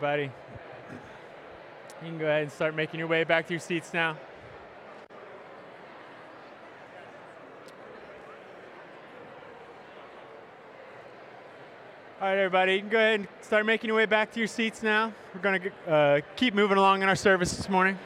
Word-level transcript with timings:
Buddy, 0.00 0.30
you 2.02 2.08
can 2.08 2.16
go 2.16 2.24
ahead 2.24 2.44
and 2.44 2.50
start 2.50 2.74
making 2.74 2.98
your 2.98 3.06
way 3.06 3.22
back 3.22 3.46
to 3.48 3.52
your 3.52 3.60
seats 3.60 3.92
now. 3.92 4.16
All 12.18 12.28
right, 12.28 12.38
everybody, 12.38 12.76
you 12.76 12.80
can 12.80 12.88
go 12.88 12.96
ahead 12.96 13.20
and 13.20 13.28
start 13.42 13.66
making 13.66 13.88
your 13.88 13.96
way 13.98 14.06
back 14.06 14.32
to 14.32 14.38
your 14.38 14.48
seats 14.48 14.82
now. 14.82 15.12
We're 15.34 15.42
going 15.42 15.60
to 15.60 15.90
uh, 15.90 16.20
keep 16.34 16.54
moving 16.54 16.78
along 16.78 17.02
in 17.02 17.08
our 17.10 17.16
service 17.16 17.54
this 17.54 17.68
morning. 17.68 17.98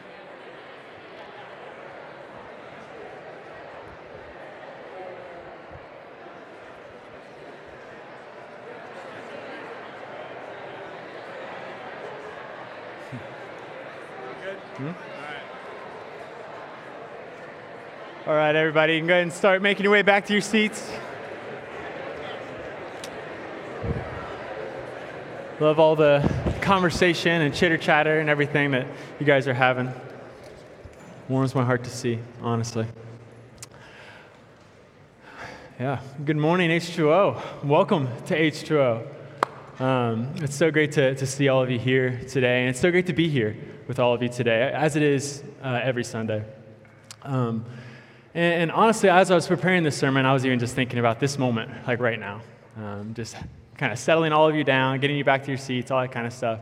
All 18.34 18.40
right, 18.40 18.56
everybody, 18.56 18.94
you 18.94 18.98
can 18.98 19.06
go 19.06 19.14
ahead 19.14 19.22
and 19.22 19.32
start 19.32 19.62
making 19.62 19.84
your 19.84 19.92
way 19.92 20.02
back 20.02 20.26
to 20.26 20.32
your 20.32 20.42
seats. 20.42 20.90
Love 25.60 25.78
all 25.78 25.94
the 25.94 26.28
conversation 26.60 27.42
and 27.42 27.54
chitter 27.54 27.78
chatter 27.78 28.18
and 28.18 28.28
everything 28.28 28.72
that 28.72 28.88
you 29.20 29.24
guys 29.24 29.46
are 29.46 29.54
having. 29.54 29.88
Warms 31.28 31.54
my 31.54 31.64
heart 31.64 31.84
to 31.84 31.90
see, 31.90 32.18
honestly. 32.42 32.88
Yeah, 35.78 36.00
good 36.24 36.36
morning, 36.36 36.70
H2O. 36.70 37.62
Welcome 37.64 38.08
to 38.26 38.36
H2O. 38.36 39.80
Um, 39.80 40.34
it's 40.38 40.56
so 40.56 40.72
great 40.72 40.90
to, 40.90 41.14
to 41.14 41.24
see 41.24 41.46
all 41.46 41.62
of 41.62 41.70
you 41.70 41.78
here 41.78 42.20
today, 42.28 42.62
and 42.62 42.70
it's 42.70 42.80
so 42.80 42.90
great 42.90 43.06
to 43.06 43.12
be 43.12 43.28
here 43.28 43.56
with 43.86 44.00
all 44.00 44.12
of 44.12 44.24
you 44.24 44.28
today, 44.28 44.72
as 44.74 44.96
it 44.96 45.04
is 45.04 45.44
uh, 45.62 45.78
every 45.80 46.02
Sunday. 46.02 46.44
Um, 47.22 47.64
and, 48.34 48.62
and, 48.62 48.72
honestly, 48.72 49.08
as 49.08 49.30
I 49.30 49.34
was 49.34 49.46
preparing 49.46 49.82
this 49.82 49.96
sermon, 49.96 50.26
I 50.26 50.32
was 50.32 50.44
even 50.44 50.58
just 50.58 50.74
thinking 50.74 50.98
about 50.98 51.20
this 51.20 51.38
moment, 51.38 51.70
like 51.86 52.00
right 52.00 52.18
now. 52.18 52.40
Um, 52.76 53.14
just 53.14 53.36
kind 53.76 53.92
of 53.92 53.98
settling 53.98 54.32
all 54.32 54.48
of 54.48 54.56
you 54.56 54.64
down, 54.64 54.98
getting 55.00 55.16
you 55.16 55.24
back 55.24 55.44
to 55.44 55.48
your 55.48 55.58
seats, 55.58 55.90
all 55.90 56.00
that 56.00 56.12
kind 56.12 56.26
of 56.26 56.32
stuff. 56.32 56.60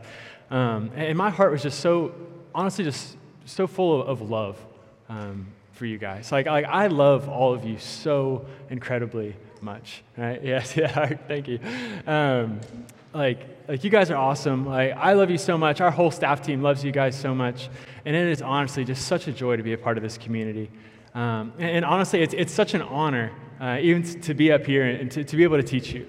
Um, 0.51 0.91
and 0.95 1.17
my 1.17 1.29
heart 1.29 1.51
was 1.51 1.63
just 1.63 1.79
so, 1.79 2.13
honestly, 2.53 2.83
just 2.83 3.17
so 3.45 3.65
full 3.67 4.01
of, 4.01 4.07
of 4.21 4.29
love 4.29 4.63
um, 5.09 5.47
for 5.71 5.85
you 5.85 5.97
guys. 5.97 6.31
Like, 6.31 6.45
like, 6.45 6.65
I 6.65 6.87
love 6.87 7.27
all 7.27 7.53
of 7.53 7.65
you 7.65 7.77
so 7.79 8.45
incredibly 8.69 9.35
much. 9.61 10.03
Right? 10.17 10.43
Yes, 10.43 10.77
yeah, 10.77 11.05
thank 11.27 11.47
you. 11.47 11.59
Um, 12.05 12.59
like, 13.13 13.47
like 13.67 13.83
you 13.83 13.89
guys 13.89 14.11
are 14.11 14.17
awesome. 14.17 14.65
Like, 14.65 14.93
I 14.95 15.13
love 15.13 15.29
you 15.29 15.37
so 15.37 15.57
much. 15.57 15.81
Our 15.81 15.91
whole 15.91 16.11
staff 16.11 16.41
team 16.41 16.61
loves 16.61 16.83
you 16.83 16.91
guys 16.91 17.19
so 17.19 17.33
much. 17.33 17.69
And 18.05 18.15
it 18.15 18.27
is 18.27 18.41
honestly 18.41 18.83
just 18.85 19.07
such 19.07 19.27
a 19.27 19.31
joy 19.31 19.55
to 19.55 19.63
be 19.63 19.73
a 19.73 19.77
part 19.77 19.97
of 19.97 20.03
this 20.03 20.17
community. 20.17 20.69
Um, 21.13 21.53
and, 21.57 21.77
and, 21.77 21.85
honestly, 21.85 22.21
it's, 22.21 22.33
it's 22.33 22.53
such 22.53 22.73
an 22.73 22.81
honor 22.81 23.31
uh, 23.61 23.77
even 23.81 24.03
to 24.21 24.33
be 24.33 24.51
up 24.51 24.65
here 24.65 24.83
and 24.83 25.11
to, 25.11 25.23
to 25.23 25.37
be 25.37 25.43
able 25.43 25.57
to 25.57 25.63
teach 25.63 25.93
you. 25.93 26.07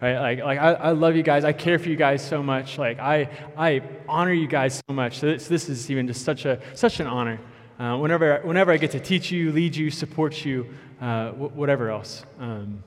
Right? 0.00 0.18
Like, 0.18 0.38
like 0.44 0.58
I, 0.58 0.72
I 0.74 0.90
love 0.90 1.16
you 1.16 1.22
guys. 1.22 1.44
I 1.44 1.52
care 1.52 1.78
for 1.78 1.88
you 1.88 1.96
guys 1.96 2.26
so 2.26 2.42
much. 2.42 2.78
Like, 2.78 2.98
I, 2.98 3.28
I 3.56 3.82
honor 4.08 4.32
you 4.32 4.46
guys 4.46 4.80
so 4.88 4.94
much. 4.94 5.18
So 5.18 5.26
this, 5.26 5.48
this 5.48 5.68
is 5.68 5.90
even 5.90 6.06
just 6.06 6.24
such, 6.24 6.44
a, 6.44 6.60
such 6.74 7.00
an 7.00 7.06
honor. 7.06 7.40
Uh, 7.78 7.96
whenever, 7.96 8.40
whenever 8.44 8.70
I 8.70 8.76
get 8.76 8.92
to 8.92 9.00
teach 9.00 9.32
you, 9.32 9.50
lead 9.50 9.74
you, 9.74 9.90
support 9.90 10.44
you, 10.44 10.68
uh, 11.00 11.30
whatever 11.30 11.90
else. 11.90 12.24
Um, 12.38 12.82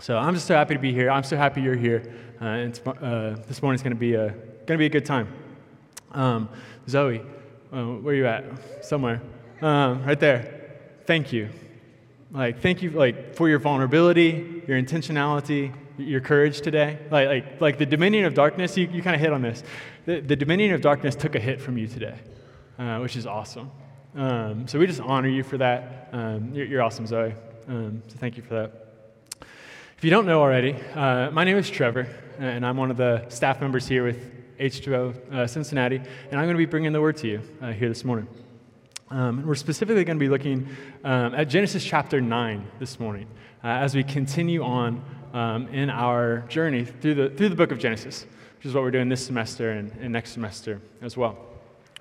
so 0.00 0.18
I'm 0.18 0.34
just 0.34 0.46
so 0.46 0.54
happy 0.54 0.74
to 0.74 0.80
be 0.80 0.92
here. 0.92 1.10
I'm 1.10 1.22
so 1.22 1.36
happy 1.36 1.62
you're 1.62 1.76
here. 1.76 2.12
Uh, 2.40 2.44
and 2.44 2.80
uh, 2.86 3.36
this 3.46 3.62
morning's 3.62 3.82
going 3.82 3.94
to 3.94 3.98
be 3.98 4.14
a 4.14 4.28
going 4.28 4.76
to 4.76 4.78
be 4.78 4.86
a 4.86 4.90
good 4.90 5.06
time. 5.06 5.32
Um, 6.12 6.48
Zoe, 6.88 7.20
uh, 7.72 7.84
where 7.84 8.12
are 8.12 8.16
you 8.16 8.26
at? 8.26 8.84
Somewhere, 8.84 9.22
um, 9.62 10.04
right 10.04 10.18
there. 10.18 10.55
Thank 11.06 11.32
you. 11.32 11.48
Like, 12.32 12.60
thank 12.60 12.82
you, 12.82 12.90
like, 12.90 13.34
for 13.34 13.48
your 13.48 13.60
vulnerability, 13.60 14.62
your 14.66 14.80
intentionality, 14.80 15.72
your 15.96 16.20
courage 16.20 16.60
today. 16.60 16.98
Like, 17.10 17.28
like, 17.28 17.60
like 17.60 17.78
the 17.78 17.86
dominion 17.86 18.24
of 18.24 18.34
darkness. 18.34 18.76
You, 18.76 18.88
you 18.88 19.02
kind 19.02 19.14
of 19.14 19.20
hit 19.20 19.32
on 19.32 19.40
this. 19.40 19.62
The, 20.04 20.20
the 20.20 20.36
dominion 20.36 20.74
of 20.74 20.80
darkness 20.80 21.14
took 21.14 21.34
a 21.36 21.40
hit 21.40 21.60
from 21.60 21.78
you 21.78 21.86
today, 21.86 22.16
uh, 22.78 22.98
which 22.98 23.16
is 23.16 23.26
awesome. 23.26 23.70
Um, 24.16 24.66
so 24.66 24.78
we 24.78 24.86
just 24.86 25.00
honor 25.00 25.28
you 25.28 25.44
for 25.44 25.58
that. 25.58 26.08
Um, 26.12 26.52
you're, 26.52 26.66
you're, 26.66 26.82
awesome, 26.82 27.06
Zoe. 27.06 27.34
Um, 27.68 28.02
so 28.08 28.16
thank 28.18 28.36
you 28.36 28.42
for 28.42 28.54
that. 28.54 29.46
If 29.96 30.04
you 30.04 30.10
don't 30.10 30.26
know 30.26 30.40
already, 30.40 30.74
uh, 30.94 31.30
my 31.30 31.44
name 31.44 31.56
is 31.56 31.70
Trevor, 31.70 32.08
and 32.38 32.66
I'm 32.66 32.76
one 32.76 32.90
of 32.90 32.96
the 32.96 33.28
staff 33.28 33.60
members 33.60 33.86
here 33.86 34.04
with 34.04 34.58
H2O 34.58 35.32
uh, 35.32 35.46
Cincinnati, 35.46 35.96
and 35.96 36.40
I'm 36.40 36.46
going 36.46 36.54
to 36.54 36.58
be 36.58 36.66
bringing 36.66 36.92
the 36.92 37.00
word 37.00 37.16
to 37.18 37.28
you 37.28 37.42
uh, 37.62 37.72
here 37.72 37.88
this 37.88 38.04
morning. 38.04 38.26
Um, 39.08 39.46
we're 39.46 39.54
specifically 39.54 40.02
going 40.02 40.18
to 40.18 40.24
be 40.24 40.28
looking 40.28 40.68
um, 41.04 41.32
at 41.36 41.44
Genesis 41.44 41.84
chapter 41.84 42.20
9 42.20 42.66
this 42.80 42.98
morning 42.98 43.28
uh, 43.62 43.68
as 43.68 43.94
we 43.94 44.02
continue 44.02 44.64
on 44.64 45.00
um, 45.32 45.68
in 45.68 45.90
our 45.90 46.40
journey 46.48 46.84
through 46.84 47.14
the, 47.14 47.30
through 47.30 47.50
the 47.50 47.54
book 47.54 47.70
of 47.70 47.78
Genesis, 47.78 48.26
which 48.56 48.66
is 48.66 48.74
what 48.74 48.82
we're 48.82 48.90
doing 48.90 49.08
this 49.08 49.24
semester 49.24 49.70
and, 49.70 49.92
and 50.00 50.12
next 50.12 50.32
semester 50.32 50.80
as 51.02 51.16
well. 51.16 51.38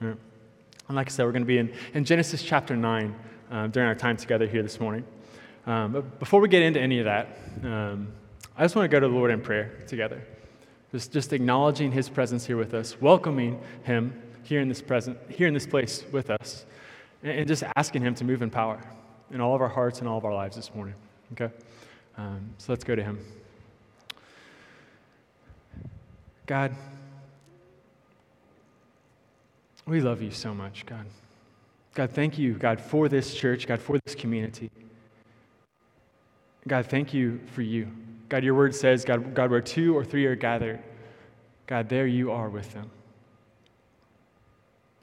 Right. 0.01 0.17
And 0.87 0.95
like 0.95 1.07
I 1.07 1.11
said, 1.11 1.25
we're 1.27 1.31
going 1.31 1.43
to 1.43 1.47
be 1.47 1.59
in, 1.59 1.71
in 1.93 2.05
Genesis 2.05 2.41
chapter 2.41 2.75
9 2.75 3.15
uh, 3.51 3.67
during 3.67 3.87
our 3.87 3.93
time 3.93 4.17
together 4.17 4.47
here 4.47 4.63
this 4.63 4.79
morning. 4.79 5.05
Um, 5.67 5.91
but 5.91 6.17
before 6.17 6.41
we 6.41 6.47
get 6.47 6.63
into 6.63 6.81
any 6.81 6.97
of 6.97 7.05
that, 7.05 7.37
um, 7.63 8.13
I 8.57 8.63
just 8.63 8.75
want 8.75 8.89
to 8.89 8.95
go 8.95 8.99
to 8.99 9.07
the 9.07 9.13
Lord 9.13 9.29
in 9.29 9.41
prayer 9.41 9.77
together. 9.87 10.23
Just, 10.91 11.13
just 11.13 11.33
acknowledging 11.33 11.91
His 11.91 12.09
presence 12.09 12.47
here 12.47 12.57
with 12.57 12.73
us, 12.73 12.99
welcoming 12.99 13.59
Him 13.83 14.19
here 14.41 14.59
in 14.59 14.69
this 14.69 14.81
present, 14.81 15.19
here 15.29 15.47
in 15.47 15.53
this 15.53 15.67
place 15.67 16.03
with 16.11 16.31
us, 16.31 16.65
and, 17.25 17.47
just 17.47 17.63
asking 17.75 18.03
Him 18.03 18.15
to 18.15 18.23
move 18.23 18.41
in 18.41 18.49
power 18.49 18.79
in 19.31 19.41
all 19.41 19.55
of 19.55 19.61
our 19.61 19.69
hearts 19.69 19.99
and 19.99 20.07
all 20.07 20.17
of 20.17 20.25
our 20.25 20.33
lives 20.33 20.55
this 20.55 20.73
morning. 20.73 20.95
Okay, 21.33 21.53
um, 22.17 22.49
so 22.57 22.71
let's 22.71 22.83
go 22.83 22.95
to 22.95 23.03
Him. 23.03 23.19
God, 26.45 26.75
we 29.87 29.99
love 29.99 30.21
you 30.21 30.31
so 30.31 30.53
much, 30.53 30.85
God. 30.85 31.05
God, 31.95 32.11
thank 32.11 32.37
you, 32.37 32.53
God, 32.53 32.79
for 32.79 33.09
this 33.09 33.33
church, 33.33 33.67
God, 33.67 33.79
for 33.79 33.97
this 34.05 34.15
community. 34.15 34.69
God, 36.67 36.85
thank 36.87 37.13
you 37.13 37.39
for 37.53 37.61
you. 37.61 37.87
God, 38.27 38.43
your 38.43 38.53
word 38.53 38.75
says, 38.75 39.05
God, 39.05 39.33
God, 39.33 39.49
where 39.49 39.61
two 39.61 39.95
or 39.95 40.03
three 40.03 40.25
are 40.25 40.35
gathered, 40.35 40.81
God, 41.67 41.89
there 41.89 42.05
you 42.05 42.31
are 42.31 42.49
with 42.49 42.73
them. 42.73 42.89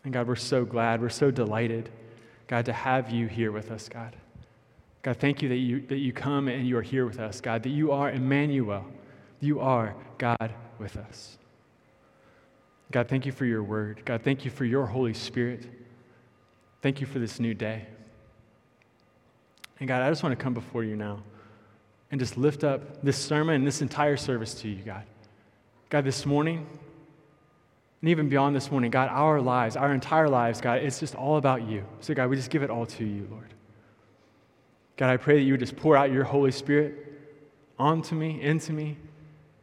And 0.05 0.13
God, 0.13 0.27
we're 0.27 0.37
so 0.37 0.65
glad, 0.65 1.01
we're 1.01 1.09
so 1.09 1.31
delighted, 1.31 1.89
God, 2.53 2.67
to 2.67 2.73
have 2.75 3.09
you 3.09 3.29
here 3.29 3.51
with 3.51 3.71
us, 3.71 3.89
God. 3.89 4.15
God, 5.01 5.17
thank 5.17 5.41
you 5.41 5.49
that 5.49 5.57
you, 5.57 5.81
that 5.87 5.97
you 5.97 6.13
come 6.13 6.49
and 6.49 6.69
you 6.69 6.77
are 6.77 6.83
here 6.83 7.07
with 7.07 7.19
us, 7.19 7.41
God, 7.41 7.63
that 7.63 7.71
you 7.71 7.93
are 7.93 8.11
Emmanuel. 8.11 8.85
You 9.41 9.61
are 9.61 9.95
God 10.19 10.53
with 10.79 10.99
us. 10.99 11.39
God, 12.91 13.09
thank 13.09 13.25
you 13.25 13.33
for 13.33 13.47
your 13.47 13.63
word. 13.63 14.03
God, 14.05 14.21
thank 14.21 14.45
you 14.45 14.51
for 14.51 14.67
your 14.67 14.85
Holy 14.85 15.15
Spirit. 15.15 15.65
Thank 16.83 17.01
you 17.01 17.07
for 17.07 17.19
this 17.19 17.41
new 17.41 17.55
day. 17.55 17.87
And 19.81 19.89
God, 19.89 20.03
I 20.03 20.11
just 20.11 20.23
want 20.23 20.39
to 20.39 20.45
come 20.45 20.53
before 20.53 20.85
you 20.85 20.95
now 20.95 21.23
and 22.11 22.21
just 22.21 22.37
lift 22.37 22.65
up 22.65 23.03
this 23.03 23.17
sermon 23.17 23.55
and 23.55 23.67
this 23.67 23.81
entire 23.81 24.19
service 24.19 24.53
to 24.57 24.69
you, 24.69 24.83
God. 24.85 25.05
God, 25.89 26.05
this 26.05 26.27
morning, 26.27 26.67
and 28.03 28.11
even 28.11 28.29
beyond 28.29 28.55
this 28.55 28.71
morning, 28.71 28.91
God, 28.91 29.09
our 29.11 29.41
lives, 29.41 29.77
our 29.77 29.95
entire 29.95 30.29
lives, 30.29 30.61
God, 30.61 30.83
it's 30.83 30.99
just 30.99 31.15
all 31.15 31.37
about 31.37 31.69
you. 31.69 31.85
So, 32.01 32.13
God, 32.15 32.29
we 32.29 32.37
just 32.37 32.51
give 32.51 32.65
it 32.65 32.69
all 32.69 32.85
to 32.85 33.05
you, 33.05 33.29
Lord. 33.31 33.55
God, 34.97 35.11
I 35.11 35.17
pray 35.17 35.37
that 35.37 35.43
you 35.43 35.53
would 35.53 35.61
just 35.61 35.77
pour 35.77 35.97
out 35.97 36.11
your 36.11 36.25
Holy 36.25 36.51
Spirit 36.51 36.95
onto 37.79 38.17
me, 38.17 38.43
into 38.43 38.73
me, 38.73 38.97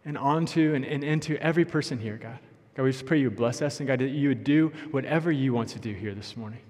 and 0.06 0.18
onto 0.18 0.74
and, 0.74 0.86
and 0.86 1.04
into 1.04 1.38
every 1.44 1.66
person 1.66 2.00
here, 2.00 2.16
God. 2.16 2.40
God, 2.76 2.84
we 2.84 2.92
just 2.94 3.06
pray 3.06 3.20
you 3.20 3.28
would 3.28 3.38
bless 3.38 3.62
us, 3.62 3.82
and 3.82 3.88
God, 3.88 4.00
that 4.00 4.08
you 4.08 4.30
would 4.30 4.46
do 4.46 4.72
whatever 4.92 5.34
you 5.34 5.54
want 5.54 5.68
to 5.70 5.80
do 5.80 5.94
here 5.94 6.14
this 6.14 6.38
morning. 6.38 6.62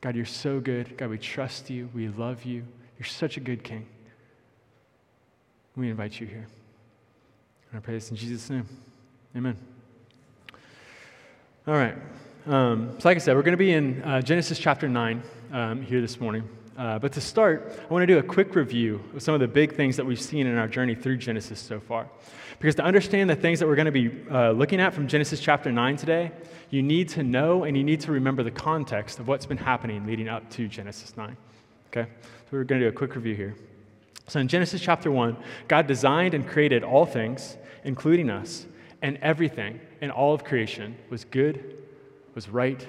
God, 0.00 0.14
you're 0.14 0.24
so 0.24 0.60
good. 0.60 0.96
God, 0.96 1.10
we 1.10 1.18
trust 1.18 1.68
you. 1.68 1.90
We 1.92 2.08
love 2.08 2.44
you. 2.44 2.64
You're 2.96 3.06
such 3.06 3.38
a 3.38 3.40
good 3.40 3.64
king. 3.64 3.86
We 5.74 5.90
invite 5.90 6.20
you 6.20 6.28
here. 6.28 6.46
And 7.70 7.78
I 7.78 7.80
pray 7.80 7.94
this 7.94 8.10
in 8.10 8.16
Jesus' 8.16 8.48
name. 8.48 8.68
Amen. 9.36 9.75
All 11.68 11.74
right. 11.74 11.96
Um, 12.46 12.94
so, 13.00 13.08
like 13.08 13.16
I 13.16 13.18
said, 13.18 13.34
we're 13.34 13.42
going 13.42 13.50
to 13.50 13.56
be 13.56 13.72
in 13.72 14.00
uh, 14.04 14.20
Genesis 14.20 14.56
chapter 14.56 14.88
9 14.88 15.20
um, 15.50 15.82
here 15.82 16.00
this 16.00 16.20
morning. 16.20 16.48
Uh, 16.78 17.00
but 17.00 17.12
to 17.14 17.20
start, 17.20 17.76
I 17.90 17.92
want 17.92 18.04
to 18.04 18.06
do 18.06 18.18
a 18.18 18.22
quick 18.22 18.54
review 18.54 19.02
of 19.16 19.20
some 19.20 19.34
of 19.34 19.40
the 19.40 19.48
big 19.48 19.74
things 19.74 19.96
that 19.96 20.06
we've 20.06 20.20
seen 20.20 20.46
in 20.46 20.56
our 20.58 20.68
journey 20.68 20.94
through 20.94 21.16
Genesis 21.16 21.58
so 21.58 21.80
far. 21.80 22.08
Because 22.60 22.76
to 22.76 22.84
understand 22.84 23.28
the 23.28 23.34
things 23.34 23.58
that 23.58 23.66
we're 23.66 23.74
going 23.74 23.86
to 23.86 23.90
be 23.90 24.12
uh, 24.30 24.52
looking 24.52 24.80
at 24.80 24.94
from 24.94 25.08
Genesis 25.08 25.40
chapter 25.40 25.72
9 25.72 25.96
today, 25.96 26.30
you 26.70 26.84
need 26.84 27.08
to 27.08 27.24
know 27.24 27.64
and 27.64 27.76
you 27.76 27.82
need 27.82 28.00
to 28.02 28.12
remember 28.12 28.44
the 28.44 28.52
context 28.52 29.18
of 29.18 29.26
what's 29.26 29.44
been 29.44 29.58
happening 29.58 30.06
leading 30.06 30.28
up 30.28 30.48
to 30.50 30.68
Genesis 30.68 31.16
9. 31.16 31.36
Okay? 31.88 32.08
So, 32.22 32.28
we're 32.52 32.62
going 32.62 32.80
to 32.80 32.86
do 32.86 32.90
a 32.90 32.96
quick 32.96 33.16
review 33.16 33.34
here. 33.34 33.56
So 34.28 34.38
in 34.38 34.46
Genesis 34.46 34.80
chapter 34.80 35.10
1, 35.10 35.36
God 35.66 35.88
designed 35.88 36.32
and 36.32 36.46
created 36.46 36.84
all 36.84 37.06
things, 37.06 37.56
including 37.82 38.30
us, 38.30 38.66
and 39.02 39.18
everything 39.20 39.80
and 40.00 40.10
all 40.10 40.34
of 40.34 40.44
creation 40.44 40.96
was 41.10 41.24
good, 41.24 41.76
was 42.34 42.48
right, 42.48 42.86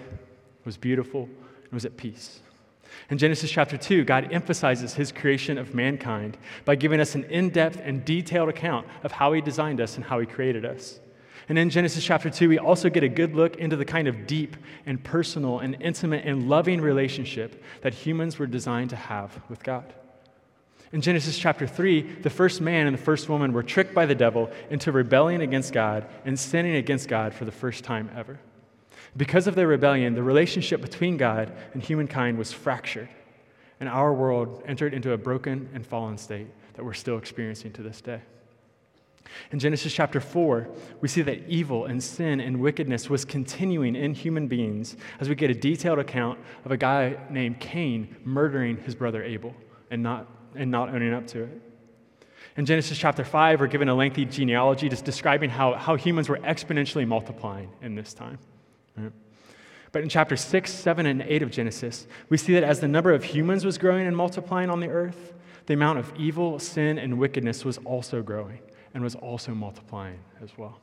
was 0.66 0.78
beautiful, 0.78 1.24
and 1.24 1.72
was 1.72 1.86
at 1.86 1.98
peace. 1.98 2.42
In 3.10 3.18
Genesis 3.18 3.50
chapter 3.50 3.78
2, 3.78 4.04
God 4.04 4.32
emphasizes 4.32 4.94
his 4.94 5.12
creation 5.12 5.58
of 5.58 5.74
mankind 5.74 6.38
by 6.66 6.76
giving 6.76 7.00
us 7.00 7.16
an 7.16 7.24
in 7.26 7.50
depth 7.50 7.80
and 7.84 8.04
detailed 8.04 8.50
account 8.50 8.88
of 9.04 9.12
how 9.12 9.34
he 9.34 9.42
designed 9.42 9.80
us 9.80 9.96
and 9.96 10.06
how 10.06 10.20
he 10.20 10.26
created 10.26 10.66
us. 10.66 11.00
And 11.50 11.58
in 11.58 11.70
Genesis 11.70 12.04
chapter 12.04 12.30
2, 12.30 12.50
we 12.50 12.60
also 12.60 12.90
get 12.90 13.04
a 13.04 13.10
good 13.10 13.34
look 13.34 13.56
into 13.56 13.78
the 13.78 13.86
kind 13.86 14.08
of 14.08 14.28
deep 14.28 14.58
and 14.86 15.02
personal 15.02 15.60
and 15.60 15.78
intimate 15.82 16.26
and 16.26 16.50
loving 16.50 16.82
relationship 16.82 17.64
that 17.82 17.94
humans 17.94 18.38
were 18.38 18.48
designed 18.48 18.90
to 18.90 18.98
have 18.98 19.40
with 19.48 19.64
God. 19.64 19.94
In 20.94 21.02
Genesis 21.02 21.38
chapter 21.38 21.68
3, 21.68 22.02
the 22.22 22.30
first 22.30 22.62
man 22.62 22.88
and 22.88 22.98
the 22.98 23.02
first 23.02 23.28
woman 23.28 23.52
were 23.52 23.64
tricked 23.64 23.94
by 23.94 24.06
the 24.06 24.16
devil 24.16 24.50
into 24.70 24.92
rebelling 24.92 25.42
against 25.42 25.74
God 25.74 26.08
and 26.24 26.40
sinning 26.40 26.76
against 26.76 27.10
God 27.10 27.34
for 27.34 27.44
the 27.44 27.52
first 27.52 27.84
time 27.84 28.10
ever. 28.16 28.40
Because 29.16 29.48
of 29.48 29.56
their 29.56 29.68
rebellion, 29.68 30.14
the 30.14 30.24
relationship 30.24 30.82
between 30.82 31.18
God 31.18 31.52
and 31.74 31.84
humankind 31.84 32.38
was 32.38 32.54
fractured, 32.54 33.10
and 33.80 33.90
our 33.90 34.14
world 34.14 34.64
entered 34.66 34.94
into 34.94 35.12
a 35.12 35.18
broken 35.18 35.70
and 35.74 35.86
fallen 35.86 36.18
state 36.18 36.48
that 36.76 36.86
we're 36.86 36.94
still 36.94 37.18
experiencing 37.18 37.74
to 37.74 37.82
this 37.82 38.00
day. 38.00 38.22
In 39.52 39.60
Genesis 39.60 39.92
chapter 39.92 40.22
4, 40.22 40.70
we 41.02 41.08
see 41.10 41.22
that 41.24 41.48
evil 41.50 41.86
and 41.86 42.02
sin 42.02 42.40
and 42.40 42.62
wickedness 42.62 43.10
was 43.10 43.26
continuing 43.26 43.96
in 43.96 44.14
human 44.14 44.48
beings 44.48 44.96
as 45.20 45.28
we 45.28 45.36
get 45.36 45.50
a 45.50 45.54
detailed 45.54 46.00
account 46.00 46.40
of 46.64 46.72
a 46.72 46.78
guy 46.78 47.18
named 47.30 47.60
Cain 47.60 48.16
murdering 48.24 48.78
his 48.78 48.96
brother 48.96 49.24
Abel 49.24 49.54
and 49.92 50.02
not, 50.02 50.28
and 50.58 50.72
not 50.72 50.90
owning 50.90 51.14
up 51.14 51.28
to 51.28 51.44
it. 51.44 51.62
In 52.58 52.66
Genesis 52.66 52.98
chapter 52.98 53.24
5, 53.24 53.60
we're 53.60 53.68
given 53.68 53.88
a 53.88 53.94
lengthy 53.94 54.26
genealogy 54.26 54.90
just 54.90 55.06
describing 55.06 55.50
how, 55.50 55.76
how 55.76 55.96
humans 55.96 56.28
were 56.28 56.40
exponentially 56.40 57.08
multiplying 57.08 57.70
in 57.82 57.94
this 57.94 58.14
time. 58.14 58.40
But 59.92 60.02
in 60.02 60.10
chapter 60.10 60.36
6, 60.36 60.72
7, 60.72 61.06
and 61.06 61.22
8 61.22 61.44
of 61.44 61.52
Genesis, 61.52 62.08
we 62.30 62.38
see 62.38 62.54
that 62.54 62.64
as 62.64 62.80
the 62.80 62.88
number 62.88 63.14
of 63.14 63.24
humans 63.24 63.64
was 63.64 63.78
growing 63.78 64.08
and 64.08 64.18
multiplying 64.18 64.70
on 64.70 64.80
the 64.80 64.90
earth, 64.90 65.34
the 65.68 65.74
amount 65.74 66.00
of 66.00 66.12
evil, 66.18 66.60
sin, 66.60 66.98
and 66.98 67.18
wickedness 67.20 67.64
was 67.64 67.78
also 67.80 68.22
growing 68.22 68.60
and 68.94 69.04
was 69.04 69.16
also 69.16 69.54
multiplying 69.54 70.20
as 70.42 70.58
well. 70.58 70.80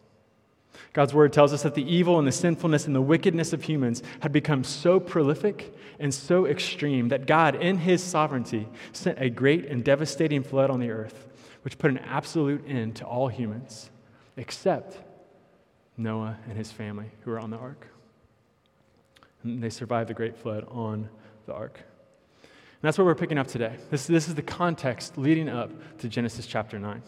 God's 0.93 1.15
word 1.15 1.33
tells 1.33 1.53
us 1.53 1.63
that 1.63 1.75
the 1.75 1.93
evil 1.93 2.19
and 2.19 2.27
the 2.27 2.33
sinfulness 2.33 2.87
and 2.87 2.95
the 2.95 3.03
wickedness 3.03 3.53
of 3.53 3.65
humans 3.65 4.03
had 4.21 4.33
become 4.33 4.65
so 4.65 5.01
prolific 5.01 5.75
and 5.99 6.13
so 6.13 6.47
extreme 6.47 7.09
that 7.09 7.27
God, 7.27 7.55
in 7.57 7.79
his 7.79 8.03
sovereignty, 8.03 8.69
sent 8.93 9.21
a 9.21 9.31
great 9.31 9.67
and 9.67 9.85
devastating 9.85 10.43
flood 10.43 10.71
on 10.71 10.81
the 10.81 10.91
earth, 10.91 11.27
which 11.63 11.79
put 11.79 11.91
an 11.91 11.99
absolute 11.99 12.65
end 12.69 12.97
to 12.97 13.05
all 13.05 13.29
humans, 13.29 13.91
except 14.37 14.99
Noah 15.97 16.39
and 16.49 16.57
his 16.57 16.73
family 16.73 17.11
who 17.23 17.31
were 17.31 17.41
on 17.41 17.51
the 17.51 17.57
ark. 17.57 17.89
And 19.43 19.63
they 19.63 19.71
survived 19.71 20.09
the 20.09 20.15
great 20.15 20.37
flood 20.37 20.65
on 20.69 21.09
the 21.47 21.55
ark. 21.55 21.81
And 22.43 22.83
that's 22.83 22.99
what 22.99 23.05
we're 23.05 23.15
picking 23.15 23.39
up 23.39 23.47
today. 23.47 23.77
This, 23.91 24.07
this 24.07 24.29
is 24.29 24.35
the 24.35 24.43
context 24.43 25.17
leading 25.17 25.49
up 25.49 25.71
to 25.99 26.09
Genesis 26.09 26.47
chapter 26.47 26.79
9. 26.79 27.03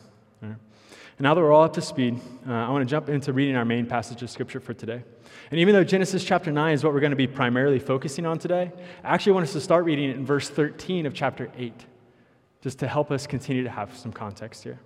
And 1.19 1.25
now 1.25 1.35
that 1.35 1.41
we're 1.41 1.53
all 1.53 1.65
up 1.65 1.73
to 1.75 1.81
speed, 1.81 2.21
uh, 2.47 2.53
I 2.53 2.69
want 2.69 2.87
to 2.87 2.91
jump 2.91 3.09
into 3.09 3.33
reading 3.33 3.57
our 3.57 3.65
main 3.65 3.87
passage 3.87 4.23
of 4.23 4.31
Scripture 4.31 4.61
for 4.61 4.75
today. 4.75 5.03
And 5.51 5.61
even 5.61 5.75
though 5.75 5.85
Genesis 5.85 6.25
chapter 6.25 6.53
9 6.53 6.75
is 6.75 6.85
what 6.85 6.93
we're 6.93 7.01
going 7.01 7.11
to 7.11 7.17
be 7.17 7.27
primarily 7.27 7.79
focusing 7.79 8.27
on 8.27 8.39
today, 8.39 8.71
I 9.03 9.15
actually 9.15 9.33
want 9.33 9.45
us 9.45 9.53
to 9.55 9.61
start 9.61 9.85
reading 9.85 10.11
it 10.11 10.17
in 10.17 10.27
verse 10.27 10.49
13 10.49 11.07
of 11.07 11.15
chapter 11.15 11.51
8, 11.57 11.73
just 12.61 12.79
to 12.81 12.89
help 12.89 13.11
us 13.11 13.27
continue 13.27 13.63
to 13.65 13.71
have 13.71 13.97
some 13.97 14.13
context 14.13 14.63
here. 14.63 14.79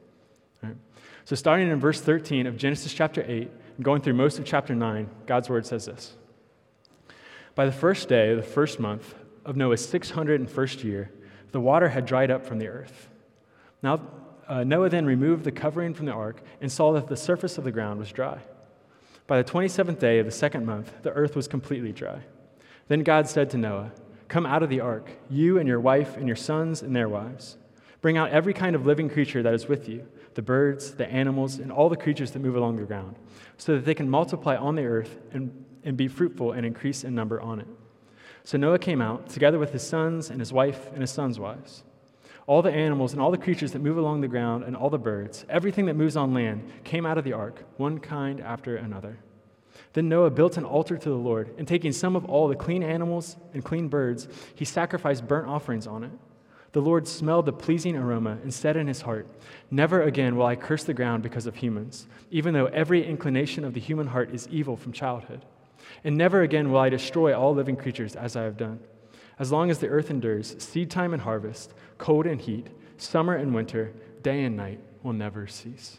So, 1.25 1.37
starting 1.37 1.71
in 1.71 1.79
verse 1.79 2.01
13 2.01 2.47
of 2.47 2.57
Genesis 2.57 2.93
chapter 2.93 3.23
8, 3.27 3.51
and 3.77 3.85
going 3.85 4.03
through 4.03 4.15
most 4.15 4.39
of 4.39 4.45
chapter 4.45 4.75
9, 4.75 5.09
God's 5.27 5.49
word 5.49 5.67
says 5.67 5.87
this 5.87 6.17
By 7.55 7.67
the 7.67 7.73
first 7.73 8.09
day 8.09 8.31
of 8.31 8.37
the 8.37 8.43
first 8.43 8.81
month 8.81 9.15
of 9.45 9.57
Noah's 9.57 9.87
601st 9.87 10.85
year, 10.85 11.13
the 11.53 11.61
water 11.61 11.89
had 11.89 12.07
dried 12.07 12.31
up 12.31 12.45
from 12.45 12.59
the 12.59 12.69
earth. 12.69 13.09
Now, 13.83 14.01
uh, 14.51 14.65
Noah 14.65 14.89
then 14.89 15.07
removed 15.07 15.45
the 15.45 15.53
covering 15.53 15.95
from 15.95 16.07
the 16.07 16.13
ark 16.13 16.43
and 16.61 16.71
saw 16.71 16.93
that 16.95 17.07
the 17.07 17.17
surface 17.17 17.57
of 17.57 17.63
the 17.63 17.71
ground 17.71 18.01
was 18.01 18.11
dry. 18.11 18.41
By 19.29 19.41
the 19.41 19.49
27th 19.49 20.01
day 20.01 20.19
of 20.19 20.27
the 20.27 20.33
second 20.33 20.67
month, 20.67 20.93
the 21.03 21.13
earth 21.13 21.37
was 21.37 21.47
completely 21.47 21.93
dry. 21.93 22.23
Then 22.89 23.05
God 23.05 23.29
said 23.29 23.49
to 23.51 23.59
Noah, 23.59 23.93
Come 24.27 24.47
out 24.47 24.65
of 24.65 24.69
the 24.69 24.81
ark, 24.81 25.09
you 25.31 25.59
and 25.59 25.69
your 25.69 25.79
wife 25.79 26.17
and 26.17 26.27
your 26.27 26.37
sons 26.37 26.83
and 26.83 26.95
their 26.97 27.09
wives. 27.09 27.59
Bring 28.01 28.17
out 28.17 28.31
every 28.31 28.53
kind 28.53 28.75
of 28.75 28.87
living 28.87 29.09
creature 29.09 29.41
that 29.43 29.55
is 29.55 29.69
with 29.69 29.89
you 29.89 30.07
the 30.35 30.43
birds, 30.43 30.93
the 30.93 31.07
animals, 31.07 31.59
and 31.59 31.71
all 31.71 31.89
the 31.89 31.97
creatures 31.97 32.33
that 32.33 32.41
move 32.41 32.57
along 32.57 32.77
the 32.77 32.85
ground, 32.85 33.15
so 33.57 33.77
that 33.77 33.85
they 33.85 33.95
can 33.95 34.11
multiply 34.11 34.57
on 34.57 34.75
the 34.75 34.85
earth 34.85 35.19
and, 35.33 35.65
and 35.85 35.97
be 35.97 36.09
fruitful 36.09 36.53
and 36.53 36.67
increase 36.67 37.05
in 37.05 37.15
number 37.15 37.41
on 37.41 37.61
it. 37.61 37.67
So 38.43 38.59
Noah 38.59 38.79
came 38.81 39.01
out, 39.01 39.29
together 39.29 39.59
with 39.61 39.73
his 39.73 39.87
sons 39.87 40.29
and 40.29 40.41
his 40.41 40.53
wife 40.53 40.89
and 40.93 41.01
his 41.01 41.11
sons' 41.11 41.39
wives 41.39 41.85
all 42.51 42.63
the 42.63 42.73
animals 42.73 43.13
and 43.13 43.23
all 43.23 43.31
the 43.31 43.39
creatures 43.39 43.71
that 43.71 43.79
move 43.79 43.97
along 43.97 44.21
the 44.21 44.27
ground 44.27 44.65
and 44.65 44.75
all 44.75 44.91
the 44.91 44.99
birds, 44.99 45.47
everything 45.49 45.87
that 45.87 45.95
moves 45.95 46.17
on 46.17 46.35
land, 46.35 46.69
came 46.83 47.07
out 47.07 47.17
of 47.17 47.23
the 47.23 47.33
ark, 47.33 47.63
one 47.77 47.97
kind 47.97 48.41
after 48.41 48.75
another. 48.75 49.17
Then 49.93 50.09
Noah 50.09 50.31
built 50.31 50.57
an 50.57 50.65
altar 50.65 50.99
to 50.99 51.09
the 51.09 51.15
Lord, 51.15 51.55
and 51.59 51.69
taking 51.69 51.93
some 51.93 52.17
of 52.17 52.25
all 52.25 52.49
the 52.49 52.57
clean 52.57 52.83
animals 52.83 53.37
and 53.55 53.65
clean 53.65 53.87
birds, 53.87 54.27
he 54.53 54.65
sacrificed 54.65 55.29
burnt 55.29 55.47
offerings 55.47 55.87
on 55.87 56.03
it. 56.03 56.11
The 56.73 56.83
Lord 56.83 57.07
smelled 57.07 57.47
the 57.47 57.53
pleasing 57.53 57.95
aroma 57.95 58.39
and 58.43 58.53
said 58.53 58.77
in 58.77 58.89
his 58.89 59.03
heart, 59.03 59.29
Never 59.71 60.03
again 60.03 60.35
will 60.35 60.47
I 60.47 60.57
curse 60.57 60.83
the 60.83 60.93
ground 60.93 61.23
because 61.23 61.47
of 61.47 61.55
humans, 61.55 62.09
even 62.33 62.53
though 62.53 62.67
every 62.67 63.07
inclination 63.07 63.65
of 63.65 63.75
the 63.75 63.81
human 63.81 64.09
heart 64.09 64.35
is 64.35 64.49
evil 64.49 64.77
from 64.77 64.91
childhood. 64.91 65.45
And 66.03 66.17
never 66.17 66.43
again 66.43 66.73
will 66.73 66.81
I 66.81 66.89
destroy 66.89 67.33
all 67.33 67.55
living 67.55 67.77
creatures 67.77 68.17
as 68.17 68.35
I 68.35 68.43
have 68.43 68.57
done. 68.57 68.81
As 69.41 69.51
long 69.51 69.71
as 69.71 69.79
the 69.79 69.89
earth 69.89 70.11
endures, 70.11 70.55
seed 70.63 70.91
time 70.91 71.15
and 71.15 71.23
harvest, 71.23 71.73
cold 71.97 72.27
and 72.27 72.39
heat, 72.39 72.67
summer 72.99 73.35
and 73.35 73.55
winter, 73.55 73.91
day 74.23 74.45
and 74.45 74.55
night 74.55 74.81
will 75.03 75.15
never 75.15 75.47
cease. 75.47 75.97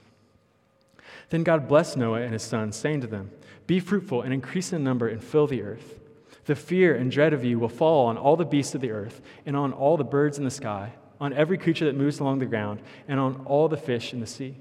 Then 1.32 1.44
God 1.44 1.68
blessed 1.68 1.98
Noah 1.98 2.22
and 2.22 2.34
his 2.34 2.44
sons, 2.44 2.76
saying 2.76 3.02
to 3.02 3.08
them, 3.08 3.32
Be 3.66 3.80
fruitful 3.80 4.22
and 4.22 4.32
increase 4.32 4.72
in 4.72 4.84
number 4.84 5.08
and 5.08 5.24
fill 5.24 5.48
the 5.48 5.64
earth. 5.64 6.00
The 6.46 6.54
fear 6.54 6.94
and 6.94 7.12
dread 7.12 7.34
of 7.34 7.44
you 7.44 7.58
will 7.58 7.68
fall 7.68 8.06
on 8.06 8.16
all 8.16 8.36
the 8.36 8.46
beasts 8.46 8.76
of 8.76 8.82
the 8.82 8.92
earth, 8.92 9.22
and 9.44 9.58
on 9.58 9.74
all 9.74 9.98
the 9.98 10.04
birds 10.04 10.38
in 10.38 10.44
the 10.44 10.52
sky, 10.52 10.94
on 11.20 11.34
every 11.34 11.58
creature 11.58 11.86
that 11.86 11.96
moves 11.96 12.20
along 12.20 12.40
the 12.40 12.46
ground, 12.46 12.80
and 13.08 13.20
on 13.20 13.42
all 13.46 13.68
the 13.68 13.76
fish 13.76 14.14
in 14.14 14.20
the 14.20 14.28
sea. 14.28 14.56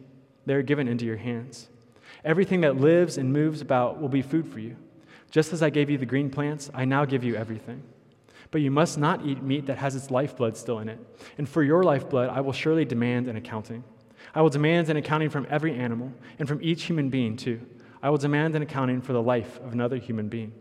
They 0.47 0.55
are 0.55 0.63
given 0.63 0.89
into 0.89 1.05
your 1.05 1.19
hands. 1.19 1.69
Everything 2.25 2.63
that 2.63 2.81
lives 2.81 3.19
and 3.19 3.31
moves 3.31 3.61
about 3.61 4.01
will 4.01 4.09
be 4.09 4.23
food 4.23 4.51
for 4.51 4.59
you. 4.59 4.77
Just 5.31 5.53
as 5.53 5.63
I 5.63 5.69
gave 5.69 5.91
you 5.91 5.99
the 5.99 6.07
green 6.07 6.31
plants, 6.31 6.71
I 6.73 6.87
now 6.87 7.05
give 7.05 7.23
you 7.23 7.37
everything. 7.37 7.83
But 8.51 8.61
you 8.61 8.71
must 8.71 8.99
not 8.99 9.25
eat 9.25 9.43
meat 9.43 9.67
that 9.67 9.79
has 9.79 9.95
its 9.95 10.11
lifeblood 10.11 10.57
still 10.57 10.81
in 10.81 10.89
it. 10.89 10.99
And 11.39 11.49
for 11.49 11.63
your 11.63 11.83
lifeblood, 11.83 12.31
I 12.31 12.41
will 12.41 12.53
surely 12.53 12.85
demand 12.85 13.29
an 13.29 13.37
accounting. 13.37 13.85
I 14.35 14.43
will 14.43 14.51
demand 14.51 14.89
an 14.89 14.97
accounting 14.97 15.31
from 15.31 15.47
every 15.49 15.75
animal, 15.75 16.13
and 16.39 16.47
from 16.49 16.61
each 16.63 16.85
human 16.85 17.11
being, 17.11 17.37
too. 17.37 17.61
I 18.03 18.11
will 18.11 18.19
demand 18.19 18.55
an 18.55 18.63
accounting 18.63 19.03
for 19.03 19.13
the 19.13 19.23
life 19.23 19.61
of 19.61 19.73
another 19.73 19.97
human 19.97 20.29
being. 20.29 20.53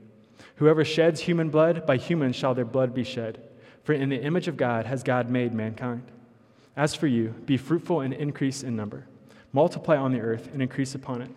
Whoever 0.55 0.83
sheds 0.83 1.21
human 1.21 1.49
blood, 1.49 1.85
by 1.85 1.97
humans 1.97 2.35
shall 2.35 2.53
their 2.53 2.65
blood 2.65 2.93
be 2.93 3.03
shed. 3.03 3.41
For 3.83 3.93
in 3.93 4.09
the 4.09 4.21
image 4.21 4.47
of 4.47 4.57
God 4.57 4.85
has 4.85 5.03
God 5.03 5.29
made 5.29 5.53
mankind. 5.53 6.03
As 6.75 6.95
for 6.95 7.07
you, 7.07 7.29
be 7.45 7.57
fruitful 7.57 8.01
and 8.01 8.13
increase 8.13 8.61
in 8.61 8.75
number. 8.75 9.05
Multiply 9.51 9.97
on 9.97 10.11
the 10.11 10.19
earth 10.19 10.49
and 10.53 10.61
increase 10.61 10.95
upon 10.95 11.21
it. 11.21 11.31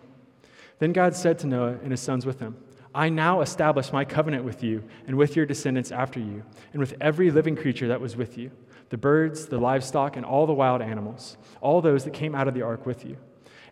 Then 0.79 0.93
God 0.93 1.15
said 1.15 1.39
to 1.39 1.47
Noah 1.47 1.77
and 1.81 1.91
his 1.91 2.01
sons 2.01 2.25
with 2.25 2.39
him, 2.39 2.57
I 2.95 3.09
now 3.09 3.41
establish 3.41 3.91
my 3.91 4.05
covenant 4.05 4.43
with 4.43 4.63
you 4.63 4.83
and 5.07 5.17
with 5.17 5.35
your 5.35 5.45
descendants 5.45 5.91
after 5.91 6.19
you, 6.19 6.43
and 6.71 6.79
with 6.79 6.95
every 7.01 7.31
living 7.31 7.55
creature 7.55 7.87
that 7.87 8.01
was 8.01 8.15
with 8.15 8.37
you 8.37 8.51
the 8.89 8.97
birds, 8.97 9.47
the 9.47 9.57
livestock, 9.57 10.17
and 10.17 10.25
all 10.25 10.45
the 10.45 10.53
wild 10.53 10.79
animals, 10.79 11.37
all 11.61 11.81
those 11.81 12.03
that 12.03 12.13
came 12.13 12.35
out 12.35 12.47
of 12.47 12.53
the 12.53 12.61
ark 12.61 12.85
with 12.85 13.03
you, 13.03 13.17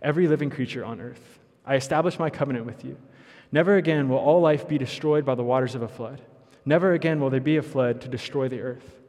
every 0.01 0.27
living 0.27 0.49
creature 0.49 0.83
on 0.83 0.99
earth. 0.99 1.39
I 1.63 1.75
establish 1.75 2.17
my 2.17 2.31
covenant 2.31 2.65
with 2.65 2.83
you. 2.83 2.97
Never 3.51 3.75
again 3.75 4.09
will 4.09 4.17
all 4.17 4.41
life 4.41 4.67
be 4.67 4.79
destroyed 4.79 5.23
by 5.23 5.35
the 5.35 5.43
waters 5.43 5.75
of 5.75 5.83
a 5.83 5.87
flood. 5.87 6.21
Never 6.65 6.93
again 6.93 7.19
will 7.19 7.29
there 7.29 7.39
be 7.39 7.57
a 7.57 7.61
flood 7.61 8.01
to 8.01 8.07
destroy 8.07 8.47
the 8.47 8.61
earth. 8.61 8.99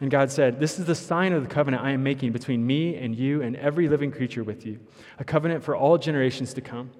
And 0.00 0.10
God 0.10 0.30
said, 0.30 0.60
This 0.60 0.78
is 0.78 0.84
the 0.84 0.94
sign 0.94 1.32
of 1.32 1.42
the 1.42 1.48
covenant 1.48 1.82
I 1.82 1.92
am 1.92 2.02
making 2.02 2.32
between 2.32 2.66
me 2.66 2.96
and 2.96 3.16
you 3.16 3.40
and 3.40 3.56
every 3.56 3.88
living 3.88 4.10
creature 4.10 4.44
with 4.44 4.66
you, 4.66 4.80
a 5.18 5.24
covenant 5.24 5.64
for 5.64 5.74
all 5.74 5.96
generations 5.96 6.52
to 6.54 6.60
come. 6.60 6.90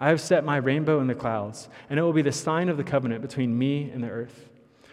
I 0.00 0.08
have 0.08 0.20
set 0.20 0.44
my 0.44 0.56
rainbow 0.56 1.00
in 1.00 1.06
the 1.06 1.14
clouds, 1.14 1.68
and 1.88 1.98
it 1.98 2.02
will 2.02 2.12
be 2.12 2.22
the 2.22 2.32
sign 2.32 2.68
of 2.68 2.76
the 2.76 2.84
covenant 2.84 3.22
between 3.22 3.56
me 3.56 3.90
and 3.90 4.02
the 4.02 4.10
earth. 4.10 4.48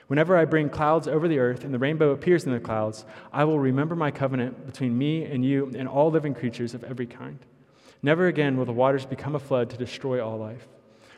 Whenever 0.08 0.36
I 0.36 0.46
bring 0.46 0.70
clouds 0.70 1.08
over 1.08 1.28
the 1.28 1.40
earth 1.40 1.64
and 1.64 1.74
the 1.74 1.80
rainbow 1.80 2.12
appears 2.12 2.44
in 2.44 2.52
the 2.52 2.60
clouds, 2.60 3.06
I 3.32 3.46
will 3.46 3.60
remember 3.60 3.96
my 3.96 4.12
covenant 4.12 4.66
between 4.66 4.98
me 4.98 5.24
and 5.24 5.46
you 5.46 5.72
and 5.76 5.88
all 5.88 6.12
living 6.12 6.34
creatures 6.34 6.74
of 6.74 6.84
every 6.84 7.06
kind. 7.06 7.40
Never 8.04 8.28
again 8.28 8.58
will 8.58 8.66
the 8.66 8.74
waters 8.74 9.06
become 9.06 9.36
a 9.36 9.40
flood 9.40 9.70
to 9.70 9.78
destroy 9.78 10.22
all 10.22 10.38
life. 10.38 10.68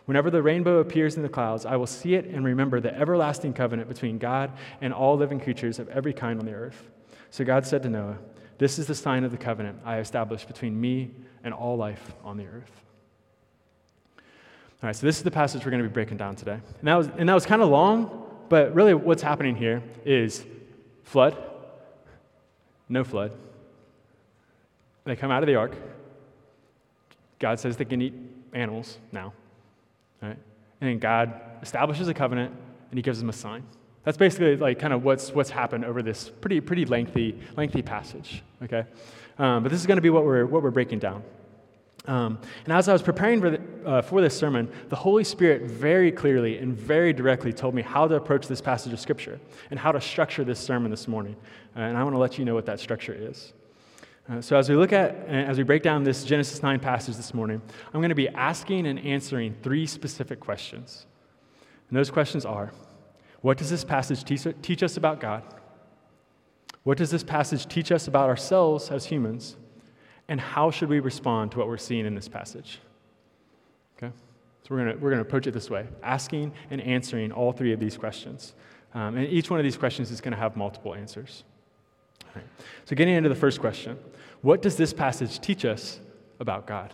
Whenever 0.05 0.29
the 0.29 0.43
rainbow 0.43 0.77
appears 0.77 1.15
in 1.15 1.23
the 1.23 1.29
clouds, 1.29 1.65
I 1.65 1.75
will 1.75 1.87
see 1.87 2.13
it 2.13 2.25
and 2.25 2.45
remember 2.45 2.79
the 2.79 2.95
everlasting 2.95 3.53
covenant 3.53 3.87
between 3.87 4.17
God 4.17 4.51
and 4.81 4.93
all 4.93 5.17
living 5.17 5.39
creatures 5.39 5.79
of 5.79 5.89
every 5.89 6.13
kind 6.13 6.39
on 6.39 6.45
the 6.45 6.53
earth. 6.53 6.91
So 7.31 7.43
God 7.43 7.65
said 7.65 7.83
to 7.83 7.89
Noah, 7.89 8.19
This 8.57 8.77
is 8.77 8.85
the 8.85 8.95
sign 8.95 9.23
of 9.23 9.31
the 9.31 9.37
covenant 9.37 9.79
I 9.83 9.93
have 9.95 10.03
established 10.03 10.47
between 10.47 10.79
me 10.79 11.11
and 11.43 11.53
all 11.53 11.77
life 11.77 12.13
on 12.23 12.37
the 12.37 12.45
earth. 12.45 12.83
All 14.83 14.87
right, 14.87 14.95
so 14.97 15.05
this 15.05 15.15
is 15.15 15.23
the 15.23 15.31
passage 15.31 15.63
we're 15.63 15.71
going 15.71 15.81
to 15.81 15.87
be 15.87 15.93
breaking 15.93 16.17
down 16.17 16.35
today. 16.35 16.59
And 16.79 16.87
that 16.89 16.95
was, 16.95 17.07
and 17.17 17.29
that 17.29 17.33
was 17.33 17.45
kind 17.45 17.61
of 17.61 17.69
long, 17.69 18.29
but 18.49 18.75
really 18.75 18.93
what's 18.93 19.21
happening 19.21 19.55
here 19.55 19.81
is 20.03 20.45
flood, 21.05 21.37
no 22.89 23.05
flood. 23.05 23.31
They 25.05 25.15
come 25.15 25.31
out 25.31 25.41
of 25.41 25.47
the 25.47 25.55
ark. 25.55 25.73
God 27.39 27.61
says 27.61 27.77
they 27.77 27.85
can 27.85 28.01
eat 28.01 28.13
animals 28.51 28.97
now. 29.13 29.31
Right? 30.21 30.37
And 30.81 30.89
then 30.89 30.99
God 30.99 31.39
establishes 31.61 32.09
a 32.09 32.13
covenant 32.13 32.53
and 32.89 32.97
he 32.97 33.01
gives 33.01 33.19
them 33.19 33.29
a 33.29 33.33
sign. 33.33 33.63
That's 34.03 34.17
basically 34.17 34.57
like 34.57 34.79
kind 34.79 34.91
of 34.91 35.05
what's, 35.05 35.31
what's 35.31 35.49
happened 35.49 35.85
over 35.85 36.01
this 36.01 36.27
pretty, 36.27 36.59
pretty 36.59 36.83
lengthy, 36.83 37.39
lengthy 37.55 37.83
passage. 37.83 38.43
Okay? 38.61 38.83
Um, 39.39 39.63
but 39.63 39.71
this 39.71 39.79
is 39.79 39.87
going 39.87 39.95
to 39.95 40.01
be 40.01 40.09
what 40.09 40.25
we're, 40.25 40.45
what 40.45 40.61
we're 40.61 40.71
breaking 40.71 40.99
down. 40.99 41.23
Um, 42.05 42.37
and 42.65 42.73
as 42.73 42.89
I 42.89 42.93
was 42.93 43.01
preparing 43.01 43.39
for, 43.39 43.49
the, 43.49 43.61
uh, 43.85 44.01
for 44.01 44.21
this 44.21 44.37
sermon, 44.37 44.71
the 44.89 44.95
Holy 44.95 45.23
Spirit 45.23 45.63
very 45.63 46.11
clearly 46.11 46.57
and 46.57 46.75
very 46.75 47.13
directly 47.13 47.53
told 47.53 47.73
me 47.73 47.81
how 47.81 48.07
to 48.07 48.15
approach 48.15 48.47
this 48.47 48.61
passage 48.61 48.93
of 48.93 48.99
Scripture 48.99 49.39
and 49.71 49.79
how 49.79 49.91
to 49.91 50.01
structure 50.01 50.43
this 50.43 50.59
sermon 50.59 50.91
this 50.91 51.07
morning. 51.07 51.35
Uh, 51.75 51.81
and 51.81 51.97
I 51.97 52.03
want 52.03 52.13
to 52.15 52.19
let 52.19 52.37
you 52.37 52.45
know 52.45 52.53
what 52.53 52.65
that 52.65 52.79
structure 52.79 53.15
is. 53.17 53.53
Uh, 54.29 54.41
so, 54.41 54.55
as 54.55 54.69
we 54.69 54.75
look 54.75 54.93
at, 54.93 55.15
as 55.27 55.57
we 55.57 55.63
break 55.63 55.83
down 55.83 56.03
this 56.03 56.23
Genesis 56.23 56.63
9 56.63 56.79
passage 56.79 57.17
this 57.17 57.33
morning, 57.33 57.61
I'm 57.93 57.99
going 57.99 58.09
to 58.09 58.15
be 58.15 58.29
asking 58.29 58.87
and 58.87 58.97
answering 58.99 59.55
three 59.63 59.85
specific 59.85 60.39
questions. 60.39 61.05
And 61.89 61.97
those 61.97 62.09
questions 62.09 62.45
are 62.45 62.71
What 63.41 63.57
does 63.57 63.69
this 63.69 63.83
passage 63.83 64.23
teach 64.23 64.83
us 64.83 64.97
about 64.97 65.19
God? 65.19 65.43
What 66.83 66.97
does 66.97 67.11
this 67.11 67.23
passage 67.23 67.67
teach 67.67 67.91
us 67.91 68.07
about 68.07 68.29
ourselves 68.29 68.91
as 68.91 69.05
humans? 69.05 69.57
and 70.27 70.39
how 70.39 70.71
should 70.71 70.89
we 70.89 70.99
respond 70.99 71.51
to 71.51 71.59
what 71.59 71.67
we're 71.67 71.77
seeing 71.77 72.05
in 72.05 72.15
this 72.15 72.27
passage? 72.27 72.79
Okay? 73.97 74.11
So 74.63 74.75
we're 74.75 74.85
going 74.85 74.99
we're 75.01 75.09
gonna 75.09 75.21
approach 75.21 75.47
it 75.47 75.51
this 75.51 75.69
way 75.69 75.87
asking 76.01 76.53
and 76.69 76.81
answering 76.81 77.31
all 77.31 77.51
three 77.51 77.73
of 77.73 77.79
these 77.79 77.97
questions. 77.97 78.53
Um, 78.93 79.17
and 79.17 79.27
each 79.27 79.49
one 79.49 79.59
of 79.59 79.63
these 79.63 79.77
questions 79.77 80.11
is 80.11 80.21
going 80.21 80.33
to 80.33 80.37
have 80.37 80.55
multiple 80.55 80.93
answers. 80.93 81.43
So, 82.85 82.95
getting 82.95 83.15
into 83.15 83.29
the 83.29 83.35
first 83.35 83.59
question 83.59 83.97
what 84.41 84.61
does 84.61 84.75
this 84.75 84.93
passage 84.93 85.39
teach 85.39 85.65
us 85.65 85.99
about 86.39 86.67
God? 86.67 86.93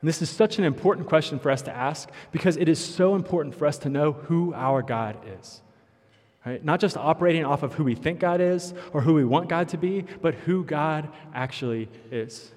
And 0.00 0.08
this 0.08 0.22
is 0.22 0.30
such 0.30 0.58
an 0.58 0.64
important 0.64 1.08
question 1.08 1.38
for 1.38 1.50
us 1.50 1.62
to 1.62 1.74
ask 1.74 2.10
because 2.32 2.56
it 2.56 2.68
is 2.68 2.82
so 2.82 3.14
important 3.14 3.54
for 3.54 3.66
us 3.66 3.78
to 3.78 3.88
know 3.88 4.12
who 4.12 4.54
our 4.54 4.82
God 4.82 5.16
is. 5.38 5.60
Right? 6.44 6.64
Not 6.64 6.80
just 6.80 6.96
operating 6.96 7.44
off 7.44 7.62
of 7.62 7.74
who 7.74 7.84
we 7.84 7.94
think 7.94 8.18
God 8.18 8.40
is 8.40 8.72
or 8.92 9.02
who 9.02 9.12
we 9.14 9.24
want 9.24 9.48
God 9.48 9.68
to 9.70 9.78
be, 9.78 10.06
but 10.22 10.34
who 10.34 10.64
God 10.64 11.08
actually 11.34 11.88
is. 12.10 12.52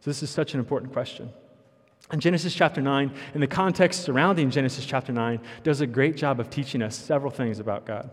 So, 0.00 0.10
this 0.10 0.22
is 0.22 0.30
such 0.30 0.54
an 0.54 0.60
important 0.60 0.92
question. 0.92 1.30
And 2.10 2.22
Genesis 2.22 2.54
chapter 2.54 2.80
9, 2.80 3.12
in 3.34 3.40
the 3.40 3.46
context 3.46 4.02
surrounding 4.02 4.50
Genesis 4.50 4.86
chapter 4.86 5.12
9, 5.12 5.40
does 5.62 5.80
a 5.80 5.86
great 5.86 6.16
job 6.16 6.40
of 6.40 6.48
teaching 6.48 6.80
us 6.80 6.96
several 6.96 7.30
things 7.30 7.58
about 7.58 7.84
God. 7.84 8.08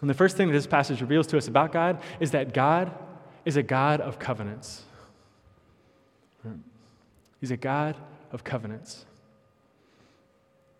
And 0.00 0.10
the 0.10 0.14
first 0.14 0.36
thing 0.36 0.48
that 0.48 0.52
this 0.52 0.66
passage 0.66 1.00
reveals 1.00 1.26
to 1.28 1.38
us 1.38 1.48
about 1.48 1.72
God 1.72 2.00
is 2.20 2.32
that 2.32 2.52
God 2.52 2.92
is 3.44 3.56
a 3.56 3.62
God 3.62 4.00
of 4.00 4.18
covenants. 4.18 4.82
He's 7.40 7.50
a 7.50 7.56
God 7.56 7.96
of 8.30 8.44
covenants. 8.44 9.06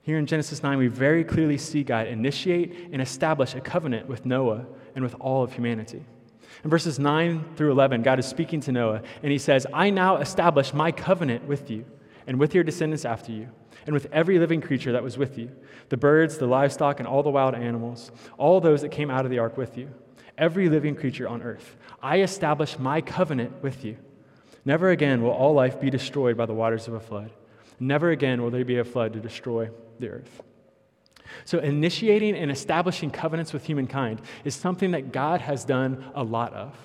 Here 0.02 0.18
in 0.18 0.26
Genesis 0.26 0.62
9, 0.62 0.76
we 0.76 0.88
very 0.88 1.24
clearly 1.24 1.58
see 1.58 1.82
God 1.82 2.08
initiate 2.08 2.88
and 2.92 3.00
establish 3.00 3.54
a 3.54 3.60
covenant 3.60 4.08
with 4.08 4.26
Noah 4.26 4.66
and 4.94 5.02
with 5.02 5.14
all 5.20 5.42
of 5.42 5.52
humanity. 5.52 6.04
In 6.64 6.70
verses 6.70 6.98
9 6.98 7.44
through 7.56 7.70
11, 7.70 8.02
God 8.02 8.18
is 8.18 8.26
speaking 8.26 8.60
to 8.62 8.72
Noah, 8.72 9.02
and 9.22 9.30
he 9.30 9.38
says, 9.38 9.66
I 9.72 9.90
now 9.90 10.16
establish 10.16 10.74
my 10.74 10.92
covenant 10.92 11.46
with 11.46 11.70
you 11.70 11.84
and 12.28 12.38
with 12.38 12.54
your 12.54 12.62
descendants 12.62 13.06
after 13.06 13.32
you, 13.32 13.48
and 13.86 13.94
with 13.94 14.06
every 14.12 14.38
living 14.38 14.60
creature 14.60 14.92
that 14.92 15.02
was 15.02 15.16
with 15.16 15.38
you 15.38 15.50
the 15.88 15.96
birds, 15.96 16.36
the 16.36 16.46
livestock, 16.46 17.00
and 17.00 17.08
all 17.08 17.22
the 17.22 17.30
wild 17.30 17.54
animals, 17.54 18.12
all 18.36 18.60
those 18.60 18.82
that 18.82 18.90
came 18.90 19.10
out 19.10 19.24
of 19.24 19.30
the 19.30 19.38
ark 19.38 19.56
with 19.56 19.78
you, 19.78 19.88
every 20.36 20.68
living 20.68 20.94
creature 20.94 21.26
on 21.26 21.42
earth. 21.42 21.76
I 22.02 22.20
establish 22.20 22.78
my 22.78 23.00
covenant 23.00 23.62
with 23.62 23.84
you. 23.84 23.96
Never 24.66 24.90
again 24.90 25.22
will 25.22 25.30
all 25.30 25.54
life 25.54 25.80
be 25.80 25.88
destroyed 25.88 26.36
by 26.36 26.44
the 26.44 26.52
waters 26.52 26.86
of 26.86 26.92
a 26.92 27.00
flood. 27.00 27.32
Never 27.80 28.10
again 28.10 28.42
will 28.42 28.50
there 28.50 28.64
be 28.64 28.78
a 28.78 28.84
flood 28.84 29.14
to 29.14 29.20
destroy 29.20 29.70
the 29.98 30.08
earth. 30.08 30.42
So, 31.46 31.58
initiating 31.58 32.36
and 32.36 32.50
establishing 32.50 33.10
covenants 33.10 33.54
with 33.54 33.64
humankind 33.64 34.20
is 34.44 34.54
something 34.54 34.90
that 34.90 35.12
God 35.12 35.40
has 35.40 35.64
done 35.64 36.04
a 36.14 36.22
lot 36.22 36.52
of. 36.52 36.76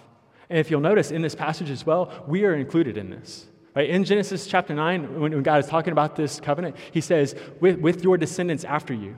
And 0.50 0.60
if 0.60 0.72
you'll 0.72 0.80
notice 0.80 1.12
in 1.12 1.22
this 1.22 1.36
passage 1.36 1.70
as 1.70 1.86
well, 1.86 2.24
we 2.28 2.46
are 2.46 2.54
included 2.54 2.98
in 2.98 3.10
this. 3.10 3.48
Right? 3.76 3.90
In 3.90 4.04
Genesis 4.04 4.46
chapter 4.46 4.74
9, 4.74 5.20
when 5.20 5.44
God 5.44 5.60
is 5.60 5.68
talking 5.68 5.92
about 5.92 6.16
this 6.16 6.40
covenant, 6.40 6.76
he 6.92 7.02
says, 7.02 7.36
with, 7.60 7.80
with 7.80 8.04
your 8.04 8.18
descendants 8.18 8.64
after 8.64 8.94
you. 8.94 9.18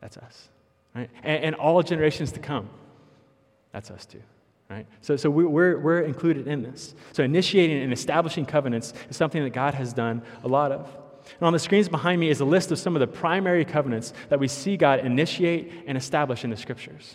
That's 0.00 0.16
us. 0.16 0.48
Right? 0.94 1.10
And, 1.22 1.44
and 1.44 1.54
all 1.56 1.82
generations 1.82 2.30
to 2.32 2.40
come. 2.40 2.68
That's 3.72 3.90
us 3.90 4.06
too. 4.06 4.22
Right? 4.70 4.86
So, 5.00 5.16
so 5.16 5.30
we, 5.30 5.44
we're, 5.44 5.78
we're 5.78 6.02
included 6.02 6.46
in 6.46 6.62
this. 6.62 6.94
So, 7.12 7.22
initiating 7.22 7.82
and 7.82 7.92
establishing 7.92 8.46
covenants 8.46 8.94
is 9.10 9.16
something 9.16 9.42
that 9.42 9.50
God 9.50 9.74
has 9.74 9.92
done 9.92 10.22
a 10.42 10.48
lot 10.48 10.72
of. 10.72 10.86
And 11.38 11.46
on 11.46 11.52
the 11.52 11.58
screens 11.58 11.88
behind 11.88 12.20
me 12.20 12.28
is 12.28 12.40
a 12.40 12.44
list 12.44 12.70
of 12.70 12.78
some 12.78 12.94
of 12.94 13.00
the 13.00 13.06
primary 13.06 13.64
covenants 13.64 14.12
that 14.28 14.38
we 14.38 14.48
see 14.48 14.76
God 14.76 15.00
initiate 15.00 15.72
and 15.86 15.98
establish 15.98 16.44
in 16.44 16.50
the 16.50 16.56
scriptures. 16.56 17.14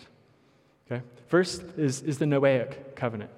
Okay? 0.90 1.02
First 1.28 1.62
is, 1.76 2.02
is 2.02 2.18
the 2.18 2.24
Noahic 2.24 2.94
covenant. 2.96 3.30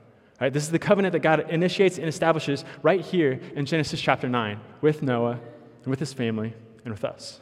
Right? 0.42 0.52
This 0.52 0.64
is 0.64 0.72
the 0.72 0.78
covenant 0.80 1.12
that 1.12 1.20
God 1.20 1.50
initiates 1.50 1.98
and 1.98 2.08
establishes 2.08 2.64
right 2.82 3.00
here 3.00 3.38
in 3.54 3.64
Genesis 3.64 4.00
chapter 4.00 4.28
9 4.28 4.58
with 4.80 5.00
Noah 5.00 5.38
and 5.84 5.86
with 5.86 6.00
his 6.00 6.12
family 6.12 6.52
and 6.84 6.92
with 6.92 7.04
us. 7.04 7.40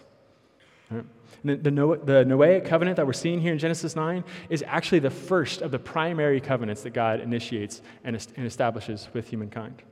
Right? 0.91 1.07
The, 1.43 1.57
the, 1.57 1.71
Noah, 1.71 1.97
the 1.97 2.25
Noahic 2.27 2.67
covenant 2.67 2.99
that 2.99 3.07
we're 3.07 3.15
seeing 3.15 3.41
here 3.41 3.55
in 3.55 3.59
Genesis 3.59 3.97
9 3.97 4.23
is 4.51 4.63
actually 4.67 4.99
the 4.99 5.09
first 5.09 5.63
of 5.63 5.71
the 5.71 5.79
primary 5.79 6.43
covenants 6.43 6.83
that 6.83 6.91
God 6.91 7.21
initiates 7.21 7.81
and, 8.05 8.15
and 8.37 8.45
establishes 8.47 9.09
with 9.15 9.31
humankind. 9.31 9.83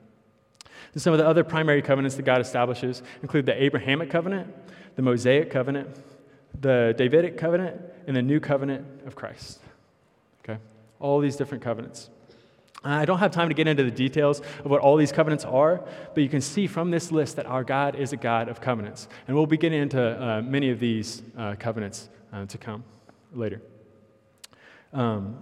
And 0.93 1.01
some 1.01 1.15
of 1.15 1.19
the 1.19 1.27
other 1.27 1.45
primary 1.45 1.81
covenants 1.81 2.15
that 2.17 2.27
God 2.27 2.43
establishes 2.43 3.03
include 3.23 3.47
the 3.47 3.63
Abrahamic 3.63 4.11
covenant, 4.11 4.55
the 4.97 5.03
Mosaic 5.03 5.51
covenant, 5.51 5.97
the 6.61 6.95
Davidic 6.99 7.39
covenant, 7.39 7.81
and 8.07 8.15
the 8.15 8.21
new 8.21 8.39
covenant 8.39 8.87
of 9.07 9.17
Christ. 9.17 9.61
Okay? 10.45 10.61
All 11.01 11.21
these 11.21 11.37
different 11.37 11.65
covenants. 11.65 12.11
I 12.85 13.05
don't 13.05 13.19
have 13.19 13.33
time 13.33 13.49
to 13.49 13.55
get 13.55 13.67
into 13.67 13.83
the 13.83 13.91
details 13.91 14.41
of 14.41 14.67
what 14.67 14.81
all 14.81 14.97
these 14.97 15.11
covenants 15.11 15.45
are, 15.45 15.83
but 16.15 16.23
you 16.23 16.29
can 16.29 16.41
see 16.41 16.67
from 16.67 16.91
this 16.91 17.11
list 17.11 17.37
that 17.37 17.47
our 17.47 17.65
God 17.65 17.97
is 17.97 18.13
a 18.13 18.17
God 18.17 18.49
of 18.49 18.61
covenants. 18.61 19.09
And 19.27 19.37
we'll 19.37 19.47
be 19.47 19.57
getting 19.57 19.81
into 19.81 20.01
uh, 20.01 20.43
many 20.43 20.71
of 20.71 20.79
these 20.79 21.23
uh, 21.37 21.57
covenants 21.59 22.09
uh, 22.33 22.47
to 22.47 22.59
come 22.59 22.85
later. 23.33 23.61
Um, 24.93 25.39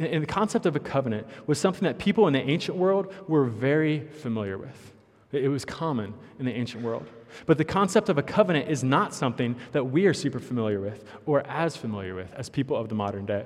and 0.00 0.22
the 0.22 0.26
concept 0.26 0.66
of 0.66 0.76
a 0.76 0.80
covenant 0.80 1.26
was 1.46 1.58
something 1.58 1.84
that 1.84 1.98
people 1.98 2.26
in 2.26 2.32
the 2.32 2.40
ancient 2.40 2.76
world 2.76 3.12
were 3.26 3.44
very 3.44 4.00
familiar 4.00 4.58
with. 4.58 4.92
It 5.32 5.48
was 5.48 5.64
common 5.64 6.14
in 6.38 6.46
the 6.46 6.52
ancient 6.52 6.82
world. 6.82 7.06
But 7.46 7.58
the 7.58 7.64
concept 7.64 8.08
of 8.08 8.16
a 8.16 8.22
covenant 8.22 8.70
is 8.70 8.82
not 8.82 9.12
something 9.14 9.56
that 9.72 9.84
we 9.84 10.06
are 10.06 10.14
super 10.14 10.38
familiar 10.38 10.80
with 10.80 11.04
or 11.26 11.46
as 11.46 11.76
familiar 11.76 12.14
with 12.14 12.32
as 12.34 12.48
people 12.48 12.76
of 12.76 12.88
the 12.88 12.94
modern 12.94 13.26
day. 13.26 13.44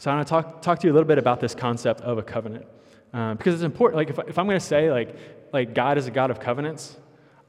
So 0.00 0.10
I 0.10 0.14
want 0.14 0.26
to 0.26 0.30
talk, 0.30 0.62
talk 0.62 0.78
to 0.78 0.86
you 0.86 0.92
a 0.92 0.94
little 0.94 1.06
bit 1.06 1.18
about 1.18 1.40
this 1.40 1.54
concept 1.54 2.00
of 2.00 2.16
a 2.16 2.22
covenant. 2.22 2.64
Um, 3.12 3.36
because 3.36 3.52
it's 3.52 3.62
important. 3.62 3.98
Like, 3.98 4.08
if, 4.08 4.18
if 4.30 4.38
I'm 4.38 4.46
going 4.46 4.58
to 4.58 4.64
say, 4.64 4.90
like, 4.90 5.14
like, 5.52 5.74
God 5.74 5.98
is 5.98 6.06
a 6.06 6.10
God 6.10 6.30
of 6.30 6.40
covenants, 6.40 6.96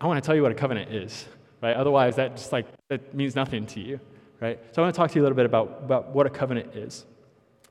I 0.01 0.05
want 0.05 0.21
to 0.21 0.25
tell 0.27 0.35
you 0.35 0.41
what 0.41 0.51
a 0.51 0.55
covenant 0.55 0.93
is, 0.93 1.25
right? 1.61 1.73
Otherwise, 1.77 2.17
that 2.17 2.35
just, 2.35 2.51
like, 2.51 2.65
that 2.89 3.15
means 3.15 3.37
nothing 3.37 3.65
to 3.67 3.79
you, 3.79 4.01
right? 4.41 4.59
So 4.75 4.81
I 4.81 4.85
want 4.85 4.93
to 4.93 4.97
talk 4.99 5.11
to 5.11 5.15
you 5.15 5.21
a 5.21 5.23
little 5.23 5.35
bit 5.37 5.45
about, 5.45 5.79
about 5.81 6.09
what 6.09 6.27
a 6.27 6.29
covenant 6.29 6.75
is. 6.75 7.05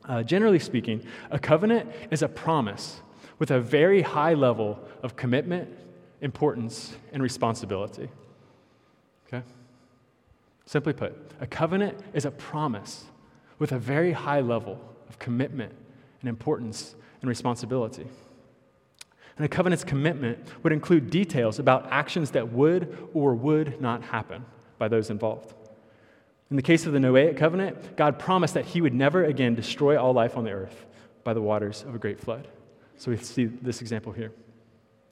Uh, 0.09 0.23
generally 0.23 0.59
speaking, 0.59 1.05
a 1.31 1.39
covenant 1.39 1.91
is 2.11 2.23
a 2.23 2.29
promise 2.29 3.03
with 3.39 3.51
a 3.51 3.61
very 3.61 4.01
high 4.01 4.33
level 4.33 4.83
of 5.03 5.15
commitment, 5.15 5.69
importance, 6.23 6.97
and 7.13 7.23
responsibility. 7.23 8.09
Okay? 9.27 9.45
Simply 10.65 10.95
put, 10.95 11.15
a 11.39 11.47
covenant 11.47 11.99
is 12.15 12.25
a 12.25 12.31
promise 12.31 13.05
with 13.61 13.71
a 13.71 13.79
very 13.79 14.11
high 14.11 14.41
level 14.41 14.81
of 15.09 15.21
commitment 15.21 15.73
and 16.21 16.29
importance 16.29 16.97
and 17.21 17.29
responsibility. 17.29 18.09
And 19.37 19.45
a 19.47 19.49
covenant's 19.49 19.85
commitment 19.85 20.39
would 20.65 20.73
include 20.73 21.11
details 21.11 21.61
about 21.61 21.87
actions 21.93 22.33
that 22.33 22.53
would 22.53 23.09
or 23.15 23.35
would 23.35 23.81
not 23.81 24.03
happen 24.03 24.45
by 24.79 24.89
those 24.89 25.11
involved. 25.11 25.55
In 26.51 26.57
the 26.57 26.63
case 26.63 26.85
of 26.85 26.93
the 26.93 26.99
Noahic 26.99 27.37
covenant, 27.37 27.97
God 27.97 28.19
promised 28.19 28.55
that 28.55 28.65
he 28.65 28.81
would 28.81 28.95
never 28.95 29.25
again 29.25 29.55
destroy 29.55 30.01
all 30.01 30.13
life 30.13 30.37
on 30.37 30.45
the 30.45 30.51
earth 30.51 30.87
by 31.23 31.33
the 31.33 31.41
waters 31.41 31.85
of 31.87 31.95
a 31.95 31.99
great 31.99 32.19
flood. 32.19 32.49
So 32.97 33.11
we 33.11 33.17
see 33.19 33.45
this 33.45 33.81
example 33.81 34.13
here. 34.13 34.33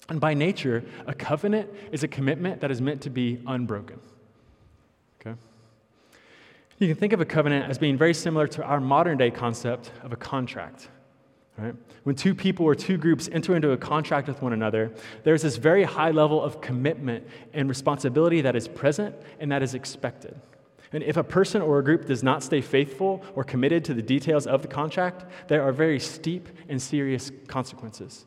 And 0.09 0.21
by 0.21 0.35
nature, 0.35 0.85
a 1.07 1.15
covenant 1.15 1.71
is 1.93 2.03
a 2.03 2.09
commitment 2.09 2.61
that 2.61 2.71
is 2.71 2.81
meant 2.81 3.03
to 3.03 3.11
be 3.11 3.41
unbroken. 3.47 4.01
You 6.79 6.87
can 6.87 6.97
think 6.97 7.13
of 7.13 7.21
a 7.21 7.25
covenant 7.25 7.69
as 7.69 7.77
being 7.77 7.97
very 7.97 8.15
similar 8.15 8.47
to 8.49 8.63
our 8.63 8.81
modern 8.81 9.19
day 9.19 9.31
concept 9.31 9.91
of 10.03 10.13
a 10.13 10.17
contract. 10.17 10.89
Right? 11.57 11.75
When 12.05 12.15
two 12.15 12.37
people 12.37 12.65
or 12.65 12.77
two 12.77 12.97
groups 12.97 13.29
enter 13.33 13.57
into 13.57 13.73
a 13.73 13.77
contract 13.77 14.29
with 14.29 14.41
one 14.41 14.53
another, 14.53 14.93
there's 15.25 15.43
this 15.43 15.57
very 15.57 15.83
high 15.83 16.13
level 16.13 16.41
of 16.41 16.61
commitment 16.61 17.27
and 17.53 17.69
responsibility 17.69 18.43
that 18.43 18.55
is 18.55 18.69
present 18.69 19.17
and 19.41 19.51
that 19.51 19.61
is 19.63 19.75
expected. 19.75 20.41
And 20.93 21.03
if 21.03 21.17
a 21.17 21.25
person 21.25 21.61
or 21.61 21.81
a 21.81 21.85
group 21.85 22.07
does 22.07 22.23
not 22.23 22.45
stay 22.45 22.61
faithful 22.61 23.25
or 23.35 23.43
committed 23.43 23.85
to 23.87 23.95
the 23.95 24.03
details 24.03 24.47
of 24.47 24.63
the 24.63 24.69
contract, 24.69 25.25
there 25.49 25.63
are 25.63 25.73
very 25.73 25.99
steep 25.99 26.49
and 26.69 26.81
serious 26.81 27.33
consequences. 27.49 28.25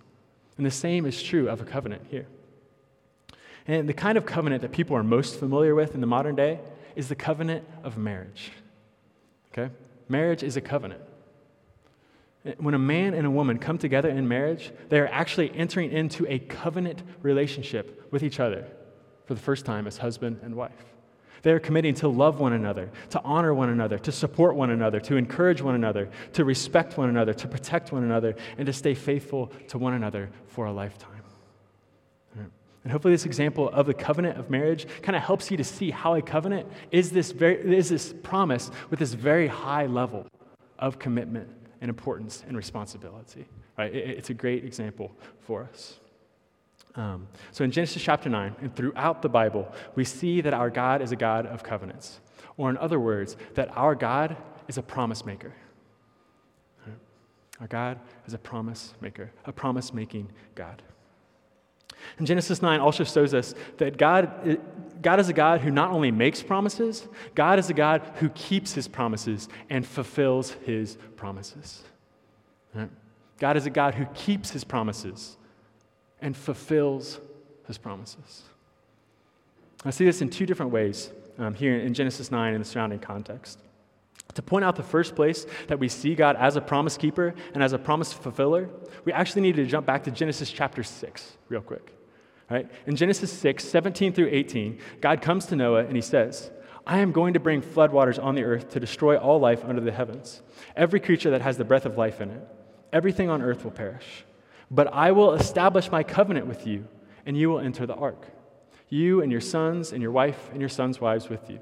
And 0.58 0.66
the 0.66 0.72
same 0.72 1.06
is 1.06 1.24
true 1.24 1.48
of 1.48 1.62
a 1.62 1.66
covenant 1.66 2.06
here. 2.10 2.28
And 3.66 3.88
the 3.88 3.94
kind 3.94 4.18
of 4.18 4.26
covenant 4.26 4.62
that 4.62 4.74
people 4.74 4.98
are 4.98 5.04
most 5.04 5.40
familiar 5.40 5.74
with 5.74 5.96
in 5.96 6.02
the 6.02 6.08
modern 6.08 6.36
day 6.36 6.60
is 6.96 7.10
the 7.10 7.16
covenant 7.16 7.68
of 7.84 7.98
marriage. 7.98 8.52
Okay? 9.52 9.74
Marriage 10.08 10.44
is 10.44 10.58
a 10.58 10.62
covenant. 10.62 11.02
When 12.58 12.74
a 12.74 12.80
man 12.80 13.14
and 13.14 13.28
a 13.28 13.32
woman 13.32 13.60
come 13.60 13.78
together 13.78 14.10
in 14.10 14.28
marriage, 14.28 14.72
they 14.90 15.00
are 15.00 15.08
actually 15.08 15.52
entering 15.56 15.92
into 15.92 16.26
a 16.28 16.40
covenant 16.40 17.04
relationship 17.22 18.08
with 18.12 18.24
each 18.24 18.40
other 18.40 18.66
for 19.26 19.36
the 19.36 19.40
first 19.40 19.66
time 19.66 19.86
as 19.86 19.98
husband 19.98 20.40
and 20.42 20.56
wife. 20.56 20.86
They 21.44 21.52
are 21.52 21.60
committing 21.60 21.96
to 21.96 22.08
love 22.08 22.40
one 22.40 22.54
another, 22.54 22.92
to 23.12 23.22
honor 23.24 23.54
one 23.54 23.70
another, 23.70 23.98
to 24.00 24.12
support 24.12 24.56
one 24.56 24.70
another, 24.70 25.00
to 25.02 25.16
encourage 25.16 25.62
one 25.62 25.76
another, 25.76 26.10
to 26.34 26.46
respect 26.46 26.98
one 26.98 27.10
another, 27.10 27.34
to 27.34 27.48
protect 27.48 27.92
one 27.92 28.04
another, 28.04 28.36
and 28.58 28.66
to 28.66 28.74
stay 28.74 28.94
faithful 28.94 29.48
to 29.70 29.78
one 29.78 29.94
another 29.94 30.30
for 30.48 30.66
a 30.66 30.72
lifetime. 30.72 31.21
And 32.84 32.92
hopefully, 32.92 33.14
this 33.14 33.26
example 33.26 33.70
of 33.70 33.86
the 33.86 33.94
covenant 33.94 34.40
of 34.40 34.50
marriage 34.50 34.88
kind 35.04 35.16
of 35.16 35.22
helps 35.22 35.52
you 35.52 35.58
to 35.58 35.64
see 35.64 35.92
how 35.92 36.16
a 36.16 36.22
covenant 36.22 36.68
is 36.92 37.12
this, 37.12 37.32
very, 37.32 37.78
is 37.78 37.90
this 37.90 38.14
promise 38.24 38.72
with 38.90 39.00
this 39.00 39.14
very 39.14 39.48
high 39.48 39.86
level 39.86 40.26
of 40.80 40.98
commitment 40.98 41.48
and 41.80 41.90
importance 41.90 42.44
and 42.48 42.58
responsibility. 42.58 43.46
Right? 43.78 43.94
It, 43.94 44.18
it's 44.18 44.30
a 44.32 44.34
great 44.34 44.66
example 44.66 45.12
for 45.42 45.64
us. 45.72 46.00
Um, 46.96 47.28
so 47.52 47.64
in 47.64 47.72
Genesis 47.72 48.02
chapter 48.02 48.30
9 48.30 48.56
and 48.62 48.76
throughout 48.76 49.22
the 49.22 49.30
Bible, 49.30 49.72
we 49.96 50.04
see 50.04 50.42
that 50.42 50.54
our 50.54 50.70
God 50.70 51.02
is 51.02 51.12
a 51.12 51.16
God 51.16 51.46
of 51.46 51.64
covenants. 51.64 52.20
Or, 52.58 52.70
in 52.70 52.78
other 52.78 53.00
words, 53.00 53.38
that 53.54 53.70
our 53.78 53.96
God 53.96 54.36
is 54.68 54.78
a 54.78 54.82
promise 54.82 55.26
maker. 55.26 55.54
Our 57.62 57.68
God 57.68 58.00
is 58.26 58.34
a 58.34 58.40
promise 58.40 58.96
maker, 59.02 59.32
a 59.46 59.52
promise 59.52 59.94
making 59.94 60.32
God. 60.56 60.82
And 62.18 62.28
Genesis 62.28 62.62
9 62.62 62.80
also 62.80 63.04
shows 63.04 63.34
us 63.34 63.56
that 63.78 63.98
God, 63.98 64.60
God 65.02 65.20
is 65.20 65.30
a 65.30 65.34
God 65.34 65.62
who 65.62 65.72
not 65.72 65.92
only 65.92 66.12
makes 66.12 66.42
promises, 66.44 67.08
God 67.36 67.60
is 67.60 67.70
a 67.70 67.74
God 67.74 68.02
who 68.16 68.30
keeps 68.30 68.74
his 68.74 68.88
promises 68.88 69.50
and 69.70 69.86
fulfills 69.86 70.52
his 70.66 70.98
promises. 71.16 71.84
Right? 72.74 72.90
God 73.40 73.58
is 73.58 73.66
a 73.66 73.70
God 73.70 73.96
who 73.96 74.06
keeps 74.14 74.52
his 74.52 74.64
promises 74.64 75.38
and 76.22 76.38
fulfills 76.38 77.20
his 77.68 77.78
promises. 77.78 78.44
I 79.84 79.90
see 79.90 80.06
this 80.06 80.22
in 80.22 80.30
two 80.30 80.46
different 80.46 80.72
ways 80.72 81.12
um, 81.40 81.56
here 81.56 81.76
in 81.78 81.94
Genesis 81.94 82.30
9 82.32 82.54
and 82.54 82.64
the 82.64 82.68
surrounding 82.68 83.00
context. 83.00 83.60
To 84.36 84.42
point 84.42 84.64
out 84.64 84.76
the 84.76 84.84
first 84.84 85.16
place 85.16 85.46
that 85.68 85.80
we 85.80 85.88
see 85.90 86.16
God 86.16 86.36
as 86.38 86.56
a 86.56 86.62
promise 86.62 86.98
keeper 86.98 87.34
and 87.54 87.62
as 87.62 87.74
a 87.74 87.78
promise 87.78 88.14
fulfiller, 88.14 88.70
we 89.06 89.12
actually 89.12 89.42
need 89.42 89.56
to 89.58 89.66
jump 89.66 89.86
back 89.86 90.04
to 90.04 90.12
Genesis 90.12 90.52
chapter 90.52 90.84
6 90.84 91.38
real 91.50 91.62
quick. 91.62 91.94
Right? 92.50 92.70
In 92.86 92.96
Genesis 92.96 93.32
6, 93.32 93.64
17 93.64 94.14
through 94.14 94.30
18, 94.30 94.80
God 95.00 95.22
comes 95.22 95.46
to 95.48 95.56
Noah 95.56 95.86
and 95.86 95.96
he 95.96 96.02
says, 96.02 96.52
I 96.86 96.98
am 97.00 97.12
going 97.12 97.34
to 97.34 97.40
bring 97.40 97.62
floodwaters 97.62 98.22
on 98.22 98.36
the 98.36 98.44
earth 98.44 98.70
to 98.72 98.80
destroy 98.80 99.18
all 99.18 99.40
life 99.40 99.64
under 99.64 99.82
the 99.82 99.92
heavens, 99.92 100.42
every 100.76 101.00
creature 101.00 101.30
that 101.32 101.42
has 101.42 101.58
the 101.58 101.64
breath 101.64 101.86
of 101.86 101.98
life 101.98 102.20
in 102.20 102.32
it. 102.32 102.42
Everything 102.92 103.30
on 103.30 103.42
earth 103.42 103.64
will 103.64 103.72
perish. 103.72 104.26
But 104.70 104.92
I 104.94 105.12
will 105.12 105.34
establish 105.34 105.92
my 105.92 106.04
covenant 106.04 106.48
with 106.48 106.66
you, 106.66 106.88
and 107.26 107.38
you 107.38 107.50
will 107.50 107.60
enter 107.60 107.86
the 107.86 107.96
ark, 107.96 108.28
you 108.90 109.22
and 109.22 109.32
your 109.32 109.42
sons, 109.42 109.94
and 109.94 110.02
your 110.02 110.12
wife, 110.12 110.50
and 110.52 110.60
your 110.60 110.70
sons' 110.70 111.00
wives 111.00 111.30
with 111.30 111.50
you. 111.50 111.60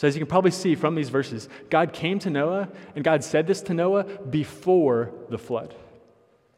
So, 0.00 0.08
as 0.08 0.16
you 0.16 0.20
can 0.20 0.28
probably 0.28 0.50
see 0.50 0.76
from 0.76 0.94
these 0.94 1.10
verses, 1.10 1.46
God 1.68 1.92
came 1.92 2.18
to 2.20 2.30
Noah, 2.30 2.70
and 2.94 3.04
God 3.04 3.22
said 3.22 3.46
this 3.46 3.60
to 3.60 3.74
Noah 3.74 4.04
before 4.04 5.12
the 5.28 5.36
flood. 5.36 5.74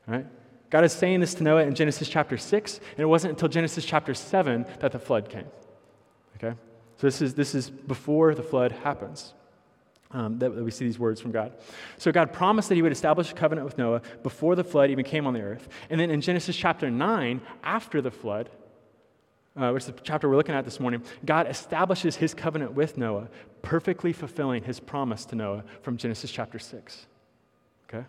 Right? 0.07 0.27
God 0.71 0.85
is 0.85 0.93
saying 0.93 1.19
this 1.19 1.35
to 1.35 1.43
Noah 1.43 1.65
in 1.65 1.75
Genesis 1.75 2.09
chapter 2.09 2.39
6, 2.39 2.79
and 2.79 3.01
it 3.01 3.07
wasn't 3.07 3.33
until 3.33 3.49
Genesis 3.49 3.85
chapter 3.85 4.15
7 4.15 4.65
that 4.79 4.93
the 4.93 5.01
flood 5.01 5.29
came. 5.29 5.47
Okay? 6.37 6.57
So, 6.99 7.09
this 7.09 7.21
is, 7.21 7.35
this 7.35 7.57
is 7.57 7.69
before 7.69 8.33
the 8.37 8.45
flood 8.45 8.71
happens 8.71 9.35
um, 10.13 10.39
that, 10.39 10.55
that 10.55 10.63
we 10.63 10.71
see 10.71 10.85
these 10.85 11.01
words 11.01 11.21
from 11.21 11.33
God. 11.33 11.53
So 11.97 12.13
God 12.13 12.33
promised 12.33 12.69
that 12.69 12.77
he 12.77 12.83
would 12.83 12.93
establish 12.93 13.33
a 13.33 13.35
covenant 13.35 13.65
with 13.65 13.77
Noah 13.77 14.03
before 14.23 14.55
the 14.55 14.63
flood 14.63 14.91
even 14.91 15.05
came 15.05 15.27
on 15.27 15.35
the 15.35 15.41
earth. 15.41 15.69
And 15.91 15.99
then 15.99 16.11
in 16.11 16.21
Genesis 16.21 16.55
chapter 16.55 16.93
9, 16.93 17.41
after 17.65 18.01
the 18.01 18.13
flood, 18.13 18.51
uh, 19.57 19.71
which 19.71 19.83
is 19.83 19.87
the 19.89 20.01
chapter 20.03 20.29
we're 20.29 20.37
looking 20.37 20.55
at 20.55 20.65
this 20.65 20.81
morning, 20.81 21.03
God 21.25 21.49
establishes 21.49 22.17
his 22.17 22.35
covenant 22.35 22.73
with 22.73 22.97
Noah, 22.97 23.29
perfectly 23.61 24.13
fulfilling 24.13 24.63
his 24.65 24.81
promise 24.81 25.25
to 25.27 25.37
Noah 25.37 25.65
from 25.83 25.97
Genesis 25.97 26.31
chapter 26.31 26.59
6. 26.59 27.07
Okay? 27.89 28.05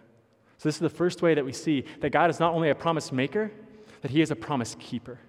So 0.57 0.69
this 0.69 0.75
is 0.75 0.81
the 0.81 0.89
first 0.89 1.21
way 1.21 1.33
that 1.33 1.43
we 1.43 1.51
see 1.51 1.85
that 1.99 2.11
God 2.11 2.29
is 2.29 2.39
not 2.39 2.53
only 2.53 2.69
a 2.69 2.75
promise 2.75 3.11
maker, 3.11 3.51
that 4.01 4.11
he 4.11 4.21
is 4.21 4.31
a 4.31 4.35
promise 4.35 4.75
keeper. 4.79 5.19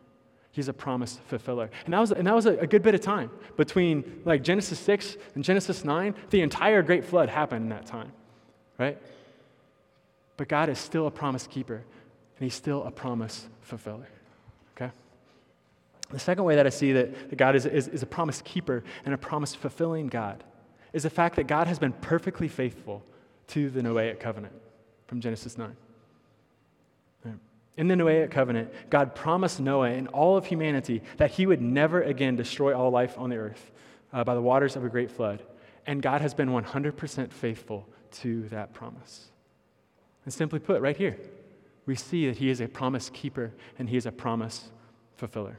He's 0.53 0.69
a 0.69 0.73
promise 0.73 1.19
fulfiller. 1.27 1.69
And 1.85 1.93
that 1.93 1.99
was, 1.99 2.13
and 2.13 2.27
that 2.29 2.35
was 2.35 2.47
a, 2.47 2.57
a, 2.59 2.67
good 2.69 2.83
bit 2.83 2.95
of 2.95 3.01
time 3.01 3.29
between 3.57 4.23
like 4.25 4.45
Genesis 4.45 4.79
6 4.79 5.17
and 5.35 5.43
Genesis 5.43 5.85
9. 5.85 6.15
The 6.31 6.43
entire 6.43 6.81
great 6.83 7.05
flood 7.05 7.29
happened 7.29 7.65
in 7.65 7.69
that 7.71 7.87
time, 7.87 8.13
right? 8.79 8.97
But 10.37 10.47
God 10.47 10.69
is 10.69 10.79
still 10.79 11.09
a 11.09 11.11
promise 11.11 11.49
keeper, 11.49 11.75
and 11.75 12.45
He's 12.45 12.55
still 12.55 12.85
a 12.85 12.93
promise 12.93 13.49
fulfiller? 13.63 14.09
The 16.11 16.19
second 16.19 16.45
way 16.45 16.57
that 16.57 16.67
I 16.67 16.71
see 16.71 16.93
that, 16.93 17.31
that 17.31 17.37
God 17.37 17.57
is, 17.57 17.67
is, 17.67 17.89
is 17.89 18.03
a 18.03 18.07
promise 18.07 18.43
keeper 18.43 18.85
and 19.05 19.15
a 19.15 19.19
promise 19.19 19.55
fulfilling 19.55 20.09
God 20.09 20.45
is 20.93 21.03
the 21.03 21.11
fact 21.11 21.37
that 21.37 21.47
God 21.47 21.67
has 21.67 21.79
been 21.79 21.93
perfectly 21.93 22.49
faithful 22.49 23.03
to 23.49 23.71
the 23.71 23.81
Noahic 23.81 24.21
covenant 24.21 24.55
from 25.07 25.21
Genesis 25.21 25.59
9. 25.59 25.77
In 27.77 27.89
the 27.89 27.95
Noahic 27.95 28.31
covenant, 28.31 28.71
God 28.89 29.15
promised 29.15 29.59
Noah 29.59 29.91
and 29.91 30.07
all 30.09 30.37
of 30.37 30.47
humanity 30.47 31.03
that 31.17 31.33
he 31.33 31.47
would 31.47 31.61
never 31.61 32.03
again 32.03 32.37
destroy 32.37 32.77
all 32.77 32.91
life 32.91 33.19
on 33.19 33.31
the 33.31 33.37
earth 33.37 33.73
uh, 34.13 34.23
by 34.23 34.35
the 34.35 34.43
waters 34.43 34.77
of 34.77 34.85
a 34.85 34.89
great 34.89 35.11
flood. 35.11 35.43
And 35.87 36.01
God 36.01 36.21
has 36.21 36.35
been 36.35 36.49
100% 36.49 37.33
faithful 37.33 37.87
to 38.13 38.49
that 38.51 38.73
promise. 38.73 39.31
And 40.25 40.33
simply 40.33 40.61
put, 40.61 40.81
right 40.81 40.97
here, 40.97 41.19
we 41.85 41.97
see 41.97 42.29
that 42.29 42.37
he 42.37 42.49
is 42.49 42.61
a 42.61 42.69
promise 42.69 43.11
keeper 43.11 43.53
and 43.79 43.89
he 43.89 43.97
is 43.97 44.07
a 44.07 44.13
promise 44.13 44.71
fulfiller. 45.17 45.59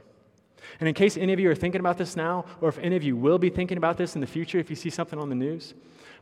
And 0.80 0.88
in 0.88 0.94
case 0.94 1.16
any 1.16 1.32
of 1.32 1.40
you 1.40 1.50
are 1.50 1.54
thinking 1.54 1.80
about 1.80 1.98
this 1.98 2.16
now, 2.16 2.44
or 2.60 2.68
if 2.68 2.78
any 2.78 2.96
of 2.96 3.02
you 3.02 3.16
will 3.16 3.38
be 3.38 3.50
thinking 3.50 3.78
about 3.78 3.96
this 3.96 4.14
in 4.14 4.20
the 4.20 4.26
future 4.26 4.58
if 4.58 4.70
you 4.70 4.76
see 4.76 4.90
something 4.90 5.18
on 5.18 5.28
the 5.28 5.34
news, 5.34 5.74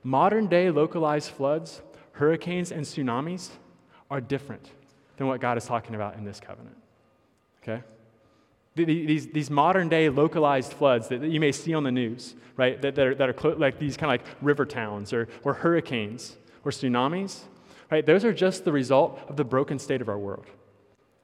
modern 0.02 0.46
day 0.46 0.70
localized 0.70 1.30
floods, 1.30 1.83
hurricanes, 2.12 2.70
and 2.70 2.85
tsunamis 2.85 3.50
are 4.11 4.20
different 4.20 4.70
than 5.16 5.26
what 5.26 5.40
God 5.40 5.57
is 5.59 5.64
talking 5.64 5.94
about 5.94 6.16
in 6.16 6.24
this 6.24 6.40
covenant. 6.40 6.76
Okay? 7.62 7.83
These, 8.76 9.28
these 9.28 9.50
modern 9.50 9.88
day 9.88 10.09
localized 10.09 10.72
floods 10.72 11.09
that 11.09 11.22
you 11.22 11.38
may 11.38 11.52
see 11.52 11.74
on 11.74 11.85
the 11.85 11.92
news, 11.92 12.35
right, 12.57 12.80
that, 12.83 12.96
that 12.96 13.07
are, 13.07 13.14
that 13.14 13.28
are 13.28 13.33
clo- 13.33 13.57
like 13.57 13.78
these 13.78 13.96
kind 13.96 14.12
of 14.12 14.26
like 14.26 14.37
river 14.42 14.66
towns 14.66 15.12
or, 15.12 15.28
or 15.44 15.54
hurricanes 15.54 16.37
or 16.64 16.72
tsunamis, 16.72 17.42
right, 17.90 18.04
those 18.04 18.24
are 18.24 18.33
just 18.33 18.64
the 18.64 18.72
result 18.72 19.20
of 19.28 19.37
the 19.37 19.44
broken 19.44 19.78
state 19.78 20.00
of 20.00 20.09
our 20.09 20.18
world. 20.18 20.46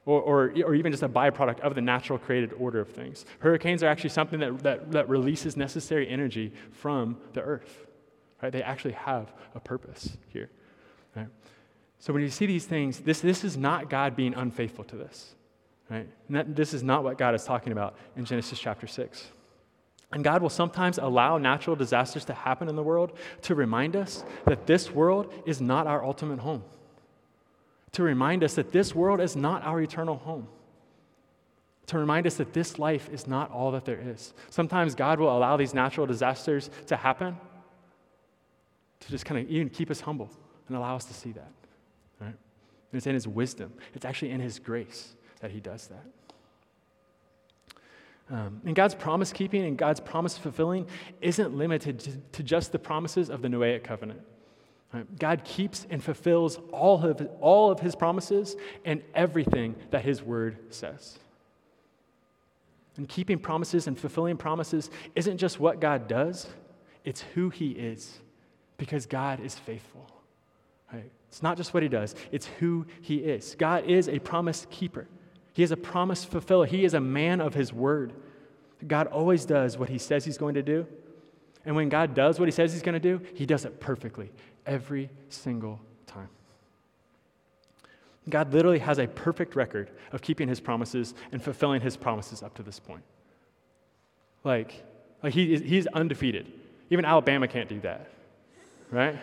Or, 0.05 0.19
or, 0.19 0.53
or 0.65 0.73
even 0.73 0.91
just 0.91 1.03
a 1.03 1.09
byproduct 1.09 1.59
of 1.59 1.75
the 1.75 1.81
natural 1.81 2.17
created 2.17 2.53
order 2.53 2.79
of 2.79 2.89
things. 2.89 3.23
Hurricanes 3.37 3.83
are 3.83 3.87
actually 3.87 4.09
something 4.09 4.39
that, 4.39 4.63
that, 4.63 4.91
that 4.91 5.09
releases 5.09 5.55
necessary 5.55 6.09
energy 6.09 6.53
from 6.71 7.17
the 7.33 7.41
earth. 7.41 7.85
Right? 8.41 8.51
They 8.51 8.63
actually 8.63 8.93
have 8.93 9.31
a 9.53 9.59
purpose 9.59 10.17
here. 10.29 10.49
Right? 11.15 11.27
So 11.99 12.13
when 12.13 12.23
you 12.23 12.29
see 12.29 12.47
these 12.47 12.65
things, 12.65 12.99
this, 12.99 13.21
this 13.21 13.43
is 13.43 13.57
not 13.57 13.91
God 13.91 14.15
being 14.15 14.33
unfaithful 14.33 14.85
to 14.85 14.95
this. 14.95 15.35
Right? 15.87 16.07
That, 16.31 16.55
this 16.55 16.73
is 16.73 16.81
not 16.81 17.03
what 17.03 17.19
God 17.19 17.35
is 17.35 17.43
talking 17.43 17.71
about 17.71 17.95
in 18.15 18.25
Genesis 18.25 18.59
chapter 18.59 18.87
6. 18.87 19.27
And 20.13 20.23
God 20.23 20.41
will 20.41 20.49
sometimes 20.49 20.97
allow 20.97 21.37
natural 21.37 21.75
disasters 21.75 22.25
to 22.25 22.33
happen 22.33 22.67
in 22.67 22.75
the 22.75 22.83
world 22.83 23.17
to 23.43 23.55
remind 23.55 23.95
us 23.95 24.23
that 24.45 24.67
this 24.67 24.91
world 24.91 25.33
is 25.45 25.61
not 25.61 25.87
our 25.87 26.03
ultimate 26.03 26.39
home. 26.39 26.63
To 27.93 28.03
remind 28.03 28.43
us 28.43 28.55
that 28.55 28.71
this 28.71 28.95
world 28.95 29.19
is 29.19 29.35
not 29.35 29.63
our 29.63 29.81
eternal 29.81 30.17
home. 30.17 30.47
To 31.87 31.97
remind 31.97 32.25
us 32.25 32.35
that 32.35 32.53
this 32.53 32.79
life 32.79 33.09
is 33.11 33.27
not 33.27 33.51
all 33.51 33.71
that 33.71 33.85
there 33.85 33.99
is. 33.99 34.33
Sometimes 34.49 34.95
God 34.95 35.19
will 35.19 35.35
allow 35.35 35.57
these 35.57 35.73
natural 35.73 36.07
disasters 36.07 36.69
to 36.87 36.95
happen 36.95 37.35
to 39.01 39.09
just 39.09 39.25
kind 39.25 39.41
of 39.41 39.49
even 39.49 39.69
keep 39.69 39.91
us 39.91 39.99
humble 39.99 40.29
and 40.67 40.77
allow 40.77 40.95
us 40.95 41.05
to 41.05 41.13
see 41.13 41.31
that. 41.33 41.51
Right? 42.19 42.27
And 42.27 42.93
It's 42.93 43.07
in 43.07 43.13
his 43.13 43.27
wisdom. 43.27 43.73
It's 43.93 44.05
actually 44.05 44.31
in 44.31 44.39
his 44.39 44.59
grace 44.59 45.15
that 45.41 45.51
he 45.51 45.59
does 45.59 45.87
that. 45.87 46.05
Um, 48.29 48.61
and 48.65 48.73
God's 48.73 48.95
promise 48.95 49.33
keeping 49.33 49.65
and 49.65 49.77
God's 49.77 49.99
promise 49.99 50.37
fulfilling 50.37 50.87
isn't 51.19 51.53
limited 51.53 51.99
to, 51.99 52.11
to, 52.31 52.43
just 52.43 52.71
the 52.71 52.79
promises 52.79 53.29
of 53.29 53.41
the 53.41 53.49
Noahic 53.49 53.83
covenant. 53.83 54.21
God 55.19 55.43
keeps 55.45 55.87
and 55.89 56.03
fulfills 56.03 56.59
all 56.71 57.03
of, 57.05 57.27
all 57.39 57.71
of 57.71 57.79
his 57.79 57.95
promises 57.95 58.55
and 58.83 59.01
everything 59.15 59.75
that 59.91 60.03
his 60.03 60.21
word 60.21 60.57
says. 60.69 61.17
And 62.97 63.07
keeping 63.07 63.39
promises 63.39 63.87
and 63.87 63.97
fulfilling 63.97 64.35
promises 64.35 64.89
isn't 65.15 65.37
just 65.37 65.59
what 65.59 65.79
God 65.79 66.07
does, 66.07 66.47
it's 67.05 67.21
who 67.33 67.49
he 67.49 67.71
is, 67.71 68.19
because 68.77 69.05
God 69.05 69.39
is 69.39 69.55
faithful. 69.55 70.05
Right? 70.91 71.09
It's 71.29 71.41
not 71.41 71.55
just 71.55 71.73
what 71.73 71.83
he 71.83 71.89
does, 71.89 72.13
it's 72.33 72.47
who 72.59 72.85
he 73.01 73.17
is. 73.17 73.55
God 73.57 73.85
is 73.85 74.09
a 74.09 74.19
promise 74.19 74.67
keeper, 74.69 75.07
he 75.53 75.63
is 75.63 75.71
a 75.71 75.77
promise 75.77 76.25
fulfiller, 76.25 76.65
he 76.65 76.83
is 76.83 76.93
a 76.93 76.99
man 76.99 77.39
of 77.39 77.53
his 77.53 77.71
word. 77.71 78.11
God 78.85 79.07
always 79.07 79.45
does 79.45 79.77
what 79.77 79.89
he 79.89 79.97
says 79.99 80.25
he's 80.25 80.39
going 80.39 80.55
to 80.55 80.63
do. 80.63 80.85
And 81.65 81.75
when 81.75 81.89
God 81.89 82.13
does 82.13 82.39
what 82.39 82.47
he 82.47 82.51
says 82.51 82.73
he's 82.73 82.81
going 82.81 82.99
to 82.99 82.99
do, 82.99 83.21
he 83.35 83.45
does 83.45 83.65
it 83.65 83.79
perfectly 83.79 84.31
every 84.65 85.09
single 85.29 85.79
time. 86.07 86.29
God 88.29 88.53
literally 88.53 88.79
has 88.79 88.99
a 88.99 89.07
perfect 89.07 89.55
record 89.55 89.89
of 90.11 90.21
keeping 90.21 90.47
his 90.47 90.59
promises 90.59 91.13
and 91.31 91.41
fulfilling 91.41 91.81
his 91.81 91.97
promises 91.97 92.43
up 92.43 92.53
to 92.55 92.63
this 92.63 92.79
point. 92.79 93.03
Like, 94.43 94.83
like 95.23 95.33
he, 95.33 95.57
he's 95.57 95.87
undefeated. 95.87 96.51
Even 96.89 97.05
Alabama 97.05 97.47
can't 97.47 97.69
do 97.69 97.79
that, 97.81 98.11
right? 98.91 99.17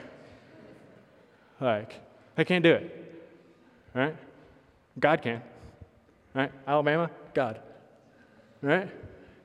Like, 1.60 1.94
they 2.34 2.44
can't 2.44 2.64
do 2.64 2.72
it, 2.72 3.24
right? 3.94 4.16
God 4.98 5.22
can, 5.22 5.42
right? 6.34 6.50
Alabama, 6.66 7.10
God, 7.34 7.60
right? 8.62 8.88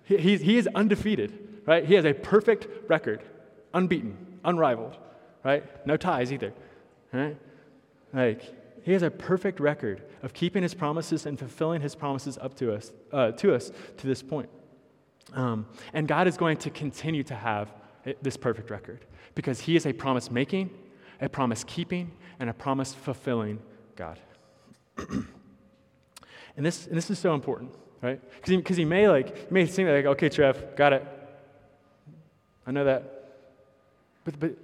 He, 0.04 0.38
he 0.38 0.58
is 0.58 0.68
undefeated, 0.74 1.38
right? 1.66 1.86
He 1.86 1.94
has 1.96 2.06
a 2.06 2.14
perfect 2.14 2.68
record, 2.90 3.24
unbeaten, 3.74 4.40
unrivaled 4.44 4.98
right? 5.44 5.64
No 5.86 5.98
ties 5.98 6.32
either, 6.32 6.54
right? 7.12 7.38
Like, 8.14 8.42
he 8.84 8.92
has 8.94 9.04
a 9.04 9.12
perfect 9.12 9.60
record 9.60 10.04
of 10.24 10.34
keeping 10.34 10.64
his 10.64 10.74
promises 10.74 11.26
and 11.26 11.38
fulfilling 11.38 11.82
his 11.82 11.96
promises 11.96 12.38
up 12.38 12.56
to 12.56 12.74
us, 12.74 12.92
uh, 13.12 13.32
to 13.32 13.54
us 13.54 13.72
to 13.98 14.08
this 14.08 14.22
point. 14.22 14.50
Um, 15.34 15.66
and 15.94 16.08
God 16.08 16.28
is 16.28 16.38
going 16.38 16.58
to 16.58 16.70
continue 16.70 17.24
to 17.24 17.36
have 17.36 17.74
this 18.22 18.36
perfect 18.36 18.70
record 18.70 19.06
because 19.36 19.62
he 19.62 19.76
is 19.76 19.86
a 19.86 19.94
promise 19.94 20.30
making, 20.30 20.70
a 21.22 21.30
promise 21.30 21.64
keeping, 21.64 22.12
and 22.40 22.50
a 22.50 22.54
promise 22.54 22.94
fulfilling 22.94 23.60
God. 23.96 24.20
and, 24.98 25.26
this, 26.58 26.88
and 26.88 26.98
this 26.98 27.10
is 27.10 27.18
so 27.18 27.34
important, 27.34 27.72
right? 28.02 28.20
Because 28.36 28.76
he, 28.76 28.82
he 28.82 28.86
may 28.86 29.08
like, 29.08 29.48
he 29.48 29.54
may 29.54 29.66
seem 29.66 29.88
like, 29.88 30.06
okay, 30.06 30.28
Trev, 30.28 30.76
got 30.76 30.92
it. 30.92 31.23
I 32.66 32.72
know 32.72 32.86
that. 32.86 33.04
But, 34.26 34.40
but 34.40 34.56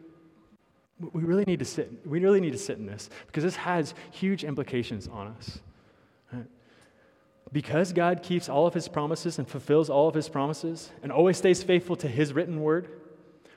we 1.13 1.23
really 1.23 1.45
need 1.45 1.59
to 1.59 1.65
sit, 1.65 2.05
we 2.05 2.19
really 2.19 2.41
need 2.41 2.51
to 2.51 2.57
sit 2.57 2.77
in 2.77 2.85
this 2.85 3.09
because 3.27 3.43
this 3.43 3.55
has 3.57 3.93
huge 4.12 4.43
implications 4.43 5.07
on 5.07 5.27
us. 5.27 5.59
Because 7.51 7.93
God 7.93 8.21
keeps 8.21 8.47
all 8.47 8.67
of 8.67 8.73
his 8.73 8.88
promises 8.88 9.39
and 9.39 9.47
fulfills 9.47 9.89
all 9.89 10.07
of 10.07 10.13
his 10.13 10.29
promises 10.29 10.91
and 11.01 11.12
always 11.12 11.38
stays 11.38 11.63
faithful 11.63 11.95
to 11.95 12.07
his 12.07 12.31
written 12.31 12.62
word, 12.62 12.89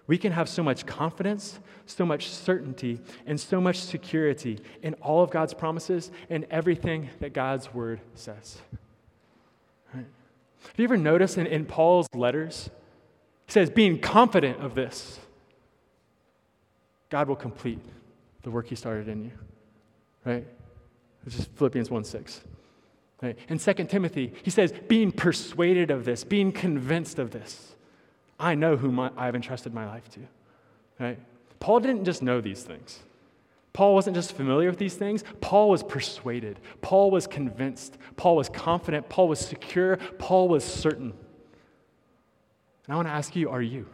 we 0.06 0.16
can 0.16 0.32
have 0.32 0.48
so 0.48 0.62
much 0.62 0.86
confidence, 0.86 1.60
so 1.86 2.06
much 2.06 2.28
certainty, 2.28 3.00
and 3.26 3.38
so 3.38 3.60
much 3.60 3.78
security 3.78 4.58
in 4.82 4.94
all 4.94 5.22
of 5.22 5.30
God's 5.30 5.54
promises 5.54 6.10
and 6.30 6.46
everything 6.50 7.10
that 7.20 7.34
God's 7.34 7.72
word 7.74 8.00
says. 8.14 8.58
Right? 9.94 10.06
Have 10.62 10.78
you 10.78 10.84
ever 10.84 10.96
noticed 10.96 11.36
in, 11.36 11.46
in 11.46 11.66
Paul's 11.66 12.08
letters, 12.14 12.70
he 13.46 13.52
says, 13.52 13.70
being 13.70 13.98
confident 13.98 14.60
of 14.60 14.74
this? 14.74 15.18
God 17.10 17.28
will 17.28 17.36
complete 17.36 17.80
the 18.42 18.50
work 18.50 18.68
he 18.68 18.74
started 18.74 19.08
in 19.08 19.24
you. 19.24 19.32
Right? 20.24 20.46
It's 21.26 21.38
is 21.38 21.44
Philippians 21.56 21.90
1 21.90 22.04
6. 22.04 22.40
Right? 23.22 23.38
In 23.48 23.58
2 23.58 23.72
Timothy, 23.84 24.32
he 24.42 24.50
says, 24.50 24.72
being 24.88 25.12
persuaded 25.12 25.90
of 25.90 26.04
this, 26.04 26.24
being 26.24 26.50
convinced 26.50 27.18
of 27.18 27.30
this. 27.30 27.76
I 28.40 28.54
know 28.56 28.76
whom 28.76 28.98
I, 28.98 29.10
have 29.16 29.36
entrusted 29.36 29.72
my 29.72 29.86
life 29.86 30.08
to. 30.10 30.20
Right? 30.98 31.18
Paul 31.60 31.80
didn't 31.80 32.04
just 32.04 32.22
know 32.22 32.40
these 32.40 32.64
things. 32.64 32.98
Paul 33.72 33.94
wasn't 33.94 34.16
just 34.16 34.32
familiar 34.32 34.68
with 34.68 34.78
these 34.78 34.94
things. 34.94 35.24
Paul 35.40 35.70
was 35.70 35.82
persuaded. 35.82 36.58
Paul 36.82 37.10
was 37.10 37.26
convinced. 37.26 37.96
Paul 38.16 38.36
was 38.36 38.48
confident. 38.48 39.08
Paul 39.08 39.28
was 39.28 39.38
secure. 39.38 39.96
Paul 40.18 40.48
was 40.48 40.64
certain. 40.64 41.14
And 42.92 42.96
I 42.96 42.98
want 42.98 43.08
to 43.08 43.14
ask 43.14 43.34
you, 43.34 43.48
are 43.48 43.62
you? 43.62 43.86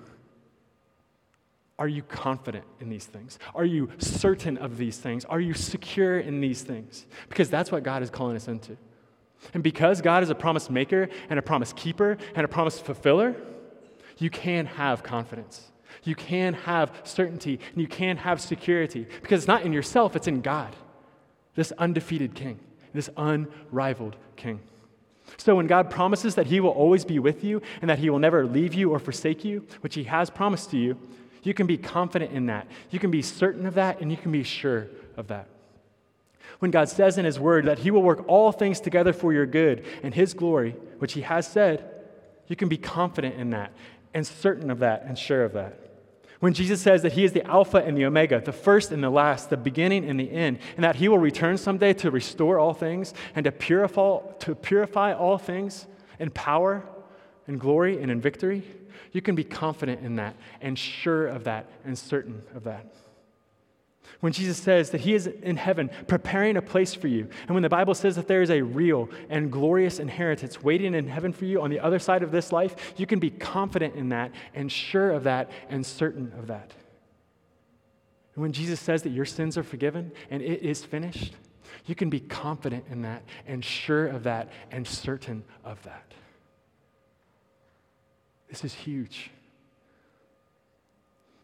Are 1.79 1.87
you 1.87 2.03
confident 2.03 2.65
in 2.81 2.89
these 2.89 3.07
things? 3.07 3.39
Are 3.55 3.65
you 3.65 3.91
certain 3.99 4.59
of 4.59 4.77
these 4.77 4.99
things? 4.99 5.25
Are 5.25 5.39
you 5.39 5.55
secure 5.55 6.19
in 6.19 6.41
these 6.41 6.63
things? 6.63 7.07
Because 7.29 7.49
that's 7.49 7.71
what 7.71 7.85
God 7.85 8.03
is 8.03 8.11
calling 8.11 8.35
us 8.35 8.49
into. 8.49 8.77
And 9.55 9.63
because 9.63 10.01
God 10.03 10.25
is 10.25 10.31
a 10.31 10.35
promise 10.35 10.69
maker 10.69 11.09
and 11.31 11.39
a 11.39 11.43
promise 11.43 11.73
keeper 11.75 12.19
and 12.35 12.45
a 12.45 12.49
promise 12.49 12.81
fulfiller, 12.81 13.37
you 14.17 14.31
can 14.31 14.67
have 14.67 15.05
confidence. 15.05 15.71
You 16.03 16.17
can 16.17 16.55
have 16.55 16.91
certainty 17.05 17.61
and 17.71 17.81
you 17.81 17.87
can 17.87 18.17
have 18.17 18.41
security 18.41 19.07
because 19.23 19.43
it's 19.43 19.49
not 19.49 19.63
in 19.63 19.73
yourself, 19.73 20.17
it's 20.17 20.27
in 20.27 20.41
God, 20.41 20.75
this 21.55 21.71
undefeated 21.79 22.35
king, 22.35 22.59
this 22.93 23.11
unrivaled 23.17 24.17
king. 24.35 24.59
So 25.37 25.57
when 25.57 25.67
God 25.67 25.91
promises 25.91 26.35
that 26.37 26.47
he 26.47 26.61
will 26.61 26.71
always 26.71 27.05
be 27.05 27.19
with 27.19 27.45
you 27.45 27.63
and 27.81 27.91
that 27.91 27.99
he 27.99 28.11
will 28.11 28.19
never 28.19 28.47
leave 28.47 28.75
you 28.75 28.91
or 28.91 28.99
forsake 28.99 29.45
you, 29.45 29.67
which 29.83 29.95
he 29.95 30.05
has 30.05 30.31
promised 30.31 30.71
to 30.71 30.79
you, 30.79 30.97
you 31.43 31.55
can 31.55 31.67
be 31.67 31.79
confident 31.79 32.33
in 32.33 32.47
that. 32.47 32.67
You 32.91 32.99
can 32.99 33.11
be 33.11 33.23
certain 33.23 33.67
of 33.67 33.75
that, 33.75 34.01
and 34.01 34.11
you 34.11 34.17
can 34.17 34.33
be 34.33 34.43
sure 34.43 34.89
of 35.17 35.29
that. 35.29 35.49
When 36.59 36.71
God 36.71 36.89
says 36.89 37.19
in 37.19 37.25
His 37.25 37.39
Word 37.39 37.67
that 37.67 37.79
He 37.79 37.91
will 37.91 38.03
work 38.03 38.25
all 38.27 38.51
things 38.53 38.81
together 38.81 39.13
for 39.13 39.33
your 39.33 39.47
good 39.47 39.85
and 40.03 40.13
His 40.13 40.35
glory, 40.35 40.75
which 40.99 41.13
He 41.13 41.21
has 41.21 41.47
said, 41.47 41.89
you 42.49 42.57
can 42.57 42.69
be 42.69 42.77
confident 42.77 43.37
in 43.37 43.51
that 43.51 43.73
and 44.15 44.27
certain 44.27 44.71
of 44.71 44.81
that 44.81 45.05
and 45.05 45.17
sure 45.19 45.45
of 45.45 45.53
that. 45.53 45.79
When 46.41 46.55
Jesus 46.55 46.81
says 46.81 47.03
that 47.03 47.13
He 47.13 47.25
is 47.25 47.33
the 47.33 47.45
Alpha 47.47 47.79
and 47.79 47.97
the 47.97 48.05
Omega, 48.05 48.41
the 48.41 48.53
first 48.53 48.93
and 48.93 49.03
the 49.03 49.11
last, 49.11 49.51
the 49.51 49.57
beginning 49.57 50.09
and 50.09 50.21
the 50.21 50.31
end, 50.31 50.59
and 50.77 50.85
that 50.85 50.97
He 50.97 51.09
will 51.09 51.19
return 51.19 51.59
someday 51.59 51.93
to 51.95 52.11
restore 52.11 52.59
all 52.59 52.75
things 52.75 53.13
and 53.35 53.45
to 53.45 53.53
purify, 53.53 54.21
to 54.41 54.55
purify 54.55 55.13
all 55.13 55.39
things 55.39 55.87
in 56.19 56.31
power 56.31 56.85
and 57.49 57.59
glory 57.59 58.01
and 58.01 58.11
in 58.11 58.21
victory, 58.21 58.63
you 59.13 59.23
can 59.23 59.35
be 59.35 59.43
confident 59.43 60.05
in 60.05 60.17
that 60.17 60.37
and 60.61 60.79
sure 60.79 61.27
of 61.27 61.45
that 61.45 61.67
and 61.85 61.99
certain 61.99 62.43
of 62.55 62.65
that. 62.65 62.87
When 64.21 64.33
Jesus 64.33 64.59
says 64.59 64.91
that 64.91 65.03
He 65.03 65.15
is 65.15 65.29
in 65.29 65.57
heaven 65.57 65.91
preparing 66.09 66.57
a 66.57 66.63
place 66.63 66.93
for 66.93 67.07
you, 67.07 67.29
and 67.47 67.55
when 67.55 67.63
the 67.63 67.69
Bible 67.69 67.95
says 67.95 68.17
that 68.17 68.27
there 68.27 68.43
is 68.43 68.51
a 68.51 68.63
real 68.63 69.09
and 69.31 69.51
glorious 69.53 70.01
inheritance 70.01 70.63
waiting 70.63 70.95
in 70.95 71.07
heaven 71.07 71.33
for 71.33 71.45
you 71.45 71.63
on 71.63 71.71
the 71.71 71.79
other 71.79 72.01
side 72.01 72.25
of 72.25 72.33
this 72.33 72.51
life, 72.51 72.95
you 72.97 73.07
can 73.07 73.21
be 73.21 73.31
confident 73.31 73.95
in 73.95 74.09
that 74.09 74.33
and 74.55 74.73
sure 74.73 75.13
of 75.13 75.25
that 75.25 75.51
and 75.69 75.87
certain 75.87 76.33
of 76.37 76.49
that. 76.49 76.73
And 78.35 78.43
when 78.43 78.53
Jesus 78.53 78.81
says 78.81 79.03
that 79.03 79.11
your 79.11 79.25
sins 79.25 79.57
are 79.57 79.63
forgiven 79.63 80.11
and 80.31 80.43
it 80.43 80.63
is 80.63 80.85
finished, 80.85 81.35
you 81.87 81.95
can 81.95 82.11
be 82.11 82.21
confident 82.21 82.87
in 82.91 83.03
that 83.03 83.23
and 83.47 83.65
sure 83.65 84.09
of 84.09 84.25
that 84.25 84.51
and 84.73 84.87
certain 84.87 85.45
of 85.65 85.81
that. 85.85 86.13
This 88.49 88.65
is 88.65 88.75
huge. 88.75 89.31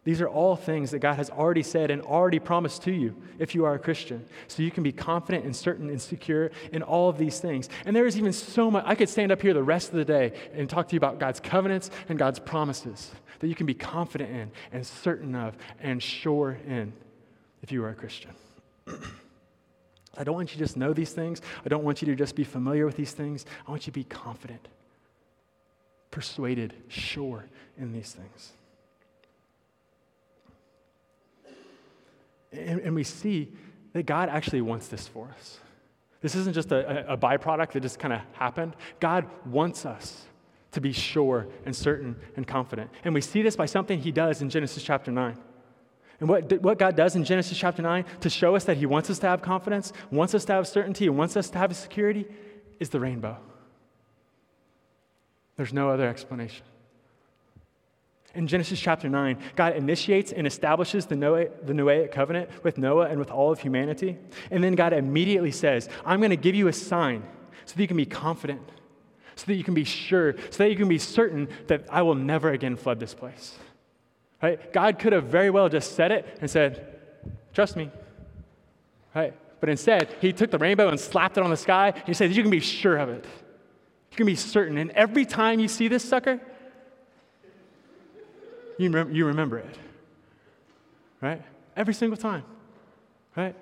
These 0.05 0.21
are 0.21 0.29
all 0.29 0.55
things 0.55 0.91
that 0.91 0.99
God 0.99 1.15
has 1.15 1.31
already 1.31 1.63
said 1.63 1.89
and 1.89 2.01
already 2.03 2.37
promised 2.37 2.83
to 2.83 2.91
you 2.91 3.15
if 3.39 3.55
you 3.55 3.65
are 3.65 3.73
a 3.73 3.79
Christian. 3.79 4.23
So 4.47 4.61
you 4.61 4.69
can 4.69 4.83
be 4.83 4.91
confident 4.91 5.45
and 5.45 5.55
certain 5.55 5.89
and 5.89 5.99
secure 5.99 6.51
in 6.71 6.83
all 6.83 7.09
of 7.09 7.17
these 7.17 7.39
things. 7.39 7.69
And 7.85 7.95
there 7.95 8.05
is 8.05 8.15
even 8.15 8.31
so 8.31 8.69
much, 8.69 8.83
I 8.85 8.93
could 8.93 9.09
stand 9.09 9.31
up 9.31 9.41
here 9.41 9.55
the 9.55 9.63
rest 9.63 9.89
of 9.89 9.95
the 9.95 10.05
day 10.05 10.33
and 10.53 10.69
talk 10.69 10.87
to 10.89 10.93
you 10.93 10.97
about 10.97 11.19
God's 11.19 11.39
covenants 11.39 11.89
and 12.07 12.19
God's 12.19 12.37
promises 12.37 13.11
that 13.39 13.47
you 13.47 13.55
can 13.55 13.65
be 13.65 13.73
confident 13.73 14.29
in 14.29 14.51
and 14.71 14.85
certain 14.85 15.33
of 15.33 15.57
and 15.79 16.01
sure 16.01 16.57
in 16.67 16.93
if 17.63 17.71
you 17.71 17.83
are 17.83 17.89
a 17.89 17.95
Christian. 17.95 18.31
I 20.17 20.23
don't 20.23 20.35
want 20.35 20.51
you 20.51 20.59
to 20.59 20.63
just 20.63 20.77
know 20.77 20.93
these 20.93 21.11
things. 21.11 21.41
I 21.65 21.69
don't 21.69 21.83
want 21.83 22.03
you 22.03 22.05
to 22.05 22.15
just 22.15 22.35
be 22.35 22.43
familiar 22.43 22.85
with 22.85 22.95
these 22.95 23.11
things. 23.11 23.43
I 23.67 23.71
want 23.71 23.87
you 23.87 23.91
to 23.91 23.99
be 23.99 24.03
confident 24.03 24.67
persuaded, 26.11 26.73
sure 26.87 27.45
in 27.77 27.91
these 27.91 28.13
things. 28.13 28.53
And, 32.51 32.81
and 32.81 32.95
we 32.95 33.03
see 33.03 33.51
that 33.93 34.05
God 34.05 34.29
actually 34.29 34.61
wants 34.61 34.87
this 34.87 35.07
for 35.07 35.29
us. 35.37 35.59
This 36.21 36.35
isn't 36.35 36.53
just 36.53 36.71
a, 36.71 37.13
a 37.13 37.17
byproduct 37.17 37.73
that 37.73 37.81
just 37.81 37.99
kind 37.99 38.13
of 38.13 38.21
happened. 38.33 38.75
God 38.99 39.27
wants 39.45 39.85
us 39.85 40.25
to 40.71 40.81
be 40.81 40.91
sure 40.91 41.47
and 41.65 41.75
certain 41.75 42.15
and 42.35 42.47
confident. 42.47 42.89
And 43.03 43.13
we 43.13 43.21
see 43.21 43.41
this 43.41 43.55
by 43.55 43.65
something 43.65 43.99
he 43.99 44.11
does 44.11 44.41
in 44.41 44.49
Genesis 44.49 44.83
chapter 44.83 45.11
9. 45.11 45.37
And 46.19 46.29
what, 46.29 46.61
what 46.61 46.79
God 46.79 46.95
does 46.95 47.15
in 47.15 47.23
Genesis 47.23 47.57
chapter 47.57 47.81
9 47.81 48.05
to 48.21 48.29
show 48.29 48.55
us 48.55 48.63
that 48.65 48.77
he 48.77 48.85
wants 48.85 49.09
us 49.09 49.19
to 49.19 49.27
have 49.27 49.41
confidence, 49.41 49.93
wants 50.11 50.33
us 50.33 50.45
to 50.45 50.53
have 50.53 50.67
certainty, 50.67 51.07
and 51.07 51.17
wants 51.17 51.37
us 51.37 51.49
to 51.51 51.57
have 51.57 51.75
security 51.75 52.25
is 52.79 52.89
the 52.89 52.99
rainbow. 52.99 53.37
There's 55.57 55.73
no 55.73 55.89
other 55.89 56.07
explanation. 56.07 56.65
In 58.35 58.47
Genesis 58.47 58.79
chapter 58.79 59.09
9, 59.09 59.37
God 59.55 59.77
initiates 59.77 60.33
and 60.33 60.45
establishes 60.45 61.05
the, 61.05 61.15
Noah, 61.15 61.47
the 61.63 61.71
Noahic 61.71 62.11
covenant 62.11 62.49
with 62.63 62.77
Noah 62.77 63.07
and 63.07 63.17
with 63.17 63.31
all 63.31 63.51
of 63.51 63.59
humanity. 63.59 64.17
And 64.51 64.61
then 64.61 64.75
God 64.75 64.91
immediately 64.91 65.51
says, 65.51 65.87
I'm 66.05 66.19
going 66.19 66.31
to 66.31 66.35
give 66.35 66.53
you 66.53 66.67
a 66.67 66.73
sign 66.73 67.23
so 67.63 67.75
that 67.75 67.81
you 67.81 67.87
can 67.87 67.97
be 67.97 68.05
confident, 68.05 68.61
so 69.35 69.45
that 69.47 69.55
you 69.55 69.63
can 69.63 69.73
be 69.73 69.85
sure, 69.85 70.35
so 70.49 70.63
that 70.63 70.69
you 70.69 70.75
can 70.75 70.89
be 70.89 70.97
certain 70.97 71.47
that 71.67 71.85
I 71.89 72.01
will 72.01 72.15
never 72.15 72.51
again 72.51 72.75
flood 72.75 72.99
this 72.99 73.13
place. 73.13 73.57
Right? 74.43 74.71
God 74.73 74.99
could 74.99 75.13
have 75.13 75.23
very 75.23 75.49
well 75.49 75.69
just 75.69 75.95
said 75.95 76.11
it 76.11 76.37
and 76.41 76.51
said, 76.51 76.99
Trust 77.53 77.77
me. 77.77 77.89
Right? 79.15 79.33
But 79.61 79.69
instead, 79.69 80.13
he 80.19 80.33
took 80.33 80.51
the 80.51 80.57
rainbow 80.57 80.89
and 80.89 80.99
slapped 80.99 81.37
it 81.37 81.43
on 81.43 81.49
the 81.49 81.57
sky. 81.57 81.93
And 81.95 82.05
he 82.05 82.13
said, 82.13 82.35
You 82.35 82.43
can 82.43 82.51
be 82.51 82.59
sure 82.59 82.97
of 82.97 83.07
it. 83.07 83.25
You 84.11 84.17
can 84.17 84.25
be 84.25 84.35
certain. 84.35 84.77
And 84.77 84.91
every 84.91 85.25
time 85.25 85.61
you 85.61 85.69
see 85.69 85.87
this 85.87 86.03
sucker, 86.03 86.41
you, 88.77 88.89
rem- 88.89 89.13
you 89.13 89.25
remember 89.25 89.57
it. 89.57 89.77
Right? 91.21 91.41
Every 91.75 91.93
single 91.93 92.17
time. 92.17 92.43
Right? 93.35 93.55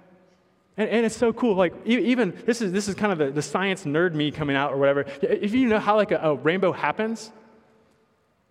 And, 0.77 0.89
and 0.89 1.05
it's 1.05 1.15
so 1.15 1.33
cool. 1.33 1.55
Like, 1.55 1.73
even 1.85 2.37
this 2.45 2.61
is, 2.61 2.71
this 2.71 2.87
is 2.87 2.95
kind 2.95 3.11
of 3.11 3.17
the, 3.17 3.31
the 3.31 3.41
science 3.41 3.83
nerd 3.83 4.13
me 4.13 4.31
coming 4.31 4.55
out 4.55 4.73
or 4.73 4.77
whatever. 4.77 5.05
If 5.21 5.53
you 5.53 5.67
know 5.67 5.79
how 5.79 5.95
like 5.95 6.11
a, 6.11 6.17
a 6.17 6.35
rainbow 6.35 6.71
happens, 6.71 7.31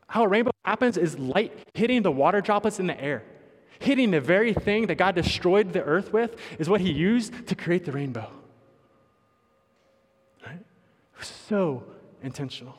how 0.06 0.24
a 0.24 0.28
rainbow 0.28 0.52
happens 0.64 0.96
is 0.96 1.18
light 1.18 1.52
hitting 1.74 2.02
the 2.02 2.10
water 2.10 2.40
droplets 2.40 2.78
in 2.78 2.86
the 2.86 3.00
air. 3.00 3.24
Hitting 3.80 4.12
the 4.12 4.20
very 4.20 4.54
thing 4.54 4.86
that 4.86 4.94
God 4.94 5.16
destroyed 5.16 5.72
the 5.72 5.82
earth 5.82 6.12
with 6.12 6.36
is 6.60 6.68
what 6.68 6.80
he 6.80 6.92
used 6.92 7.48
to 7.48 7.56
create 7.56 7.84
the 7.84 7.92
rainbow. 7.92 8.30
Right? 10.46 10.60
So 11.20 11.82
intentional. 12.22 12.76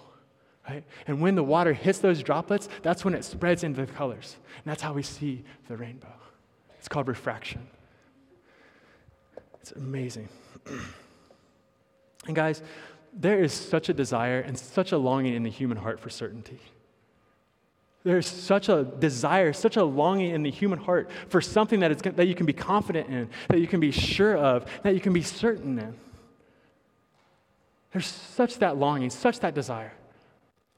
Right? 0.70 0.84
And 1.08 1.20
when 1.20 1.36
the 1.36 1.44
water 1.44 1.74
hits 1.74 2.00
those 2.00 2.24
droplets, 2.24 2.70
that's 2.82 3.04
when 3.04 3.14
it 3.14 3.26
spreads 3.26 3.64
into 3.64 3.86
the 3.86 3.92
colors. 3.92 4.38
And 4.56 4.64
that's 4.66 4.82
how 4.82 4.94
we 4.94 5.04
see 5.04 5.44
the 5.68 5.76
rainbow. 5.76 6.14
It's 6.80 6.88
called 6.88 7.08
refraction. 7.08 7.68
It's 9.62 9.74
amazing. 9.74 10.30
and 12.28 12.36
guys, 12.36 12.62
there 13.14 13.44
is 13.44 13.54
such 13.54 13.90
a 13.90 13.94
desire 13.94 14.40
and 14.40 14.58
such 14.58 14.92
a 14.92 14.98
longing 14.98 15.34
in 15.34 15.44
the 15.44 15.50
human 15.50 15.78
heart 15.78 16.00
for 16.00 16.10
certainty. 16.10 16.60
There's 18.04 18.28
such 18.28 18.68
a 18.68 18.84
desire, 18.84 19.54
such 19.54 19.78
a 19.78 19.84
longing 19.84 20.32
in 20.32 20.44
the 20.44 20.52
human 20.52 20.80
heart 20.80 21.10
for 21.30 21.40
something 21.40 21.80
that, 21.80 21.92
is, 21.92 22.02
that 22.02 22.26
you 22.28 22.36
can 22.36 22.46
be 22.46 22.54
confident 22.54 23.10
in, 23.10 23.30
that 23.48 23.60
you 23.60 23.68
can 23.68 23.80
be 23.80 23.92
sure 23.92 24.36
of, 24.36 24.66
that 24.84 24.94
you 24.94 25.00
can 25.00 25.14
be 25.14 25.22
certain 25.22 25.80
in. 25.80 25.96
There's 27.94 28.08
such 28.08 28.60
that 28.60 28.78
longing, 28.78 29.10
such 29.10 29.40
that 29.40 29.54
desire. 29.54 29.94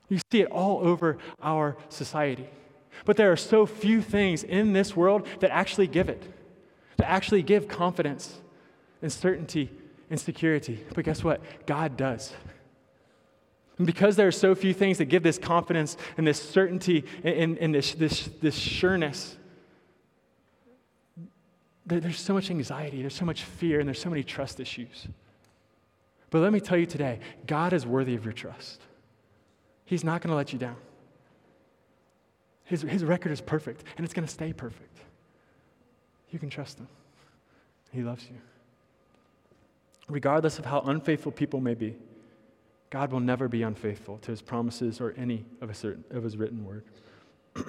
You 0.10 0.20
see 0.32 0.42
it 0.42 0.52
all 0.52 0.80
over 0.80 1.18
our 1.42 1.78
society. 1.90 2.48
But 3.06 3.18
there 3.18 3.32
are 3.32 3.38
so 3.38 3.66
few 3.66 4.02
things 4.02 4.44
in 4.44 4.74
this 4.74 4.96
world 4.96 5.28
that 5.40 5.52
actually 5.52 5.88
give 5.88 6.10
it, 6.10 6.24
that 6.98 7.10
actually 7.10 7.44
give 7.44 7.68
confidence 7.68 8.40
and 9.02 9.12
certainty 9.12 9.70
and 10.10 10.20
security. 10.20 10.84
But 10.94 11.06
guess 11.06 11.24
what? 11.24 11.42
God 11.66 11.98
does. 11.98 12.34
And 13.78 13.86
because 13.86 14.16
there 14.16 14.28
are 14.28 14.32
so 14.32 14.56
few 14.56 14.74
things 14.74 15.00
that 15.00 15.06
give 15.06 15.24
this 15.24 15.38
confidence 15.38 15.98
and 16.18 16.26
this 16.26 16.42
certainty 16.42 17.04
and, 17.24 17.58
and 17.58 17.76
this, 17.76 17.94
this, 17.94 18.30
this 18.42 18.56
sureness, 18.56 19.36
there's 21.86 22.20
so 22.20 22.34
much 22.34 22.50
anxiety, 22.50 23.02
there's 23.02 23.16
so 23.16 23.26
much 23.26 23.44
fear, 23.44 23.80
and 23.80 23.88
there's 23.88 24.02
so 24.02 24.10
many 24.10 24.24
trust 24.24 24.60
issues. 24.60 25.08
But 26.30 26.40
let 26.40 26.52
me 26.52 26.60
tell 26.60 26.78
you 26.78 26.86
today 26.86 27.20
God 27.46 27.74
is 27.74 27.86
worthy 27.86 28.16
of 28.16 28.24
your 28.24 28.34
trust. 28.34 28.82
He's 29.86 30.04
not 30.04 30.22
going 30.22 30.32
to 30.32 30.36
let 30.36 30.52
you 30.52 30.60
down. 30.60 30.76
His, 32.64 32.82
his 32.82 33.04
record 33.04 33.32
is 33.32 33.42
perfect, 33.42 33.84
and 33.96 34.04
it's 34.04 34.14
going 34.14 34.26
to 34.26 34.32
stay 34.32 34.52
perfect. 34.52 35.00
You 36.32 36.40
can 36.40 36.50
trust 36.50 36.80
him. 36.80 36.88
He 37.92 38.02
loves 38.02 38.26
you. 38.26 38.38
Regardless 40.10 40.60
of 40.60 40.66
how 40.66 40.82
unfaithful 40.82 41.32
people 41.32 41.62
may 41.62 41.76
be, 41.76 41.96
God 42.90 43.12
will 43.12 43.20
never 43.20 43.48
be 43.48 43.62
unfaithful 43.64 44.18
to 44.20 44.32
his 44.32 44.42
promises 44.42 45.00
or 45.00 45.14
any 45.18 45.46
of, 45.62 45.76
certain, 45.76 46.04
of 46.10 46.24
his 46.24 46.38
written 46.38 46.66
word. 46.66 46.84
the 47.54 47.64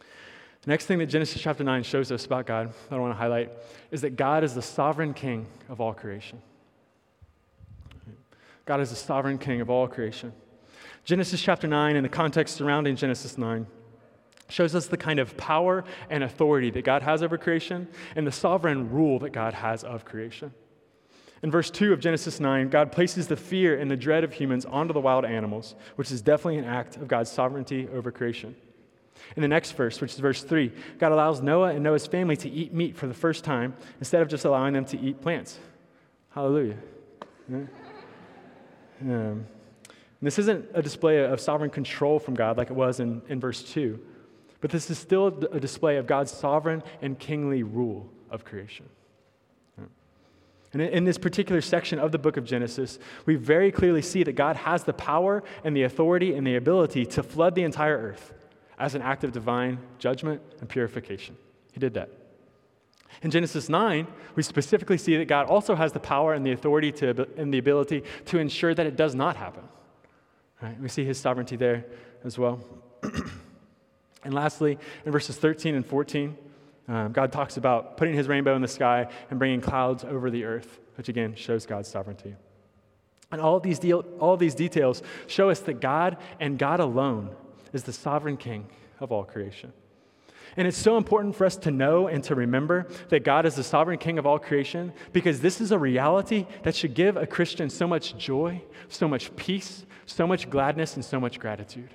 next 0.66 0.86
thing 0.86 0.98
that 0.98 1.06
Genesis 1.06 1.40
chapter 1.40 1.64
9 1.64 1.82
shows 1.82 2.12
us 2.12 2.26
about 2.26 2.46
God, 2.46 2.72
that 2.88 2.96
I 2.96 2.98
want 2.98 3.14
to 3.14 3.18
highlight, 3.18 3.50
is 3.90 4.02
that 4.02 4.16
God 4.16 4.44
is 4.44 4.54
the 4.54 4.62
sovereign 4.62 5.14
king 5.14 5.46
of 5.68 5.80
all 5.80 5.94
creation. 5.94 6.40
God 8.66 8.80
is 8.80 8.90
the 8.90 8.96
sovereign 8.96 9.38
king 9.38 9.60
of 9.60 9.70
all 9.70 9.88
creation. 9.88 10.32
Genesis 11.04 11.40
chapter 11.40 11.66
9 11.66 11.96
and 11.96 12.04
the 12.04 12.10
context 12.10 12.56
surrounding 12.56 12.96
Genesis 12.96 13.38
9 13.38 13.66
shows 14.48 14.74
us 14.74 14.86
the 14.86 14.96
kind 14.96 15.18
of 15.18 15.36
power 15.36 15.84
and 16.08 16.24
authority 16.24 16.70
that 16.70 16.84
God 16.84 17.02
has 17.02 17.22
over 17.22 17.38
creation 17.38 17.88
and 18.16 18.26
the 18.26 18.32
sovereign 18.32 18.90
rule 18.90 19.18
that 19.20 19.30
God 19.30 19.54
has 19.54 19.84
of 19.84 20.04
creation. 20.04 20.52
In 21.42 21.50
verse 21.50 21.70
2 21.70 21.92
of 21.92 22.00
Genesis 22.00 22.38
9, 22.38 22.68
God 22.68 22.92
places 22.92 23.26
the 23.26 23.36
fear 23.36 23.78
and 23.78 23.90
the 23.90 23.96
dread 23.96 24.24
of 24.24 24.34
humans 24.34 24.66
onto 24.66 24.92
the 24.92 25.00
wild 25.00 25.24
animals, 25.24 25.74
which 25.96 26.10
is 26.10 26.20
definitely 26.20 26.58
an 26.58 26.66
act 26.66 26.96
of 26.96 27.08
God's 27.08 27.30
sovereignty 27.30 27.88
over 27.94 28.10
creation. 28.10 28.54
In 29.36 29.42
the 29.42 29.48
next 29.48 29.72
verse, 29.72 30.00
which 30.00 30.12
is 30.12 30.18
verse 30.18 30.42
3, 30.42 30.70
God 30.98 31.12
allows 31.12 31.40
Noah 31.40 31.70
and 31.70 31.82
Noah's 31.82 32.06
family 32.06 32.36
to 32.38 32.50
eat 32.50 32.74
meat 32.74 32.96
for 32.96 33.06
the 33.06 33.14
first 33.14 33.44
time 33.44 33.74
instead 33.98 34.20
of 34.22 34.28
just 34.28 34.44
allowing 34.44 34.74
them 34.74 34.84
to 34.86 35.00
eat 35.00 35.20
plants. 35.22 35.58
Hallelujah. 36.30 36.76
Yeah. 37.48 37.58
Um, 39.02 39.46
this 40.26 40.38
isn't 40.38 40.66
a 40.74 40.82
display 40.82 41.24
of 41.24 41.40
sovereign 41.40 41.70
control 41.70 42.18
from 42.18 42.34
God 42.34 42.58
like 42.58 42.70
it 42.70 42.76
was 42.76 43.00
in, 43.00 43.22
in 43.28 43.40
verse 43.40 43.62
2, 43.62 43.98
but 44.60 44.70
this 44.70 44.90
is 44.90 44.98
still 44.98 45.26
a 45.52 45.58
display 45.58 45.96
of 45.96 46.06
God's 46.06 46.30
sovereign 46.30 46.82
and 47.00 47.18
kingly 47.18 47.62
rule 47.62 48.08
of 48.30 48.44
creation. 48.44 48.86
And 50.72 50.80
in 50.80 51.04
this 51.04 51.18
particular 51.18 51.60
section 51.60 51.98
of 51.98 52.12
the 52.12 52.18
book 52.18 52.36
of 52.36 52.44
Genesis, 52.44 52.98
we 53.26 53.34
very 53.34 53.72
clearly 53.72 54.02
see 54.02 54.22
that 54.22 54.36
God 54.36 54.54
has 54.54 54.84
the 54.84 54.92
power 54.92 55.42
and 55.64 55.76
the 55.76 55.82
authority 55.82 56.34
and 56.34 56.46
the 56.46 56.54
ability 56.54 57.06
to 57.06 57.22
flood 57.24 57.56
the 57.56 57.64
entire 57.64 57.98
earth 57.98 58.34
as 58.78 58.94
an 58.94 59.02
act 59.02 59.24
of 59.24 59.32
divine 59.32 59.78
judgment 59.98 60.40
and 60.60 60.68
purification. 60.68 61.36
He 61.72 61.80
did 61.80 61.94
that. 61.94 62.10
In 63.22 63.32
Genesis 63.32 63.68
9, 63.68 64.06
we 64.36 64.44
specifically 64.44 64.96
see 64.96 65.16
that 65.16 65.26
God 65.26 65.46
also 65.46 65.74
has 65.74 65.92
the 65.92 65.98
power 65.98 66.34
and 66.34 66.46
the 66.46 66.52
authority 66.52 66.92
to, 66.92 67.26
and 67.36 67.52
the 67.52 67.58
ability 67.58 68.04
to 68.26 68.38
ensure 68.38 68.72
that 68.72 68.86
it 68.86 68.96
does 68.96 69.16
not 69.16 69.36
happen. 69.36 69.64
Right? 70.62 70.78
We 70.80 70.88
see 70.88 71.04
his 71.04 71.18
sovereignty 71.18 71.56
there 71.56 71.84
as 72.24 72.38
well. 72.38 72.60
and 74.24 74.34
lastly, 74.34 74.78
in 75.04 75.12
verses 75.12 75.36
13 75.36 75.74
and 75.74 75.86
14, 75.86 76.36
um, 76.88 77.12
God 77.12 77.32
talks 77.32 77.56
about 77.56 77.96
putting 77.96 78.14
his 78.14 78.28
rainbow 78.28 78.56
in 78.56 78.62
the 78.62 78.68
sky 78.68 79.08
and 79.30 79.38
bringing 79.38 79.60
clouds 79.60 80.04
over 80.04 80.30
the 80.30 80.44
earth, 80.44 80.80
which 80.96 81.08
again 81.08 81.34
shows 81.34 81.66
God's 81.66 81.88
sovereignty. 81.88 82.34
And 83.32 83.40
all 83.40 83.60
these, 83.60 83.78
deal, 83.78 84.04
all 84.18 84.36
these 84.36 84.54
details 84.54 85.02
show 85.28 85.50
us 85.50 85.60
that 85.60 85.80
God 85.80 86.16
and 86.40 86.58
God 86.58 86.80
alone 86.80 87.30
is 87.72 87.84
the 87.84 87.92
sovereign 87.92 88.36
king 88.36 88.66
of 88.98 89.12
all 89.12 89.24
creation. 89.24 89.72
And 90.56 90.66
it's 90.66 90.76
so 90.76 90.96
important 90.96 91.36
for 91.36 91.44
us 91.44 91.56
to 91.58 91.70
know 91.70 92.08
and 92.08 92.22
to 92.24 92.34
remember 92.34 92.88
that 93.08 93.24
God 93.24 93.46
is 93.46 93.54
the 93.54 93.62
sovereign 93.62 93.98
king 93.98 94.18
of 94.18 94.26
all 94.26 94.38
creation 94.38 94.92
because 95.12 95.40
this 95.40 95.60
is 95.60 95.72
a 95.72 95.78
reality 95.78 96.46
that 96.62 96.74
should 96.74 96.94
give 96.94 97.16
a 97.16 97.26
Christian 97.26 97.70
so 97.70 97.86
much 97.86 98.16
joy, 98.16 98.62
so 98.88 99.06
much 99.06 99.34
peace, 99.36 99.86
so 100.06 100.26
much 100.26 100.50
gladness, 100.50 100.96
and 100.96 101.04
so 101.04 101.20
much 101.20 101.38
gratitude. 101.38 101.90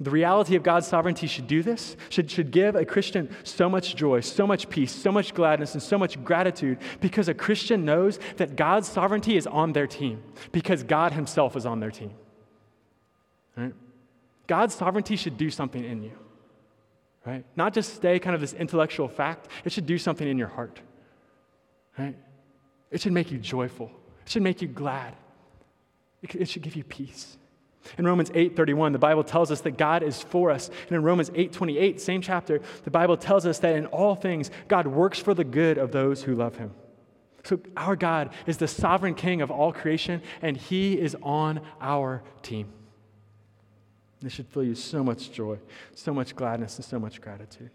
The 0.00 0.10
reality 0.10 0.54
of 0.54 0.62
God's 0.62 0.86
sovereignty 0.86 1.26
should 1.26 1.48
do 1.48 1.60
this, 1.60 1.96
should, 2.08 2.30
should 2.30 2.52
give 2.52 2.76
a 2.76 2.84
Christian 2.84 3.34
so 3.42 3.68
much 3.68 3.96
joy, 3.96 4.20
so 4.20 4.46
much 4.46 4.68
peace, 4.68 4.92
so 4.92 5.10
much 5.10 5.34
gladness, 5.34 5.72
and 5.74 5.82
so 5.82 5.98
much 5.98 6.22
gratitude 6.22 6.78
because 7.00 7.28
a 7.28 7.34
Christian 7.34 7.84
knows 7.84 8.20
that 8.36 8.54
God's 8.54 8.86
sovereignty 8.86 9.36
is 9.36 9.46
on 9.48 9.72
their 9.72 9.88
team, 9.88 10.22
because 10.52 10.84
God 10.84 11.12
Himself 11.12 11.56
is 11.56 11.66
on 11.66 11.80
their 11.80 11.90
team. 11.90 12.12
God's 14.46 14.74
sovereignty 14.74 15.16
should 15.16 15.36
do 15.36 15.50
something 15.50 15.84
in 15.84 16.02
you. 16.04 16.12
Right? 17.28 17.44
Not 17.56 17.74
just 17.74 17.94
stay 17.94 18.18
kind 18.18 18.34
of 18.34 18.40
this 18.40 18.54
intellectual 18.54 19.06
fact, 19.06 19.48
it 19.62 19.70
should 19.70 19.84
do 19.84 19.98
something 19.98 20.26
in 20.26 20.38
your 20.38 20.48
heart. 20.48 20.80
Right? 21.98 22.16
It 22.90 23.02
should 23.02 23.12
make 23.12 23.30
you 23.30 23.36
joyful. 23.36 23.90
It 24.24 24.30
should 24.30 24.42
make 24.42 24.62
you 24.62 24.68
glad. 24.68 25.14
It 26.22 26.48
should 26.48 26.62
give 26.62 26.74
you 26.74 26.84
peace. 26.84 27.36
In 27.98 28.06
Romans 28.06 28.30
8:31, 28.30 28.92
the 28.92 28.98
Bible 28.98 29.22
tells 29.22 29.50
us 29.50 29.60
that 29.60 29.72
God 29.72 30.02
is 30.02 30.22
for 30.22 30.50
us. 30.50 30.70
And 30.88 30.92
in 30.92 31.02
Romans 31.02 31.30
8:28, 31.34 32.00
same 32.00 32.22
chapter, 32.22 32.62
the 32.84 32.90
Bible 32.90 33.18
tells 33.18 33.44
us 33.44 33.58
that 33.58 33.76
in 33.76 33.84
all 33.86 34.14
things 34.14 34.50
God 34.66 34.86
works 34.86 35.18
for 35.18 35.34
the 35.34 35.44
good 35.44 35.76
of 35.76 35.92
those 35.92 36.22
who 36.22 36.34
love 36.34 36.56
him. 36.56 36.70
So 37.44 37.60
our 37.76 37.94
God 37.94 38.30
is 38.46 38.56
the 38.56 38.68
sovereign 38.68 39.14
king 39.14 39.42
of 39.42 39.50
all 39.50 39.72
creation 39.72 40.22
and 40.40 40.56
he 40.56 40.98
is 40.98 41.14
on 41.22 41.60
our 41.78 42.22
team. 42.40 42.72
This 44.20 44.32
should 44.32 44.48
fill 44.48 44.64
you 44.64 44.74
so 44.74 45.04
much 45.04 45.30
joy, 45.30 45.58
so 45.94 46.12
much 46.12 46.34
gladness, 46.34 46.76
and 46.76 46.84
so 46.84 46.98
much 46.98 47.20
gratitude. 47.20 47.70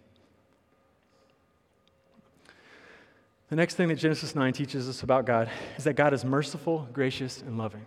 The 3.49 3.55
next 3.55 3.75
thing 3.75 3.87
that 3.89 3.95
Genesis 3.95 4.35
9 4.35 4.51
teaches 4.51 4.89
us 4.89 5.03
about 5.03 5.25
God 5.25 5.49
is 5.77 5.83
that 5.83 5.95
God 5.95 6.13
is 6.13 6.25
merciful, 6.25 6.87
gracious, 6.91 7.41
and 7.41 7.57
loving. 7.57 7.85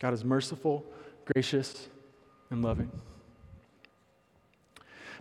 God 0.00 0.14
is 0.14 0.24
merciful, 0.24 0.84
gracious, 1.24 1.88
and 2.50 2.62
loving. 2.62 2.90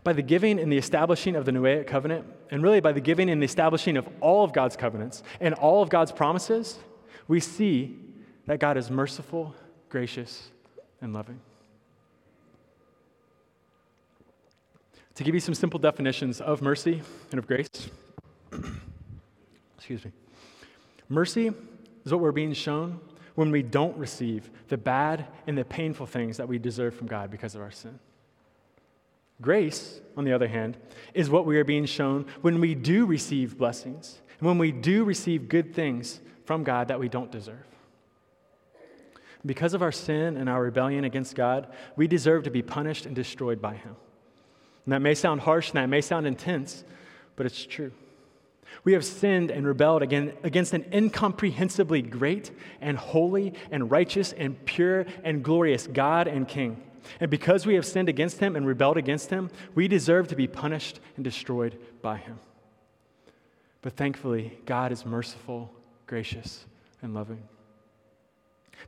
By 0.04 0.14
the 0.14 0.22
giving 0.22 0.60
and 0.60 0.72
the 0.72 0.78
establishing 0.78 1.36
of 1.36 1.46
the 1.46 1.52
Noahic 1.52 1.88
covenant, 1.88 2.26
and 2.52 2.62
really 2.62 2.82
by 2.82 2.92
the 2.92 3.02
giving 3.02 3.30
and 3.30 3.42
the 3.42 3.46
establishing 3.46 3.98
of 3.98 4.08
all 4.20 4.44
of 4.44 4.54
God's 4.54 4.76
covenants 4.76 5.24
and 5.40 5.54
all 5.54 5.82
of 5.82 5.90
God's 5.90 6.12
promises, 6.12 6.78
we 7.28 7.40
see 7.40 7.98
that 8.46 8.60
God 8.60 8.78
is 8.78 8.92
merciful, 8.92 9.56
gracious, 9.90 10.52
and 11.04 11.14
loving. 11.14 11.40
To 15.16 15.24
give 15.24 15.36
you 15.36 15.42
some 15.42 15.54
simple 15.54 15.80
definitions 15.80 16.42
of 16.42 16.62
mercy 16.62 17.02
and 17.30 17.38
of 17.38 17.46
grace, 17.46 17.70
excuse 19.78 20.04
me. 20.04 20.12
Mercy 21.10 21.52
is 22.06 22.12
what 22.12 22.22
we're 22.22 22.32
being 22.32 22.54
shown 22.54 23.00
when 23.36 23.52
we 23.52 23.62
don't 23.62 23.96
receive 23.98 24.50
the 24.70 24.78
bad 24.78 25.28
and 25.46 25.58
the 25.58 25.66
painful 25.66 26.08
things 26.08 26.38
that 26.38 26.48
we 26.48 26.58
deserve 26.58 26.96
from 26.96 27.08
God 27.08 27.30
because 27.30 27.54
of 27.54 27.62
our 27.62 27.72
sin. 27.72 28.00
Grace, 29.42 30.00
on 30.16 30.24
the 30.24 30.32
other 30.32 30.48
hand, 30.48 30.78
is 31.14 31.30
what 31.30 31.46
we 31.46 31.58
are 31.58 31.64
being 31.64 31.86
shown 31.86 32.26
when 32.42 32.62
we 32.62 32.74
do 32.74 33.06
receive 33.06 33.58
blessings 33.58 34.22
and 34.40 34.48
when 34.48 34.58
we 34.58 34.72
do 34.72 35.04
receive 35.04 35.50
good 35.50 35.76
things 35.76 36.22
from 36.46 36.64
God 36.64 36.88
that 36.88 37.00
we 37.00 37.10
don't 37.10 37.32
deserve. 37.32 37.73
Because 39.46 39.74
of 39.74 39.82
our 39.82 39.92
sin 39.92 40.38
and 40.38 40.50
our 40.50 40.62
rebellion 40.62 41.04
against 41.04 41.36
God, 41.36 41.68
we 41.96 42.08
deserve 42.08 42.44
to 42.44 42.52
be 42.52 42.62
punished 42.62 43.06
and 43.06 43.16
destroyed 43.16 43.62
by 43.62 43.76
Him. 43.76 43.96
And 44.86 44.94
that 44.94 45.02
may 45.02 45.16
sound 45.16 45.42
harsh 45.42 45.70
and 45.70 45.78
that 45.78 45.88
may 45.88 46.02
sound 46.02 46.28
intense, 46.28 46.84
but 47.36 47.46
it's 47.46 47.66
true. 47.66 47.92
We 48.84 48.94
have 48.94 49.06
sinned 49.06 49.52
and 49.52 49.68
rebelled 49.68 50.02
against 50.02 50.74
an 50.74 50.86
incomprehensibly 50.92 52.02
great 52.02 52.52
and 52.82 52.98
holy 52.98 53.54
and 53.72 53.90
righteous 53.92 54.34
and 54.34 54.64
pure 54.66 55.06
and 55.24 55.44
glorious 55.44 55.88
God 55.88 56.28
and 56.28 56.48
King. 56.48 56.82
And 57.20 57.30
because 57.30 57.66
we 57.66 57.76
have 57.76 57.86
sinned 57.86 58.10
against 58.10 58.40
him 58.40 58.56
and 58.56 58.66
rebelled 58.66 58.98
against 58.98 59.30
him, 59.30 59.50
we 59.76 59.88
deserve 59.88 60.30
to 60.30 60.36
be 60.36 60.48
punished 60.48 61.00
and 61.16 61.24
destroyed 61.24 61.78
by 62.02 62.18
him. 62.18 62.40
But 63.82 63.94
thankfully, 63.94 64.58
God 64.66 64.92
is 64.92 65.06
merciful, 65.06 65.72
gracious, 66.08 66.66
and 67.02 67.14
loving. 67.14 67.44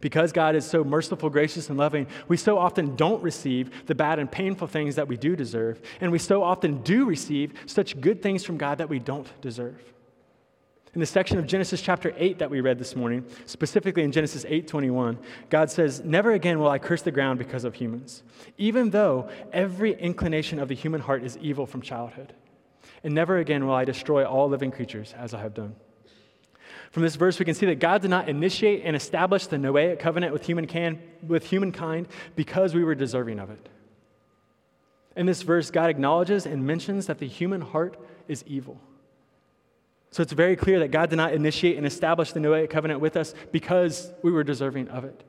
Because 0.01 0.31
God 0.31 0.55
is 0.55 0.65
so 0.65 0.83
merciful, 0.83 1.29
gracious, 1.29 1.69
and 1.69 1.77
loving, 1.77 2.07
we 2.27 2.37
so 2.37 2.57
often 2.57 2.95
don't 2.95 3.21
receive 3.23 3.85
the 3.87 3.95
bad 3.95 4.19
and 4.19 4.31
painful 4.31 4.67
things 4.67 4.95
that 4.95 5.07
we 5.07 5.17
do 5.17 5.35
deserve. 5.35 5.81
And 6.01 6.11
we 6.11 6.19
so 6.19 6.43
often 6.43 6.81
do 6.81 7.05
receive 7.05 7.53
such 7.65 7.99
good 8.01 8.21
things 8.21 8.43
from 8.43 8.57
God 8.57 8.77
that 8.79 8.89
we 8.89 8.99
don't 8.99 9.29
deserve. 9.41 9.81
In 10.93 11.01
the 11.01 11.05
section 11.05 11.37
of 11.37 11.45
Genesis 11.45 11.81
chapter 11.81 12.13
8 12.15 12.39
that 12.39 12.49
we 12.49 12.61
read 12.61 12.79
this 12.79 12.95
morning, 12.95 13.25
specifically 13.45 14.03
in 14.03 14.13
Genesis 14.13 14.45
8:21, 14.47 15.17
God 15.49 15.69
says, 15.69 16.01
"Never 16.05 16.31
again 16.31 16.57
will 16.57 16.69
I 16.69 16.79
curse 16.79 17.01
the 17.01 17.11
ground 17.11 17.37
because 17.37 17.65
of 17.65 17.75
humans, 17.75 18.23
even 18.57 18.91
though 18.91 19.27
every 19.51 19.93
inclination 19.99 20.57
of 20.57 20.69
the 20.69 20.73
human 20.73 21.01
heart 21.01 21.21
is 21.21 21.37
evil 21.39 21.65
from 21.65 21.81
childhood. 21.81 22.33
And 23.03 23.13
never 23.13 23.37
again 23.39 23.67
will 23.67 23.75
I 23.75 23.83
destroy 23.83 24.23
all 24.23 24.47
living 24.47 24.71
creatures 24.71 25.13
as 25.17 25.33
I 25.33 25.41
have 25.41 25.53
done." 25.53 25.75
From 26.95 27.03
this 27.03 27.17
verse, 27.17 27.39
we 27.39 27.43
can 27.43 27.55
see 27.55 27.65
that 27.65 27.81
God 27.81 28.03
did 28.03 28.09
not 28.09 28.29
initiate 28.29 28.83
and 28.85 28.95
establish 28.95 29.47
the 29.47 29.57
Noahic 29.57 29.99
covenant 29.99 30.31
with, 30.31 30.45
humankind, 30.45 30.97
with 31.27 31.45
humankind 31.45 32.07
because 32.37 32.73
we 32.73 32.85
were 32.85 32.95
deserving 32.95 33.37
of 33.37 33.49
it. 33.49 33.67
In 35.17 35.25
this 35.25 35.41
verse, 35.41 35.69
God 35.69 35.89
acknowledges 35.89 36.45
and 36.45 36.65
mentions 36.65 37.07
that 37.07 37.17
the 37.17 37.27
human 37.27 37.59
heart 37.59 37.97
is 38.29 38.45
evil. 38.47 38.79
So 40.11 40.23
it's 40.23 40.31
very 40.31 40.55
clear 40.55 40.79
that 40.79 40.91
God 40.91 41.09
did 41.09 41.17
not 41.17 41.33
initiate 41.33 41.75
and 41.75 41.85
establish 41.85 42.31
the 42.31 42.39
Noahic 42.39 42.69
covenant 42.69 43.01
with 43.01 43.17
us 43.17 43.35
because 43.51 44.13
we 44.23 44.31
were 44.31 44.45
deserving 44.45 44.87
of 44.87 45.03
it. 45.03 45.21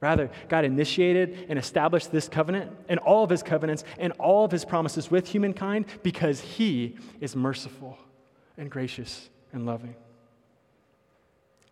Rather, 0.00 0.30
God 0.48 0.64
initiated 0.64 1.48
and 1.50 1.58
established 1.58 2.12
this 2.12 2.30
covenant 2.30 2.72
and 2.88 2.98
all 3.00 3.22
of 3.24 3.28
his 3.28 3.42
covenants 3.42 3.84
and 3.98 4.14
all 4.14 4.46
of 4.46 4.52
his 4.52 4.64
promises 4.64 5.10
with 5.10 5.28
humankind 5.28 5.84
because 6.02 6.40
he 6.40 6.96
is 7.20 7.36
merciful 7.36 7.98
and 8.56 8.70
gracious 8.70 9.28
and 9.52 9.66
loving. 9.66 9.94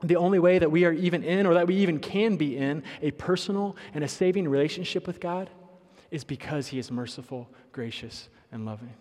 The 0.02 0.16
only 0.16 0.38
way 0.38 0.58
that 0.58 0.70
we 0.70 0.84
are 0.84 0.92
even 0.92 1.24
in, 1.24 1.46
or 1.46 1.54
that 1.54 1.66
we 1.66 1.76
even 1.76 1.98
can 1.98 2.36
be 2.36 2.56
in, 2.56 2.84
a 3.02 3.10
personal 3.12 3.76
and 3.94 4.04
a 4.04 4.08
saving 4.08 4.48
relationship 4.48 5.06
with 5.06 5.18
God 5.18 5.50
is 6.10 6.24
because 6.24 6.68
He 6.68 6.78
is 6.78 6.90
merciful, 6.90 7.48
gracious, 7.72 8.28
and 8.52 8.64
loving. 8.64 8.94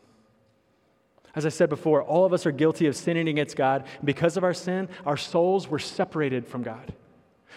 As 1.36 1.46
I 1.46 1.50
said 1.50 1.70
before, 1.70 2.02
all 2.02 2.26
of 2.26 2.34
us 2.34 2.48
are 2.48 2.52
guilty 2.52 2.88
of 2.88 2.96
sinning 2.96 3.30
against 3.30 3.56
God. 3.56 3.86
Because 4.04 4.38
of 4.38 4.44
our 4.44 4.56
sin, 4.56 4.90
our 5.06 5.18
souls 5.18 5.68
were 5.68 5.78
separated 5.78 6.48
from 6.48 6.64
God. 6.64 6.94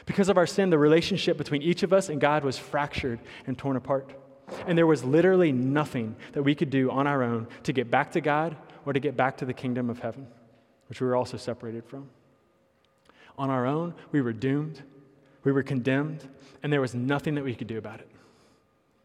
Because 0.04 0.28
of 0.28 0.36
our 0.36 0.46
sin, 0.46 0.68
the 0.68 0.78
relationship 0.78 1.38
between 1.38 1.62
each 1.62 1.82
of 1.82 1.92
us 1.92 2.10
and 2.10 2.20
God 2.20 2.44
was 2.44 2.58
fractured 2.58 3.20
and 3.46 3.56
torn 3.56 3.76
apart. 3.76 4.10
And 4.66 4.76
there 4.76 4.86
was 4.86 5.02
literally 5.02 5.50
nothing 5.50 6.16
that 6.32 6.42
we 6.42 6.54
could 6.54 6.68
do 6.68 6.90
on 6.90 7.06
our 7.06 7.22
own 7.22 7.48
to 7.62 7.72
get 7.72 7.90
back 7.90 8.12
to 8.12 8.20
God 8.20 8.54
or 8.84 8.92
to 8.92 9.00
get 9.00 9.16
back 9.16 9.38
to 9.38 9.46
the 9.46 9.54
kingdom 9.54 9.88
of 9.88 10.00
heaven, 10.00 10.26
which 10.88 11.00
we 11.00 11.06
were 11.06 11.16
also 11.16 11.38
separated 11.38 11.86
from. 11.86 12.10
On 13.40 13.48
our 13.48 13.64
own, 13.64 13.94
we 14.12 14.20
were 14.20 14.34
doomed, 14.34 14.82
we 15.44 15.50
were 15.50 15.62
condemned, 15.62 16.28
and 16.62 16.70
there 16.70 16.82
was 16.82 16.94
nothing 16.94 17.36
that 17.36 17.44
we 17.44 17.54
could 17.54 17.68
do 17.68 17.78
about 17.78 18.00
it. 18.00 18.08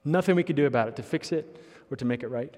Nothing 0.04 0.36
we 0.36 0.44
could 0.44 0.58
do 0.58 0.66
about 0.66 0.90
it 0.90 0.98
to 0.98 1.04
fix 1.04 1.32
it 1.32 1.58
or 1.90 1.96
to 1.96 2.04
make 2.04 2.22
it 2.22 2.28
right. 2.28 2.54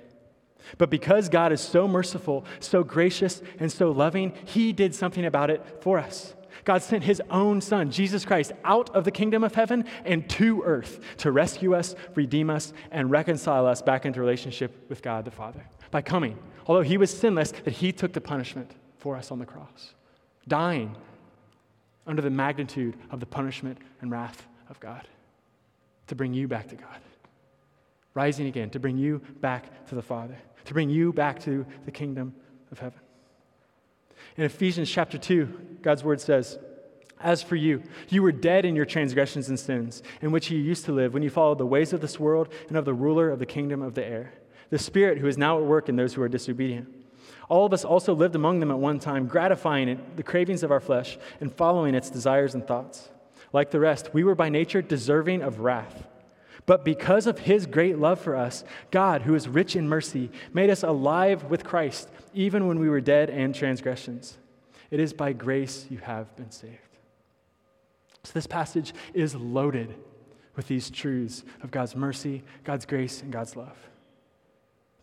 But 0.80 0.90
because 0.90 1.30
God 1.30 1.52
is 1.52 1.62
so 1.62 1.88
merciful, 1.88 2.46
so 2.60 2.84
gracious, 2.84 3.44
and 3.60 3.72
so 3.72 3.92
loving, 3.92 4.34
He 4.44 4.74
did 4.74 4.96
something 4.96 5.24
about 5.24 5.52
it 5.52 5.63
for 5.82 6.00
us. 6.00 6.34
God 6.66 6.82
sent 6.82 7.04
His 7.04 7.22
own 7.30 7.62
Son, 7.62 7.92
Jesus 7.92 8.26
Christ, 8.26 8.54
out 8.63 8.90
of 8.96 9.04
the 9.04 9.12
kingdom 9.12 9.44
of 9.44 9.54
heaven 9.54 9.86
and 10.04 10.28
to 10.32 10.63
earth 10.63 11.00
to 11.18 11.32
rescue 11.32 11.76
us, 11.76 11.94
redeem 12.16 12.50
us, 12.50 12.74
and 12.90 13.12
reconcile 13.12 13.68
us 13.68 13.84
back 13.84 14.04
into 14.04 14.20
relationship 14.20 14.90
with 14.90 15.04
God 15.04 15.26
the 15.26 15.32
Father 15.32 15.63
by 15.92 16.02
coming. 16.02 16.40
Although 16.66 16.82
He 16.82 16.98
was 16.98 17.16
sinless, 17.16 17.52
that 17.52 17.74
He 17.74 17.92
took 17.92 18.13
the 18.13 18.20
punishment 18.20 18.72
for 18.98 19.16
us 19.16 19.30
on 19.30 19.38
the 19.38 19.46
cross, 19.46 19.94
dying 20.48 20.96
under 22.08 22.22
the 22.22 22.30
magnitude 22.30 22.96
of 23.12 23.20
the 23.20 23.26
punishment 23.26 23.78
and 24.02 24.10
wrath 24.10 24.48
of 24.70 24.80
God 24.80 25.08
to 26.08 26.15
bring 26.15 26.34
you 26.34 26.48
back 26.48 26.67
to 26.70 26.76
God. 26.76 27.00
Rising 28.13 28.48
again 28.48 28.70
to 28.72 28.80
bring 28.80 28.98
you 28.98 29.22
back 29.41 29.88
to 29.88 29.96
the 29.96 30.02
Father, 30.02 30.38
to 30.65 30.74
bring 30.74 30.89
you 30.89 31.13
back 31.13 31.39
to 31.41 31.65
the 31.86 31.91
kingdom 31.91 32.34
of 32.72 32.80
heaven. 32.80 33.00
In 34.38 34.43
Ephesians 34.43 34.89
chapter 34.89 35.17
2, 35.17 35.78
God's 35.82 36.04
word 36.04 36.20
says, 36.20 36.58
As 37.20 37.43
for 37.43 37.56
you, 37.56 37.84
you 38.10 38.24
were 38.24 38.32
dead 38.32 38.65
in 38.65 38.76
your 38.76 38.86
transgressions 38.86 39.50
and 39.50 39.60
sins, 39.60 40.02
in 40.22 40.32
which 40.32 40.50
you 40.50 40.58
used 40.58 40.86
to 40.86 40.91
live 40.91 41.13
when 41.13 41.24
you 41.24 41.30
followed 41.30 41.60
the 41.60 41.65
ways 41.65 41.93
of 41.93 42.02
this 42.02 42.20
world 42.20 42.50
and 42.67 42.78
of 42.78 42.86
the 42.86 42.93
ruler 42.93 43.30
of 43.30 43.39
the 43.39 43.46
kingdom 43.46 43.82
of 43.82 43.93
the 43.93 44.06
air, 44.06 44.34
the 44.70 44.80
Spirit 44.80 45.20
who 45.20 45.28
is 45.28 45.38
now 45.38 45.60
at 45.60 45.65
work 45.65 45.89
in 45.89 45.96
those 45.96 46.13
who 46.13 46.22
are 46.22 46.30
disobedient. 46.30 46.88
All 47.50 47.66
of 47.66 47.74
us 47.74 47.86
also 47.86 48.14
lived 48.14 48.36
among 48.36 48.60
them 48.60 48.72
at 48.72 48.80
one 48.80 49.00
time, 49.00 49.28
gratifying 49.28 49.88
it, 49.88 50.18
the 50.18 50.24
cravings 50.24 50.64
of 50.64 50.72
our 50.72 50.80
flesh 50.80 51.18
and 51.40 51.54
following 51.54 51.96
its 51.96 52.10
desires 52.10 52.54
and 52.54 52.66
thoughts. 52.66 53.10
Like 53.54 53.72
the 53.72 53.80
rest, 53.80 54.14
we 54.14 54.24
were 54.24 54.36
by 54.36 54.50
nature 54.50 54.82
deserving 54.82 55.42
of 55.42 55.60
wrath. 55.60 56.06
But 56.66 56.84
because 56.84 57.28
of 57.28 57.40
his 57.40 57.66
great 57.66 57.98
love 57.98 58.20
for 58.20 58.36
us, 58.36 58.66
God, 58.92 59.22
who 59.22 59.36
is 59.36 59.48
rich 59.48 59.78
in 59.78 59.88
mercy, 59.88 60.30
made 60.54 60.70
us 60.70 60.84
alive 60.84 61.46
with 61.46 61.64
Christ, 61.64 62.10
even 62.34 62.68
when 62.68 62.80
we 62.80 62.90
were 62.90 63.00
dead 63.00 63.30
in 63.30 63.54
transgressions. 63.54 64.38
It 64.92 65.00
is 65.00 65.14
by 65.14 65.32
grace 65.32 65.86
you 65.90 66.00
have 66.00 66.36
been 66.36 66.52
saved. 66.52 66.74
So, 68.24 68.34
this 68.34 68.48
passage 68.48 68.94
is 69.14 69.34
loaded 69.36 69.96
with 70.58 70.68
these 70.68 70.90
truths 70.90 71.46
of 71.64 71.72
God's 71.72 71.96
mercy, 71.96 72.44
God's 72.66 72.86
grace, 72.86 73.22
and 73.22 73.32
God's 73.32 73.56
love 73.56 73.78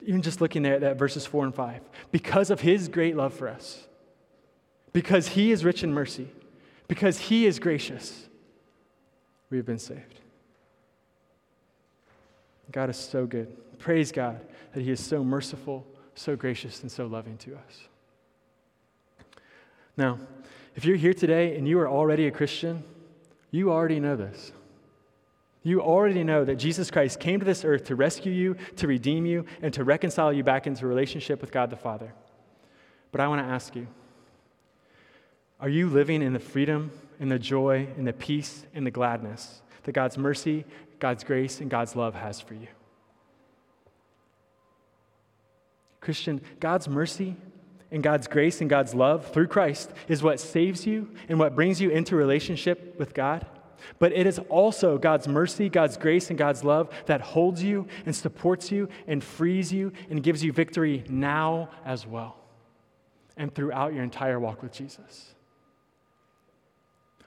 even 0.05 0.23
just 0.23 0.41
looking 0.41 0.67
at, 0.67 0.81
that 0.81 0.99
verses 0.99 1.27
4 1.27 1.45
and 1.45 1.55
5, 1.55 1.81
because 2.13 2.51
of 2.51 2.61
his 2.61 2.89
great 2.89 3.17
love 3.17 3.35
for 3.35 3.49
us, 3.49 3.87
because 4.93 5.29
he 5.29 5.51
is 5.51 5.65
rich 5.65 5.83
in 5.83 5.93
mercy, 5.93 6.29
because 6.89 7.19
he 7.19 7.47
is 7.47 7.59
gracious, 7.59 8.29
we 9.51 9.57
have 9.57 9.67
been 9.67 9.79
saved. 9.79 10.21
God 12.73 12.91
is 12.91 12.97
so 12.97 13.27
good. 13.27 13.79
Praise 13.79 14.11
God 14.11 14.41
that 14.73 14.81
he 14.81 14.91
is 14.91 15.01
so 15.01 15.23
merciful, 15.23 15.87
so 16.15 16.37
gracious, 16.37 16.83
and 16.83 16.91
so 16.91 17.07
loving 17.07 17.37
to 17.39 17.55
us. 17.55 17.89
Now, 19.97 20.19
if 20.75 20.85
you're 20.85 20.97
here 20.97 21.15
today 21.15 21.57
and 21.57 21.69
you 21.69 21.79
are 21.79 21.89
already 21.89 22.27
a 22.27 22.31
Christian, 22.31 22.83
you 23.51 23.71
already 23.71 24.01
know 24.01 24.17
this. 24.17 24.53
You 25.67 25.81
already 25.81 26.25
know 26.25 26.45
that 26.45 26.57
Jesus 26.57 26.91
Christ 26.91 27.19
came 27.19 27.41
to 27.41 27.47
this 27.47 27.65
earth 27.65 27.85
to 27.87 27.97
rescue 27.97 28.31
you, 28.31 28.57
to 28.77 28.87
redeem 28.87 29.25
you, 29.25 29.47
and 29.63 29.73
to 29.75 29.83
reconcile 29.83 30.31
you 30.31 30.45
back 30.45 30.67
into 30.67 30.87
relationship 30.87 31.41
with 31.41 31.51
God 31.51 31.71
the 31.71 31.77
Father. 31.77 32.13
But 33.11 33.23
I 33.23 33.29
want 33.29 33.41
to 33.41 33.53
ask 33.53 33.75
you 33.75 33.89
are 35.59 35.69
you 35.69 35.89
living 35.89 36.21
in 36.21 36.35
the 36.35 36.39
freedom, 36.39 36.91
in 37.19 37.31
the 37.31 37.39
joy, 37.39 37.89
in 37.97 38.05
the 38.05 38.13
peace, 38.13 38.67
in 38.75 38.85
the 38.85 38.91
gladness 38.91 39.63
that 39.85 39.93
God's 39.93 40.19
mercy, 40.19 40.67
God's 40.99 41.25
grace, 41.25 41.61
and 41.61 41.71
God's 41.71 41.97
love 41.97 42.15
has 42.15 42.41
for 42.41 42.55
you? 42.55 42.69
Christian, 46.03 46.43
God's 46.61 46.87
mercy 46.87 47.37
and 47.91 48.03
God's 48.03 48.27
grace 48.27 48.61
and 48.61 48.69
God's 48.69 48.95
love 48.95 49.33
through 49.33 49.47
Christ 49.47 49.91
is 50.09 50.23
what 50.23 50.41
saves 50.41 50.87
you 50.87 51.09
and 51.31 51.39
what 51.39 51.55
brings 51.55 51.81
you 51.81 51.89
into 51.89 52.17
relationship 52.17 52.97
with 52.99 53.15
God. 53.15 53.47
But 53.99 54.13
it 54.13 54.27
is 54.27 54.39
also 54.49 54.99
God's 54.99 55.29
mercy, 55.29 55.69
God's 55.69 55.97
grace, 55.97 56.31
and 56.31 56.39
God's 56.39 56.65
love 56.65 56.91
that 57.07 57.21
holds 57.21 57.63
you 57.63 57.87
and 58.07 58.15
supports 58.15 58.71
you 58.71 58.89
and 59.07 59.23
frees 59.23 59.73
you 59.73 59.93
and 60.11 60.23
gives 60.23 60.43
you 60.43 60.53
victory 60.53 61.05
now 61.09 61.69
as 61.85 62.07
well 62.07 62.37
and 63.37 63.55
throughout 63.55 63.93
your 63.93 64.03
entire 64.03 64.39
walk 64.39 64.63
with 64.63 64.73
Jesus. 64.73 65.35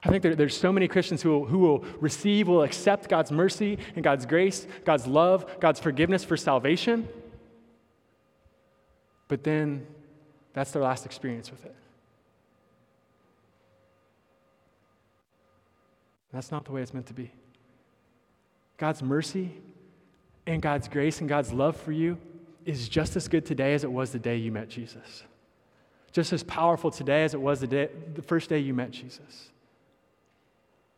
I 0.02 0.10
think 0.10 0.22
there, 0.22 0.34
there's 0.34 0.56
so 0.56 0.72
many 0.72 0.86
Christians 0.86 1.22
who 1.22 1.30
will, 1.30 1.44
who 1.46 1.58
will 1.58 1.84
receive, 2.00 2.48
will 2.48 2.62
accept 2.62 3.08
God's 3.08 3.32
mercy 3.32 3.78
and 3.94 4.04
God's 4.04 4.26
grace, 4.26 4.66
God's 4.84 5.06
love, 5.06 5.60
God's 5.60 5.80
forgiveness 5.80 6.24
for 6.24 6.36
salvation, 6.36 7.08
but 9.26 9.42
then 9.44 9.86
that's 10.54 10.70
their 10.70 10.82
last 10.82 11.04
experience 11.04 11.50
with 11.50 11.64
it. 11.64 11.74
That's 16.32 16.50
not 16.50 16.64
the 16.64 16.72
way 16.72 16.82
it's 16.82 16.94
meant 16.94 17.06
to 17.06 17.14
be. 17.14 17.32
God's 18.76 19.02
mercy 19.02 19.52
and 20.46 20.62
God's 20.62 20.88
grace 20.88 21.20
and 21.20 21.28
God's 21.28 21.52
love 21.52 21.76
for 21.76 21.92
you 21.92 22.18
is 22.64 22.88
just 22.88 23.16
as 23.16 23.28
good 23.28 23.46
today 23.46 23.74
as 23.74 23.84
it 23.84 23.90
was 23.90 24.12
the 24.12 24.18
day 24.18 24.36
you 24.36 24.52
met 24.52 24.68
Jesus. 24.68 25.24
Just 26.12 26.32
as 26.32 26.42
powerful 26.42 26.90
today 26.90 27.24
as 27.24 27.34
it 27.34 27.40
was 27.40 27.60
the, 27.60 27.66
day, 27.66 27.90
the 28.14 28.22
first 28.22 28.48
day 28.48 28.58
you 28.58 28.74
met 28.74 28.90
Jesus. 28.90 29.50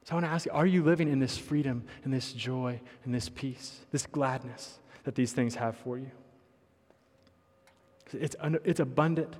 So 0.04 0.12
I 0.12 0.14
want 0.14 0.26
to 0.26 0.30
ask 0.30 0.46
you 0.46 0.52
are 0.52 0.66
you 0.66 0.82
living 0.82 1.08
in 1.08 1.18
this 1.18 1.38
freedom 1.38 1.84
and 2.04 2.12
this 2.12 2.32
joy 2.32 2.80
and 3.04 3.14
this 3.14 3.28
peace, 3.28 3.80
this 3.92 4.06
gladness 4.06 4.78
that 5.04 5.14
these 5.14 5.32
things 5.32 5.54
have 5.54 5.76
for 5.76 5.98
you? 5.98 6.10
It's, 8.12 8.34
it's 8.64 8.80
abundant, 8.80 9.34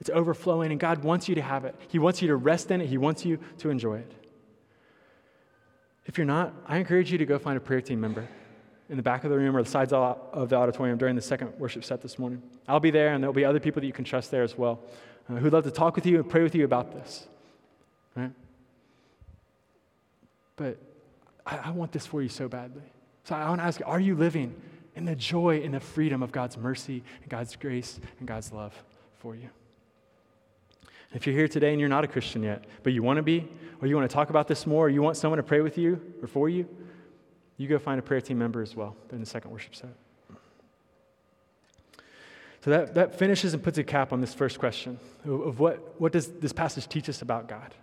it's 0.00 0.10
overflowing, 0.10 0.72
and 0.72 0.80
God 0.80 1.04
wants 1.04 1.28
you 1.28 1.36
to 1.36 1.42
have 1.42 1.64
it. 1.64 1.76
He 1.88 2.00
wants 2.00 2.20
you 2.20 2.28
to 2.28 2.36
rest 2.36 2.70
in 2.70 2.80
it, 2.80 2.88
He 2.88 2.98
wants 2.98 3.24
you 3.24 3.38
to 3.58 3.70
enjoy 3.70 3.98
it. 3.98 4.12
If 6.06 6.18
you're 6.18 6.26
not, 6.26 6.54
I 6.66 6.78
encourage 6.78 7.12
you 7.12 7.18
to 7.18 7.26
go 7.26 7.38
find 7.38 7.56
a 7.56 7.60
prayer 7.60 7.80
team 7.80 8.00
member 8.00 8.26
in 8.88 8.96
the 8.96 9.02
back 9.02 9.24
of 9.24 9.30
the 9.30 9.36
room 9.36 9.56
or 9.56 9.62
the 9.62 9.68
sides 9.68 9.92
of 9.92 10.48
the 10.48 10.56
auditorium 10.56 10.98
during 10.98 11.14
the 11.14 11.22
second 11.22 11.52
worship 11.58 11.84
set 11.84 12.02
this 12.02 12.18
morning. 12.18 12.42
I'll 12.66 12.80
be 12.80 12.90
there, 12.90 13.14
and 13.14 13.22
there'll 13.22 13.32
be 13.32 13.44
other 13.44 13.60
people 13.60 13.80
that 13.80 13.86
you 13.86 13.92
can 13.92 14.04
trust 14.04 14.30
there 14.30 14.42
as 14.42 14.58
well 14.58 14.80
uh, 15.30 15.36
who'd 15.36 15.52
love 15.52 15.64
to 15.64 15.70
talk 15.70 15.94
with 15.94 16.06
you 16.06 16.16
and 16.16 16.28
pray 16.28 16.42
with 16.42 16.54
you 16.54 16.64
about 16.64 16.92
this. 16.92 17.26
Right? 18.16 18.32
But 20.56 20.78
I, 21.46 21.56
I 21.56 21.70
want 21.70 21.92
this 21.92 22.06
for 22.06 22.22
you 22.22 22.28
so 22.28 22.48
badly. 22.48 22.82
So 23.24 23.34
I 23.34 23.48
want 23.48 23.60
to 23.60 23.64
ask 23.64 23.78
you 23.78 23.86
are 23.86 24.00
you 24.00 24.14
living 24.14 24.54
in 24.96 25.04
the 25.04 25.14
joy 25.14 25.62
and 25.62 25.74
the 25.74 25.80
freedom 25.80 26.22
of 26.22 26.32
God's 26.32 26.56
mercy 26.56 27.02
and 27.22 27.30
God's 27.30 27.54
grace 27.56 28.00
and 28.18 28.26
God's 28.26 28.52
love 28.52 28.74
for 29.18 29.36
you? 29.36 29.50
If 31.12 31.26
you're 31.26 31.34
here 31.34 31.48
today 31.48 31.70
and 31.70 31.80
you're 31.80 31.88
not 31.88 32.04
a 32.04 32.08
Christian 32.08 32.42
yet, 32.42 32.64
but 32.82 32.92
you 32.92 33.02
want 33.02 33.16
to 33.16 33.22
be, 33.22 33.48
or 33.80 33.88
you 33.88 33.96
want 33.96 34.08
to 34.08 34.14
talk 34.14 34.30
about 34.30 34.46
this 34.46 34.66
more, 34.66 34.86
or 34.86 34.88
you 34.88 35.02
want 35.02 35.16
someone 35.16 35.38
to 35.38 35.42
pray 35.42 35.60
with 35.60 35.76
you 35.76 36.00
or 36.22 36.28
for 36.28 36.48
you, 36.48 36.68
you 37.56 37.68
go 37.68 37.78
find 37.78 37.98
a 37.98 38.02
prayer 38.02 38.20
team 38.20 38.38
member 38.38 38.62
as 38.62 38.76
well 38.76 38.96
in 39.12 39.20
the 39.20 39.26
second 39.26 39.50
worship 39.50 39.74
set. 39.74 39.90
So 42.62 42.70
that, 42.70 42.94
that 42.94 43.18
finishes 43.18 43.54
and 43.54 43.62
puts 43.62 43.78
a 43.78 43.84
cap 43.84 44.12
on 44.12 44.20
this 44.20 44.34
first 44.34 44.58
question 44.58 44.98
of, 45.24 45.58
what, 45.58 46.00
what 46.00 46.12
does 46.12 46.28
this 46.28 46.52
passage 46.52 46.88
teach 46.88 47.08
us 47.08 47.22
about 47.22 47.48
God? 47.48 47.74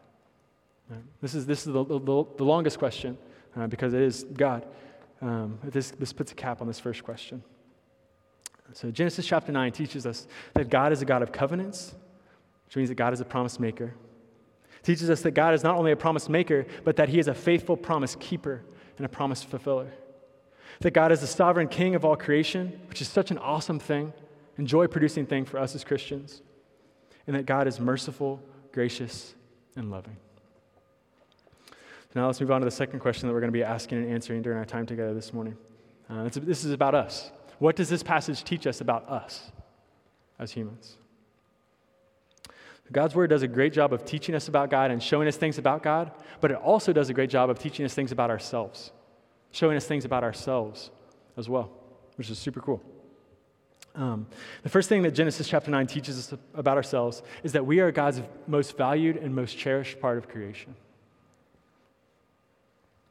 This 1.22 1.36
is, 1.36 1.46
this 1.46 1.66
is 1.66 1.74
the, 1.74 1.84
the, 1.84 2.00
the 2.38 2.44
longest 2.44 2.80
question 2.80 3.18
uh, 3.58 3.68
because 3.68 3.94
it 3.94 4.02
is 4.02 4.24
God. 4.24 4.66
Um, 5.22 5.60
this, 5.64 5.92
this 5.92 6.14
puts 6.14 6.32
a 6.32 6.36
cap 6.36 6.62
on 6.62 6.68
this 6.68 6.80
first 6.80 7.04
question. 7.04 7.44
So 8.74 8.92
Genesis 8.92 9.26
chapter 9.26 9.52
9 9.52 9.72
teaches 9.72 10.06
us 10.06 10.28
that 10.54 10.70
God 10.70 10.92
is 10.94 11.02
a 11.02 11.06
God 11.06 11.24
of 11.24 11.32
covenants 11.32 11.96
which 12.68 12.76
means 12.76 12.90
that 12.90 12.96
God 12.96 13.14
is 13.14 13.22
a 13.22 13.26
promise 13.26 13.60
maker. 13.60 13.94
Teaches 14.84 15.10
us 15.10 15.22
that 15.22 15.32
God 15.32 15.54
is 15.54 15.64
not 15.64 15.78
only 15.78 15.92
a 15.92 15.96
promise 15.96 16.30
maker, 16.30 16.66
but 16.84 16.96
that 16.98 17.10
He 17.10 17.20
is 17.20 17.28
a 17.28 17.34
faithful 17.34 17.76
promise 17.76 18.16
keeper 18.20 18.62
and 18.98 19.06
a 19.06 19.10
promise 19.10 19.42
fulfiller. 19.42 19.92
That 20.82 20.92
God 20.92 21.12
is 21.12 21.22
the 21.22 21.28
sovereign 21.28 21.68
king 21.68 21.96
of 21.96 22.06
all 22.06 22.16
creation, 22.16 22.80
which 22.88 23.02
is 23.02 23.08
such 23.08 23.32
an 23.32 23.38
awesome 23.38 23.80
thing 23.80 24.14
and 24.58 24.68
joy 24.68 24.88
producing 24.88 25.26
thing 25.26 25.46
for 25.46 25.60
us 25.60 25.76
as 25.76 25.84
Christians. 25.84 26.42
And 27.26 27.36
that 27.36 27.46
God 27.46 27.68
is 27.68 27.80
merciful, 27.80 28.42
gracious, 28.72 29.34
and 29.76 29.90
loving. 29.90 30.18
Now 32.16 32.28
let's 32.28 32.42
move 32.42 32.52
on 32.52 32.62
to 32.62 32.66
the 32.66 32.72
second 32.72 33.00
question 33.00 33.28
that 33.28 33.34
we're 33.34 33.42
going 33.42 33.52
to 33.52 33.58
be 33.58 33.64
asking 33.64 34.00
and 34.00 34.12
answering 34.12 34.42
during 34.42 34.58
our 34.58 34.66
time 34.66 34.86
together 34.86 35.14
this 35.14 35.34
morning. 35.34 35.56
Uh, 36.10 36.30
this 36.30 36.64
is 36.64 36.72
about 36.72 36.96
us. 36.96 37.32
What 37.60 37.76
does 37.76 37.90
this 37.90 38.04
passage 38.04 38.44
teach 38.44 38.66
us 38.66 38.82
about 38.82 39.08
us 39.10 39.52
as 40.40 40.52
humans? 40.52 40.98
God's 42.92 43.16
Word 43.16 43.30
does 43.30 43.44
a 43.44 43.48
great 43.48 43.74
job 43.74 43.94
of 43.94 44.06
teaching 44.06 44.36
us 44.36 44.48
about 44.48 44.70
God 44.70 44.92
and 44.92 45.02
showing 45.02 45.28
us 45.28 45.36
things 45.36 45.58
about 45.58 45.84
God, 45.84 46.12
but 46.40 46.52
it 46.52 46.58
also 46.58 46.94
does 46.94 47.10
a 47.10 47.14
great 47.14 47.30
job 47.30 47.50
of 47.50 47.60
teaching 47.60 47.86
us 47.86 47.94
things 47.94 48.12
about 48.12 48.30
ourselves, 48.30 48.92
showing 49.52 49.76
us 49.76 49.86
things 49.86 50.06
about 50.06 50.24
ourselves 50.24 50.90
as 51.36 51.50
well, 51.50 51.70
which 52.16 52.30
is 52.30 52.40
super 52.40 52.62
cool. 52.62 52.82
Um, 53.96 54.28
the 54.62 54.70
first 54.70 54.90
thing 54.90 55.02
that 55.02 55.12
Genesis 55.12 55.48
chapter 55.48 55.72
9 55.72 55.88
teaches 55.88 56.20
us 56.20 56.40
about 56.54 56.78
ourselves 56.78 57.24
is 57.44 57.54
that 57.54 57.66
we 57.66 57.80
are 57.80 57.92
God's 57.92 58.22
most 58.46 58.78
valued 58.78 59.18
and 59.18 59.36
most 59.36 59.58
cherished 59.58 60.00
part 60.00 60.18
of 60.18 60.30
creation. 60.30 60.76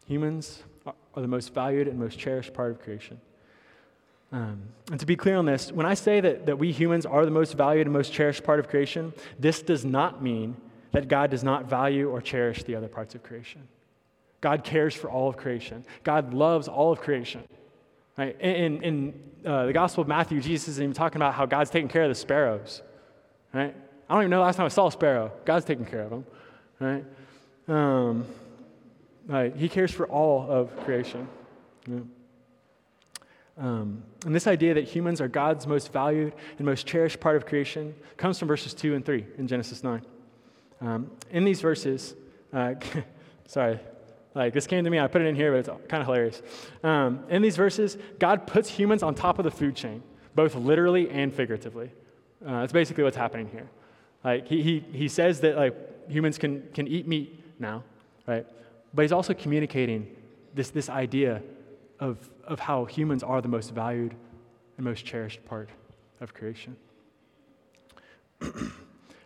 Humans 0.07 0.63
are 0.87 1.23
the 1.23 1.27
most 1.27 1.53
valued 1.53 1.89
and 1.89 1.99
most 1.99 2.19
cherished 2.19 2.55
part 2.55 2.71
of 2.71 2.81
creation. 2.81 3.21
Um, 4.33 4.61
and 4.91 5.01
to 5.01 5.07
be 5.07 5.17
clear 5.17 5.37
on 5.37 5.47
this, 5.47 5.73
when 5.73 5.87
I 5.87 5.95
say 5.95 6.21
that, 6.21 6.47
that 6.47 6.59
we 6.59 6.73
humans 6.73 7.07
are 7.07 7.25
the 7.25 7.31
most 7.31 7.55
valued 7.55 7.87
and 7.87 7.93
most 7.93 8.13
cherished 8.13 8.45
part 8.45 8.59
of 8.59 8.69
creation, 8.69 9.13
this 9.39 9.63
does 9.63 9.85
not 9.85 10.23
mean 10.23 10.57
that 10.93 11.09
God 11.09 11.31
does 11.31 11.45
not 11.45 11.67
value 11.67 12.11
or 12.11 12.21
cherish 12.21 12.63
the 12.63 12.75
other 12.75 12.89
parts 12.89 13.15
of 13.15 13.23
creation. 13.23 13.63
God 14.41 14.65
cares 14.65 14.95
for 14.95 15.11
all 15.11 15.29
of 15.29 15.37
creation, 15.37 15.85
God 16.05 16.35
loves 16.35 16.69
all 16.69 16.93
of 16.93 17.01
creation. 17.01 17.43
Right? 18.17 18.41
In, 18.41 18.83
in 18.83 19.23
uh, 19.45 19.67
the 19.67 19.75
Gospel 19.75 20.01
of 20.01 20.09
Matthew, 20.09 20.41
Jesus 20.41 20.69
isn't 20.69 20.83
even 20.83 20.95
talking 20.95 21.17
about 21.17 21.35
how 21.35 21.45
God's 21.45 21.69
taking 21.69 21.89
care 21.89 22.05
of 22.05 22.09
the 22.09 22.15
sparrows. 22.15 22.81
Right? 23.53 23.75
I 24.09 24.15
don't 24.15 24.23
even 24.23 24.31
know 24.31 24.41
last 24.41 24.57
time 24.57 24.65
I 24.65 24.69
saw 24.71 24.87
a 24.87 24.93
sparrow. 24.93 25.33
God's 25.45 25.67
taking 25.67 25.85
care 25.85 26.03
of 26.03 26.11
them. 26.11 26.27
Right? 26.81 27.05
Um? 27.69 28.25
He 29.57 29.69
cares 29.69 29.91
for 29.91 30.07
all 30.07 30.51
of 30.51 30.75
creation. 30.85 31.29
Yeah. 31.87 31.99
Um, 33.59 34.03
and 34.25 34.35
this 34.35 34.47
idea 34.47 34.75
that 34.75 34.85
humans 34.85 35.21
are 35.21 35.29
God's 35.29 35.67
most 35.67 35.93
valued 35.93 36.35
and 36.59 36.67
most 36.67 36.87
cherished 36.87 37.21
part 37.21 37.37
of 37.37 37.47
creation 37.47 37.95
comes 38.17 38.39
from 38.39 38.49
verses 38.49 38.75
2 38.75 38.95
and 38.95 39.05
3 39.05 39.27
in 39.39 39.47
Genesis 39.47 39.83
9. 39.83 40.03
Um, 40.83 41.11
in 41.31 41.45
these 41.45 41.61
verses, 41.61 42.15
uh, 42.53 42.75
sorry, 43.47 43.81
like 44.35 44.53
this 44.53 44.67
came 44.67 44.85
to 44.85 44.91
me, 44.91 44.99
I 44.99 45.07
put 45.07 45.23
it 45.23 45.27
in 45.27 45.35
here, 45.35 45.53
but 45.53 45.59
it's 45.59 45.89
kind 45.89 46.03
of 46.03 46.07
hilarious. 46.07 46.43
Um, 46.85 47.25
in 47.31 47.41
these 47.41 47.57
verses, 47.57 47.97
God 48.19 48.47
puts 48.47 48.69
humans 48.69 49.03
on 49.03 49.15
top 49.15 49.39
of 49.39 49.45
the 49.45 49.51
food 49.51 49.75
chain, 49.75 50.03
both 50.35 50.55
literally 50.55 51.09
and 51.09 51.35
figuratively. 51.35 51.91
Uh, 52.47 52.61
that's 52.61 52.73
basically 52.73 53.05
what's 53.05 53.17
happening 53.17 53.49
here. 53.49 53.71
Like 54.23 54.47
he, 54.47 54.63
he, 54.63 54.81
he 54.93 55.09
says 55.09 55.41
that 55.41 55.57
like 55.57 56.11
humans 56.11 56.37
can, 56.37 56.69
can 56.75 56.87
eat 56.87 57.09
meat 57.09 57.43
now, 57.59 57.85
right? 58.27 58.47
But 58.93 59.03
he's 59.03 59.13
also 59.13 59.33
communicating 59.33 60.15
this, 60.55 60.69
this 60.71 60.91
idea 60.91 61.43
of, 61.99 62.19
of 62.47 62.61
how 62.61 62.85
humans 62.85 63.23
are 63.23 63.41
the 63.41 63.49
most 63.49 63.75
valued 63.75 64.15
and 64.77 64.85
most 64.85 65.05
cherished 65.05 65.45
part 65.45 65.69
of 66.21 66.35
creation. 66.35 66.77
uh, 68.43 68.49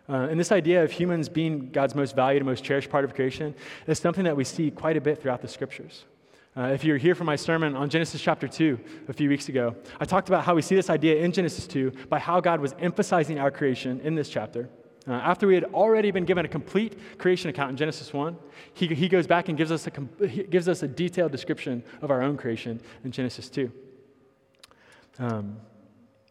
and 0.07 0.39
this 0.39 0.51
idea 0.51 0.83
of 0.83 0.91
humans 0.91 1.29
being 1.29 1.69
God's 1.71 1.95
most 1.95 2.15
valued 2.15 2.41
and 2.41 2.49
most 2.49 2.63
cherished 2.63 2.89
part 2.89 3.05
of 3.05 3.13
creation 3.13 3.53
is 3.87 3.99
something 3.99 4.23
that 4.23 4.35
we 4.35 4.43
see 4.43 4.71
quite 4.71 4.97
a 4.97 5.01
bit 5.01 5.21
throughout 5.21 5.41
the 5.41 5.47
scriptures. 5.47 6.05
Uh, 6.55 6.63
if 6.63 6.83
you're 6.83 6.97
here 6.97 7.15
for 7.15 7.23
my 7.23 7.37
sermon 7.37 7.77
on 7.77 7.89
Genesis 7.89 8.19
chapter 8.19 8.47
2 8.47 8.77
a 9.07 9.13
few 9.13 9.29
weeks 9.29 9.47
ago, 9.47 9.73
I 10.01 10.05
talked 10.05 10.27
about 10.27 10.43
how 10.43 10.53
we 10.53 10.61
see 10.61 10.75
this 10.75 10.89
idea 10.89 11.23
in 11.23 11.31
Genesis 11.31 11.65
2 11.65 11.91
by 12.09 12.19
how 12.19 12.41
God 12.41 12.59
was 12.59 12.75
emphasizing 12.79 13.39
our 13.39 13.51
creation 13.51 14.01
in 14.01 14.15
this 14.15 14.27
chapter. 14.27 14.69
Uh, 15.07 15.13
after 15.13 15.47
we 15.47 15.55
had 15.55 15.63
already 15.65 16.11
been 16.11 16.25
given 16.25 16.45
a 16.45 16.47
complete 16.47 16.97
creation 17.17 17.49
account 17.49 17.71
in 17.71 17.77
Genesis 17.77 18.13
1, 18.13 18.37
he, 18.73 18.87
he 18.87 19.07
goes 19.07 19.25
back 19.25 19.49
and 19.49 19.57
gives 19.57 19.71
us, 19.71 19.87
a, 19.87 19.91
gives 20.27 20.69
us 20.69 20.83
a 20.83 20.87
detailed 20.87 21.31
description 21.31 21.83
of 22.01 22.11
our 22.11 22.21
own 22.21 22.37
creation 22.37 22.79
in 23.03 23.11
Genesis 23.11 23.49
2. 23.49 23.71
Um, 25.17 25.57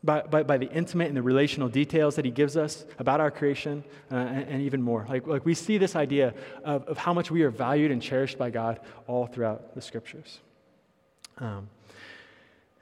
by, 0.03 0.23
by, 0.23 0.43
by, 0.43 0.57
the 0.57 0.71
intimate 0.71 1.09
and 1.09 1.17
the 1.17 1.23
relational 1.23 1.69
details 1.69 2.17
that 2.17 2.25
he 2.25 2.31
gives 2.31 2.57
us 2.57 2.87
about 2.99 3.21
our 3.21 3.31
creation 3.31 3.85
uh, 4.11 4.15
and, 4.15 4.49
and, 4.49 4.63
even 4.63 4.81
more. 4.81 5.05
Like, 5.09 5.27
like 5.27 5.45
we 5.45 5.53
see 5.53 5.77
this 5.77 5.95
idea 5.95 6.33
of, 6.65 6.85
of 6.85 6.97
how 6.97 7.13
much 7.13 7.31
we 7.31 7.43
are 7.43 7.51
valued 7.51 7.91
and 7.91 8.01
cherished 8.01 8.39
by 8.39 8.49
God 8.49 8.81
all 9.07 9.27
throughout 9.27 9.75
the 9.75 9.83
scriptures. 9.83 10.41
Um, 11.37 11.69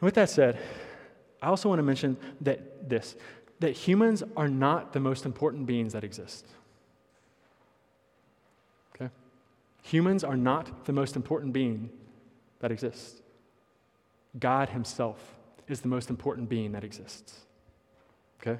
with 0.00 0.14
that 0.14 0.30
said, 0.30 0.60
I 1.42 1.48
also 1.48 1.68
want 1.68 1.80
to 1.80 1.84
mention 1.84 2.16
that 2.42 2.88
this 2.88 3.16
that 3.60 3.72
humans 3.72 4.22
are 4.36 4.48
not 4.48 4.92
the 4.92 5.00
most 5.00 5.24
important 5.26 5.66
beings 5.66 5.92
that 5.92 6.04
exist. 6.04 6.46
Okay? 8.94 9.10
Humans 9.82 10.24
are 10.24 10.36
not 10.36 10.84
the 10.84 10.92
most 10.92 11.16
important 11.16 11.52
being 11.52 11.90
that 12.60 12.70
exists. 12.70 13.20
God 14.38 14.68
Himself 14.70 15.34
is 15.66 15.80
the 15.80 15.88
most 15.88 16.10
important 16.10 16.48
being 16.48 16.72
that 16.72 16.84
exists. 16.84 17.40
Okay? 18.40 18.58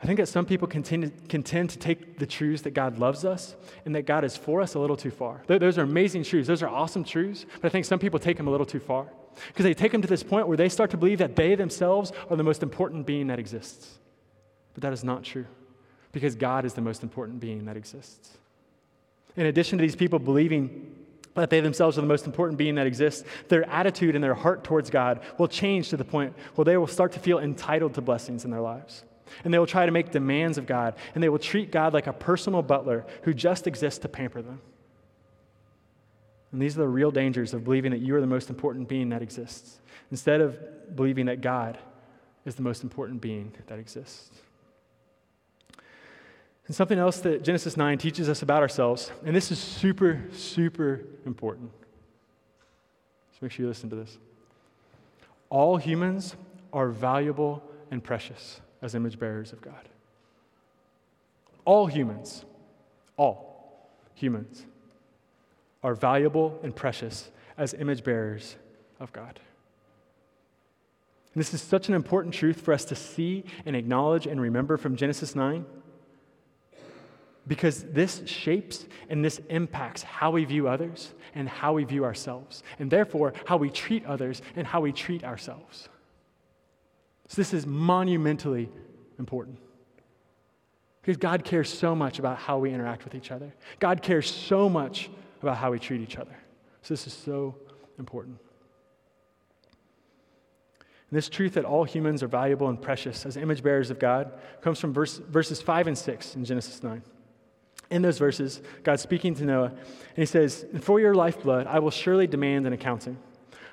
I 0.00 0.04
think 0.04 0.18
that 0.18 0.26
some 0.26 0.44
people 0.44 0.68
continue, 0.68 1.10
can 1.28 1.42
tend 1.42 1.70
to 1.70 1.78
take 1.78 2.18
the 2.18 2.26
truths 2.26 2.62
that 2.62 2.74
God 2.74 2.98
loves 2.98 3.24
us 3.24 3.56
and 3.86 3.94
that 3.94 4.02
God 4.02 4.24
is 4.24 4.36
for 4.36 4.60
us 4.60 4.74
a 4.74 4.78
little 4.78 4.96
too 4.96 5.10
far. 5.10 5.42
Those 5.46 5.78
are 5.78 5.82
amazing 5.82 6.24
truths. 6.24 6.46
Those 6.46 6.62
are 6.62 6.68
awesome 6.68 7.02
truths, 7.02 7.46
but 7.60 7.68
I 7.68 7.70
think 7.70 7.86
some 7.86 7.98
people 7.98 8.18
take 8.18 8.36
them 8.36 8.46
a 8.46 8.50
little 8.50 8.66
too 8.66 8.80
far 8.80 9.06
because 9.48 9.64
they 9.64 9.74
take 9.74 9.92
them 9.92 10.02
to 10.02 10.08
this 10.08 10.22
point 10.22 10.48
where 10.48 10.56
they 10.56 10.68
start 10.68 10.90
to 10.90 10.96
believe 10.96 11.18
that 11.18 11.36
they 11.36 11.54
themselves 11.54 12.12
are 12.30 12.36
the 12.36 12.42
most 12.42 12.62
important 12.62 13.06
being 13.06 13.26
that 13.28 13.38
exists. 13.38 13.98
But 14.74 14.82
that 14.82 14.92
is 14.92 15.04
not 15.04 15.24
true 15.24 15.46
because 16.12 16.34
God 16.34 16.64
is 16.64 16.74
the 16.74 16.80
most 16.80 17.02
important 17.02 17.40
being 17.40 17.66
that 17.66 17.76
exists. 17.76 18.36
In 19.36 19.46
addition 19.46 19.78
to 19.78 19.82
these 19.82 19.96
people 19.96 20.18
believing 20.18 20.94
that 21.34 21.50
they 21.50 21.60
themselves 21.60 21.98
are 21.98 22.00
the 22.00 22.06
most 22.06 22.26
important 22.26 22.58
being 22.58 22.76
that 22.76 22.86
exists, 22.86 23.24
their 23.48 23.68
attitude 23.68 24.14
and 24.14 24.24
their 24.24 24.34
heart 24.34 24.64
towards 24.64 24.88
God 24.88 25.20
will 25.38 25.48
change 25.48 25.90
to 25.90 25.96
the 25.96 26.04
point 26.04 26.34
where 26.54 26.64
they 26.64 26.76
will 26.76 26.86
start 26.86 27.12
to 27.12 27.18
feel 27.18 27.38
entitled 27.38 27.94
to 27.94 28.00
blessings 28.00 28.44
in 28.44 28.50
their 28.50 28.60
lives. 28.60 29.04
And 29.44 29.52
they 29.52 29.58
will 29.58 29.66
try 29.66 29.84
to 29.84 29.92
make 29.92 30.12
demands 30.12 30.56
of 30.56 30.66
God, 30.66 30.94
and 31.14 31.22
they 31.22 31.28
will 31.28 31.38
treat 31.38 31.70
God 31.70 31.92
like 31.92 32.06
a 32.06 32.12
personal 32.12 32.62
butler 32.62 33.04
who 33.22 33.34
just 33.34 33.66
exists 33.66 33.98
to 34.00 34.08
pamper 34.08 34.40
them. 34.40 34.60
And 36.56 36.62
these 36.62 36.74
are 36.74 36.80
the 36.80 36.88
real 36.88 37.10
dangers 37.10 37.52
of 37.52 37.64
believing 37.64 37.90
that 37.90 38.00
you 38.00 38.16
are 38.16 38.20
the 38.22 38.26
most 38.26 38.48
important 38.48 38.88
being 38.88 39.10
that 39.10 39.20
exists, 39.20 39.78
instead 40.10 40.40
of 40.40 40.96
believing 40.96 41.26
that 41.26 41.42
God 41.42 41.76
is 42.46 42.54
the 42.54 42.62
most 42.62 42.82
important 42.82 43.20
being 43.20 43.52
that 43.66 43.78
exists. 43.78 44.30
And 46.66 46.74
something 46.74 46.98
else 46.98 47.20
that 47.20 47.44
Genesis 47.44 47.76
9 47.76 47.98
teaches 47.98 48.30
us 48.30 48.40
about 48.40 48.62
ourselves, 48.62 49.12
and 49.26 49.36
this 49.36 49.52
is 49.52 49.58
super, 49.58 50.24
super 50.32 51.02
important. 51.26 51.70
So 53.32 53.38
make 53.42 53.52
sure 53.52 53.64
you 53.64 53.68
listen 53.68 53.90
to 53.90 53.96
this. 53.96 54.16
All 55.50 55.76
humans 55.76 56.36
are 56.72 56.88
valuable 56.88 57.62
and 57.90 58.02
precious 58.02 58.62
as 58.80 58.94
image 58.94 59.18
bearers 59.18 59.52
of 59.52 59.60
God. 59.60 59.90
All 61.66 61.86
humans, 61.86 62.46
all 63.18 63.90
humans, 64.14 64.64
are 65.82 65.94
valuable 65.94 66.58
and 66.62 66.74
precious 66.74 67.30
as 67.58 67.74
image 67.74 68.04
bearers 68.04 68.56
of 69.00 69.12
God. 69.12 69.40
And 71.34 71.40
this 71.40 71.52
is 71.52 71.60
such 71.60 71.88
an 71.88 71.94
important 71.94 72.34
truth 72.34 72.60
for 72.60 72.72
us 72.72 72.84
to 72.86 72.94
see 72.94 73.44
and 73.64 73.76
acknowledge 73.76 74.26
and 74.26 74.40
remember 74.40 74.76
from 74.76 74.96
Genesis 74.96 75.34
9 75.34 75.66
because 77.48 77.84
this 77.84 78.22
shapes 78.26 78.86
and 79.08 79.24
this 79.24 79.40
impacts 79.48 80.02
how 80.02 80.30
we 80.30 80.44
view 80.44 80.68
others 80.68 81.12
and 81.34 81.48
how 81.48 81.74
we 81.74 81.84
view 81.84 82.04
ourselves, 82.04 82.62
and 82.78 82.90
therefore 82.90 83.34
how 83.44 83.56
we 83.56 83.70
treat 83.70 84.04
others 84.06 84.42
and 84.56 84.66
how 84.66 84.80
we 84.80 84.90
treat 84.92 85.22
ourselves. 85.22 85.88
So, 87.28 87.36
this 87.36 87.52
is 87.52 87.66
monumentally 87.66 88.68
important. 89.18 89.58
Because 91.02 91.18
God 91.18 91.44
cares 91.44 91.72
so 91.72 91.94
much 91.94 92.18
about 92.18 92.38
how 92.38 92.58
we 92.58 92.72
interact 92.72 93.04
with 93.04 93.14
each 93.14 93.30
other. 93.30 93.54
God 93.78 94.02
cares 94.02 94.28
so 94.28 94.68
much 94.68 95.10
about 95.42 95.56
how 95.56 95.70
we 95.70 95.78
treat 95.78 96.00
each 96.00 96.16
other. 96.16 96.36
So, 96.82 96.94
this 96.94 97.06
is 97.06 97.12
so 97.12 97.54
important. 97.98 98.38
And 101.10 101.16
this 101.16 101.28
truth 101.28 101.54
that 101.54 101.64
all 101.64 101.84
humans 101.84 102.22
are 102.22 102.28
valuable 102.28 102.68
and 102.68 102.80
precious 102.80 103.24
as 103.26 103.36
image 103.36 103.62
bearers 103.62 103.90
of 103.90 103.98
God 103.98 104.32
comes 104.60 104.80
from 104.80 104.92
verse, 104.92 105.18
verses 105.18 105.62
5 105.62 105.86
and 105.86 105.98
6 105.98 106.36
in 106.36 106.44
Genesis 106.44 106.82
9. 106.82 107.02
In 107.90 108.02
those 108.02 108.18
verses, 108.18 108.60
God's 108.82 109.02
speaking 109.02 109.34
to 109.36 109.44
Noah, 109.44 109.66
and 109.66 109.78
he 110.16 110.26
says, 110.26 110.66
For 110.80 110.98
your 110.98 111.14
lifeblood, 111.14 111.68
I 111.68 111.78
will 111.78 111.92
surely 111.92 112.26
demand 112.26 112.66
an 112.66 112.72
accounting. 112.72 113.16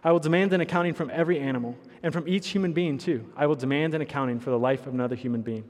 I 0.03 0.11
will 0.11 0.20
demand 0.20 0.53
an 0.53 0.61
accounting 0.61 0.93
from 0.93 1.09
every 1.09 1.39
animal, 1.39 1.76
and 2.03 2.14
from 2.14 2.28
each 2.28 2.49
human 2.49 2.74
being, 2.74 2.99
too. 2.99 3.28
I 3.36 3.47
will 3.47 3.55
demand 3.55 3.95
an 3.95 4.01
accounting 4.01 4.39
for 4.39 4.51
the 4.51 4.59
life 4.59 4.86
of 4.86 4.93
another 4.93 5.16
human 5.16 5.41
being. 5.41 5.64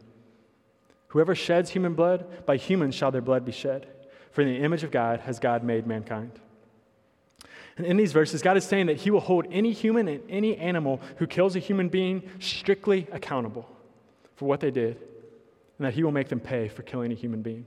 Whoever 1.09 1.35
sheds 1.35 1.69
human 1.69 1.93
blood, 1.93 2.45
by 2.45 2.57
humans 2.57 2.95
shall 2.95 3.11
their 3.11 3.21
blood 3.21 3.45
be 3.45 3.51
shed. 3.53 3.87
For 4.33 4.41
in 4.41 4.47
the 4.47 4.59
image 4.59 4.83
of 4.83 4.91
God 4.91 5.21
has 5.21 5.39
God 5.39 5.63
made 5.63 5.87
mankind. 5.87 6.31
And 7.77 7.85
in 7.85 7.97
these 7.97 8.11
verses, 8.11 8.41
God 8.41 8.57
is 8.57 8.65
saying 8.65 8.87
that 8.87 8.97
He 8.97 9.09
will 9.09 9.19
hold 9.19 9.47
any 9.51 9.71
human 9.71 10.07
and 10.07 10.21
any 10.29 10.57
animal 10.57 10.99
who 11.17 11.25
kills 11.25 11.55
a 11.55 11.59
human 11.59 11.87
being 11.87 12.23
strictly 12.39 13.07
accountable 13.11 13.67
for 14.35 14.45
what 14.47 14.59
they 14.59 14.71
did, 14.71 14.97
and 15.77 15.87
that 15.87 15.93
He 15.93 16.03
will 16.03 16.11
make 16.11 16.29
them 16.29 16.39
pay 16.39 16.67
for 16.67 16.81
killing 16.81 17.11
a 17.11 17.15
human 17.15 17.41
being. 17.41 17.65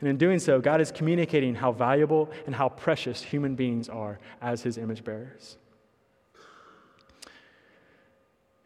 And 0.00 0.08
in 0.08 0.16
doing 0.16 0.38
so, 0.38 0.60
God 0.60 0.80
is 0.80 0.90
communicating 0.90 1.54
how 1.54 1.72
valuable 1.72 2.30
and 2.46 2.54
how 2.54 2.68
precious 2.68 3.22
human 3.22 3.54
beings 3.54 3.88
are 3.88 4.18
as 4.40 4.62
his 4.62 4.78
image 4.78 5.04
bearers. 5.04 5.58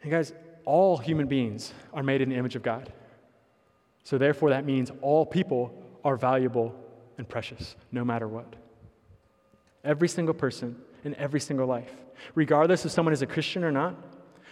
And 0.02 0.12
guys, 0.12 0.32
all 0.64 0.96
human 0.96 1.26
beings 1.26 1.72
are 1.92 2.02
made 2.05 2.20
in 2.20 2.28
the 2.28 2.36
image 2.36 2.55
of 2.55 2.62
God. 2.62 2.92
So 4.05 4.16
therefore, 4.16 4.50
that 4.50 4.64
means 4.64 4.92
all 5.02 5.26
people 5.26 5.74
are 6.05 6.16
valuable 6.16 6.74
and 7.19 7.29
precious, 7.29 7.77
no 7.93 8.05
matter 8.05 8.29
what. 8.29 8.55
Every 9.85 10.09
single 10.09 10.35
person 10.35 10.77
in 11.05 11.15
every 11.17 11.41
single 11.41 11.67
life, 11.67 11.93
regardless 12.35 12.85
if 12.85 12.93
someone 12.93 13.12
is 13.12 13.23
a 13.23 13.27
Christian 13.27 13.65
or 13.65 13.73
not, 13.73 13.95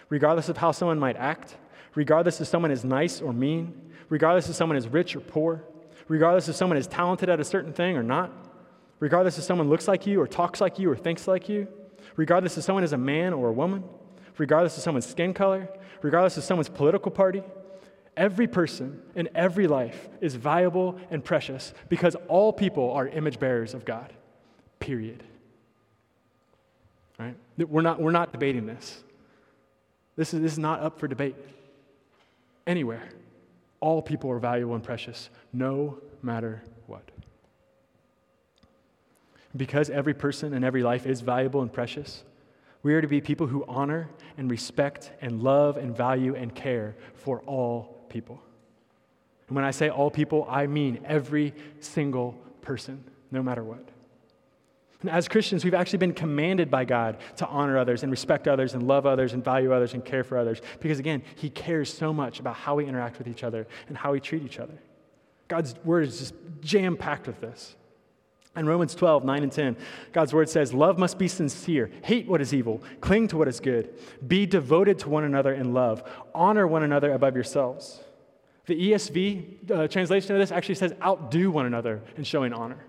regardless 0.08 0.48
of 0.48 0.58
how 0.58 0.72
someone 0.72 0.98
might 0.98 1.16
act, 1.16 1.56
regardless 1.94 2.40
if 2.40 2.48
someone 2.48 2.70
is 2.70 2.84
nice 2.84 3.20
or 3.20 3.32
mean, 3.32 3.90
regardless 4.08 4.48
if 4.48 4.54
someone 4.54 4.76
is 4.76 4.88
rich 4.88 5.16
or 5.16 5.20
poor, 5.20 5.64
regardless 6.08 6.48
if 6.48 6.56
someone 6.56 6.76
is 6.76 6.86
talented 6.86 7.28
at 7.28 7.40
a 7.40 7.44
certain 7.44 7.72
thing 7.72 7.96
or 7.96 8.02
not, 8.02 8.30
regardless 9.00 9.38
if 9.38 9.44
someone 9.44 9.68
looks 9.68 9.88
like 9.88 10.06
you 10.06 10.20
or 10.20 10.26
talks 10.26 10.60
like 10.60 10.78
you 10.78 10.90
or 10.90 10.96
thinks 10.96 11.26
like 11.26 11.48
you, 11.48 11.66
regardless 12.16 12.58
if 12.58 12.64
someone 12.64 12.84
is 12.84 12.92
a 12.92 12.98
man 12.98 13.32
or 13.32 13.48
a 13.48 13.52
woman, 13.52 13.82
regardless 14.38 14.76
of 14.76 14.82
someone's 14.82 15.06
skin 15.06 15.32
color, 15.32 15.68
regardless 16.02 16.36
of 16.36 16.44
someone's 16.44 16.68
political 16.68 17.10
party, 17.10 17.42
every 18.16 18.46
person 18.46 19.00
in 19.14 19.28
every 19.34 19.66
life 19.66 20.08
is 20.20 20.34
valuable 20.34 20.98
and 21.10 21.24
precious 21.24 21.72
because 21.88 22.16
all 22.28 22.52
people 22.52 22.92
are 22.92 23.08
image 23.08 23.38
bearers 23.38 23.74
of 23.74 23.84
God. 23.84 24.12
Period. 24.78 25.22
Right? 27.18 27.36
We're 27.58 27.82
not, 27.82 28.00
we're 28.00 28.10
not 28.10 28.32
debating 28.32 28.66
this. 28.66 29.02
This 30.16 30.34
is, 30.34 30.40
this 30.40 30.52
is 30.52 30.58
not 30.58 30.80
up 30.80 30.98
for 30.98 31.08
debate 31.08 31.36
anywhere 32.66 33.08
all 33.82 34.00
people 34.00 34.30
are 34.30 34.38
valuable 34.38 34.76
and 34.76 34.84
precious, 34.84 35.28
no 35.52 35.98
matter 36.22 36.62
what. 36.86 37.02
Because 39.56 39.90
every 39.90 40.14
person 40.14 40.54
and 40.54 40.64
every 40.64 40.84
life 40.84 41.04
is 41.04 41.20
valuable 41.20 41.62
and 41.62 41.70
precious, 41.70 42.22
we 42.82 42.94
are 42.94 43.00
to 43.00 43.08
be 43.08 43.20
people 43.20 43.46
who 43.46 43.64
honor 43.68 44.08
and 44.36 44.50
respect 44.50 45.12
and 45.20 45.42
love 45.42 45.76
and 45.76 45.96
value 45.96 46.34
and 46.34 46.54
care 46.54 46.96
for 47.14 47.40
all 47.42 48.04
people. 48.08 48.42
And 49.48 49.56
when 49.56 49.64
I 49.64 49.70
say 49.70 49.88
all 49.88 50.10
people, 50.10 50.46
I 50.48 50.66
mean 50.66 51.00
every 51.04 51.54
single 51.80 52.32
person, 52.60 53.04
no 53.30 53.42
matter 53.42 53.62
what. 53.62 53.88
And 55.02 55.10
as 55.10 55.26
Christians, 55.28 55.64
we've 55.64 55.74
actually 55.74 55.98
been 55.98 56.14
commanded 56.14 56.70
by 56.70 56.84
God 56.84 57.18
to 57.36 57.46
honor 57.46 57.76
others 57.76 58.04
and 58.04 58.10
respect 58.10 58.46
others 58.46 58.74
and 58.74 58.84
love 58.84 59.04
others 59.04 59.32
and 59.32 59.44
value 59.44 59.72
others 59.72 59.94
and 59.94 60.04
care 60.04 60.22
for 60.22 60.38
others. 60.38 60.60
Because 60.80 61.00
again, 61.00 61.22
He 61.36 61.50
cares 61.50 61.92
so 61.92 62.12
much 62.12 62.38
about 62.38 62.54
how 62.54 62.76
we 62.76 62.86
interact 62.86 63.18
with 63.18 63.26
each 63.26 63.42
other 63.42 63.66
and 63.88 63.96
how 63.96 64.12
we 64.12 64.20
treat 64.20 64.44
each 64.44 64.60
other. 64.60 64.78
God's 65.48 65.74
word 65.84 66.04
is 66.04 66.18
just 66.18 66.34
jam 66.60 66.96
packed 66.96 67.26
with 67.26 67.40
this. 67.40 67.74
In 68.54 68.66
Romans 68.66 68.94
12, 68.94 69.24
9 69.24 69.42
and 69.42 69.52
10, 69.52 69.76
God's 70.12 70.34
word 70.34 70.48
says, 70.48 70.74
Love 70.74 70.98
must 70.98 71.18
be 71.18 71.26
sincere, 71.26 71.90
hate 72.02 72.28
what 72.28 72.42
is 72.42 72.52
evil, 72.52 72.82
cling 73.00 73.28
to 73.28 73.38
what 73.38 73.48
is 73.48 73.60
good, 73.60 73.94
be 74.26 74.44
devoted 74.44 74.98
to 75.00 75.08
one 75.08 75.24
another 75.24 75.54
in 75.54 75.72
love, 75.72 76.02
honor 76.34 76.66
one 76.66 76.82
another 76.82 77.12
above 77.12 77.34
yourselves. 77.34 78.00
The 78.66 78.92
ESV 78.92 79.70
uh, 79.70 79.88
translation 79.88 80.34
of 80.34 80.38
this 80.40 80.52
actually 80.52 80.74
says, 80.74 80.94
outdo 81.02 81.50
one 81.50 81.66
another 81.66 82.02
in 82.16 82.24
showing 82.24 82.52
honor. 82.52 82.84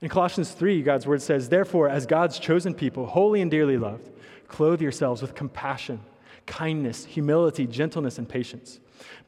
In 0.00 0.08
Colossians 0.08 0.52
3, 0.52 0.82
God's 0.82 1.06
word 1.06 1.22
says, 1.22 1.48
Therefore, 1.48 1.88
as 1.88 2.06
God's 2.06 2.38
chosen 2.38 2.74
people, 2.74 3.06
holy 3.06 3.40
and 3.40 3.50
dearly 3.50 3.78
loved, 3.78 4.10
clothe 4.46 4.80
yourselves 4.80 5.22
with 5.22 5.34
compassion, 5.34 6.00
kindness, 6.46 7.04
humility, 7.06 7.66
gentleness, 7.66 8.18
and 8.18 8.28
patience. 8.28 8.78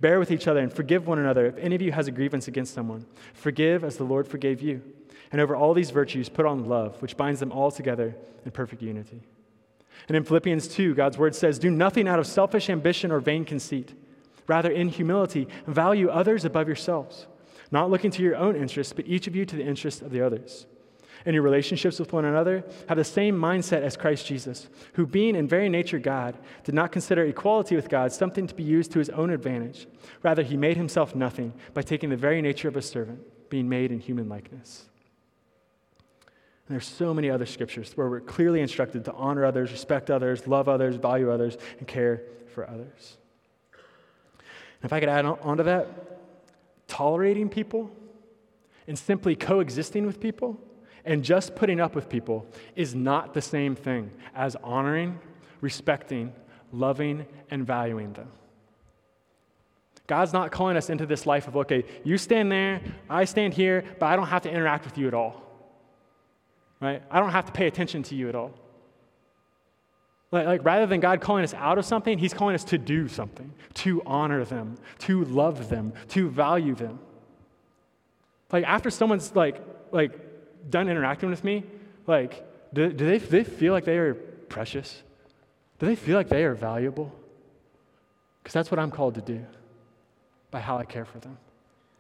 Bear 0.01 0.19
with 0.19 0.31
each 0.31 0.49
other 0.49 0.61
and 0.61 0.73
forgive 0.73 1.07
one 1.07 1.19
another 1.19 1.47
if 1.47 1.57
any 1.59 1.75
of 1.75 1.83
you 1.83 1.93
has 1.93 2.09
a 2.09 2.13
grievance 2.13 2.49
against 2.49 2.75
someone. 2.75 3.07
Forgive 3.35 3.85
as 3.85 3.97
the 3.97 4.05
Lord 4.05 4.27
forgave 4.27 4.63
you. 4.63 4.83
And 5.33 5.41
over 5.41 5.55
all 5.55 5.75
these 5.75 5.91
virtues, 5.91 6.29
put 6.29 6.47
on 6.47 6.69
love, 6.69 7.01
which 7.03 7.17
binds 7.17 7.41
them 7.41 7.53
all 7.53 7.71
together 7.71 8.17
in 8.45 8.51
perfect 8.51 8.83
unity. 8.83 9.23
And 10.09 10.17
in 10.17 10.25
Philippians 10.25 10.67
2, 10.69 10.95
God's 10.95 11.19
word 11.19 11.35
says, 11.35 11.59
Do 11.59 11.71
nothing 11.71 12.09
out 12.09 12.19
of 12.19 12.27
selfish 12.27 12.69
ambition 12.69 13.13
or 13.13 13.21
vain 13.21 13.45
conceit. 13.45 13.95
Rather, 14.47 14.71
in 14.71 14.89
humility, 14.89 15.47
value 15.67 16.09
others 16.09 16.45
above 16.45 16.67
yourselves 16.67 17.27
not 17.71 17.91
looking 17.91 18.11
to 18.11 18.23
your 18.23 18.37
own 18.37 18.57
interests, 18.57 18.93
but 18.93 19.07
each 19.07 19.27
of 19.27 19.37
you 19.37 19.45
to 19.45 19.57
the 19.57 19.65
interests 19.65 20.03
of 20.03 20.11
the 20.11 20.21
others. 20.21 20.67
In 21.27 21.35
your 21.35 21.43
relationships 21.43 21.99
with 21.99 22.13
one 22.13 22.25
another, 22.25 22.65
have 22.89 22.97
the 22.97 23.05
same 23.05 23.39
mindset 23.39 23.83
as 23.83 23.97
Christ 23.97 24.27
Jesus, 24.27 24.69
who, 24.95 25.07
being 25.07 25.37
in 25.37 25.47
very 25.47 25.69
nature 25.69 25.99
God, 25.99 26.39
did 26.65 26.75
not 26.75 26.93
consider 26.93 27.25
equality 27.25 27.77
with 27.77 27.89
God 27.89 28.13
something 28.13 28.47
to 28.47 28.55
be 28.55 28.63
used 28.63 28.93
to 28.93 28.99
his 28.99 29.11
own 29.11 29.31
advantage. 29.31 29.87
Rather, 30.23 30.43
he 30.43 30.57
made 30.57 30.77
himself 30.77 31.15
nothing 31.15 31.53
by 31.75 31.83
taking 31.83 32.09
the 32.09 32.17
very 32.17 32.41
nature 32.41 32.69
of 32.69 32.77
a 32.77 32.83
servant, 32.83 33.21
being 33.51 33.69
made 33.69 33.93
in 33.93 34.01
human 34.01 34.29
likeness. 34.29 34.87
And 36.67 36.75
there's 36.75 36.87
so 36.87 37.13
many 37.13 37.29
other 37.29 37.47
scriptures 37.47 37.93
where 37.97 38.09
we're 38.09 38.21
clearly 38.21 38.61
instructed 38.61 39.05
to 39.05 39.13
honor 39.13 39.45
others, 39.45 39.73
respect 39.73 40.11
others, 40.11 40.47
love 40.47 40.69
others, 40.69 40.97
value 40.97 41.31
others, 41.31 41.59
and 41.79 41.87
care 41.87 42.23
for 42.55 42.69
others. 42.69 43.19
And 44.83 44.89
If 44.89 44.93
I 44.93 45.01
could 45.01 45.09
add 45.09 45.27
on 45.27 45.59
to 45.59 45.63
that, 45.65 45.87
tolerating 46.89 47.49
people 47.49 47.91
and 48.87 48.99
simply 48.99 49.37
coexisting 49.37 50.07
with 50.07 50.21
people 50.21 50.59
and 51.05 51.25
just 51.25 51.55
putting 51.55 51.81
up 51.81 51.95
with 51.95 52.09
people 52.09 52.47
is 52.77 52.95
not 52.95 53.35
the 53.35 53.43
same 53.43 53.75
thing 53.75 54.11
as 54.35 54.57
honoring, 54.63 55.19
respecting, 55.61 56.33
loving, 56.73 57.27
and 57.51 57.67
valuing 57.67 58.13
them. 58.13 58.29
God's 60.07 60.33
not 60.33 60.51
calling 60.51 60.77
us 60.77 60.91
into 60.91 61.07
this 61.07 61.25
life 61.25 61.47
of, 61.47 61.57
okay, 61.57 61.85
you 62.03 62.19
stand 62.19 62.51
there, 62.51 62.81
I 63.09 63.25
stand 63.25 63.55
here, 63.55 63.85
but 63.99 64.07
I 64.07 64.17
don't 64.17 64.27
have 64.27 64.43
to 64.43 64.51
interact 64.51 64.85
with 64.85 64.99
you 64.99 65.07
at 65.07 65.15
all. 65.15 65.43
Right? 66.81 67.03
I 67.11 67.21
don't 67.21 67.31
have 67.31 67.47
to 67.47 67.53
pay 67.53 67.67
attention 67.67 68.03
to 68.05 68.15
you 68.15 68.29
at 68.29 68.35
all. 68.35 68.53
Like, 70.33 70.47
like, 70.47 70.65
rather 70.65 70.87
than 70.87 71.01
God 71.01 71.21
calling 71.21 71.45
us 71.45 71.55
out 71.55 71.79
of 71.79 71.85
something, 71.85 72.19
He's 72.19 72.35
calling 72.35 72.55
us 72.55 72.65
to 72.65 72.79
do 72.79 73.09
something, 73.09 73.53
to 73.75 74.03
honor 74.07 74.45
them, 74.45 74.77
to 75.01 75.25
love 75.25 75.69
them, 75.69 75.93
to 76.09 76.29
value 76.29 76.75
them. 76.75 77.01
Like 78.53 78.65
after 78.65 78.91
someone's 78.91 79.35
like 79.35 79.63
like 79.93 80.13
done 80.69 80.89
interacting 80.89 81.31
with 81.31 81.45
me, 81.45 81.65
like 82.07 82.45
do, 82.73 82.93
do 82.93 83.07
they, 83.07 83.19
do 83.19 83.27
they 83.27 83.45
feel 83.45 83.73
like 83.73 83.85
they 83.85 83.99
are 83.99 84.15
precious? 84.15 85.03
Do 85.79 85.87
they 85.87 85.97
feel 85.97 86.17
like 86.17 86.29
they 86.29 86.45
are 86.45 86.55
valuable? 86.55 87.13
Because 88.43 88.53
that's 88.53 88.71
what 88.71 88.79
I'm 88.79 88.91
called 88.91 89.15
to 89.15 89.21
do 89.21 89.45
by 90.51 90.61
how 90.61 90.79
I 90.79 90.85
care 90.85 91.05
for 91.05 91.19
them, 91.19 91.39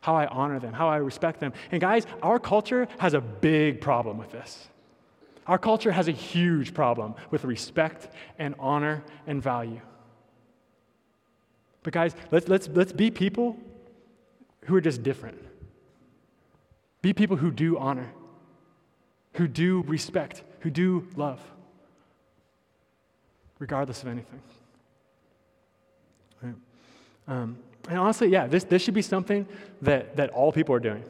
how 0.00 0.14
I 0.14 0.26
honor 0.26 0.58
them, 0.58 0.72
how 0.72 0.88
I 0.88 0.96
respect 0.96 1.40
them. 1.40 1.52
And 1.70 1.80
guys, 1.80 2.06
our 2.22 2.38
culture 2.38 2.88
has 2.98 3.14
a 3.14 3.20
big 3.20 3.80
problem 3.80 4.18
with 4.18 4.30
this. 4.32 4.68
Our 5.46 5.58
culture 5.58 5.90
has 5.90 6.08
a 6.08 6.12
huge 6.12 6.74
problem 6.74 7.14
with 7.30 7.44
respect 7.44 8.08
and 8.38 8.54
honor 8.58 9.02
and 9.26 9.42
value. 9.42 9.80
But 11.82 11.92
guys, 11.92 12.14
let's, 12.30 12.48
let's, 12.48 12.68
let's 12.68 12.92
be 12.92 13.11
people 13.11 13.56
who 14.66 14.76
are 14.76 14.80
just 14.80 15.02
different. 15.02 15.38
Be 17.02 17.12
people 17.12 17.36
who 17.36 17.50
do 17.50 17.78
honor, 17.78 18.11
who 19.35 19.47
do 19.49 19.83
respect, 19.87 20.43
who 20.61 20.70
do 20.70 21.07
love, 21.16 21.41
regardless 23.59 24.03
of 24.03 24.09
anything. 24.09 24.41
Right? 26.43 26.55
Um, 27.28 27.59
and 27.89 27.99
honestly, 27.99 28.28
yeah, 28.28 28.47
this, 28.47 28.64
this 28.64 28.83
should 28.83 28.95
be 28.95 29.03
something 29.03 29.47
that, 29.83 30.16
that 30.16 30.31
all 30.31 30.53
people 30.53 30.74
are 30.74 30.81
doing. 30.81 31.05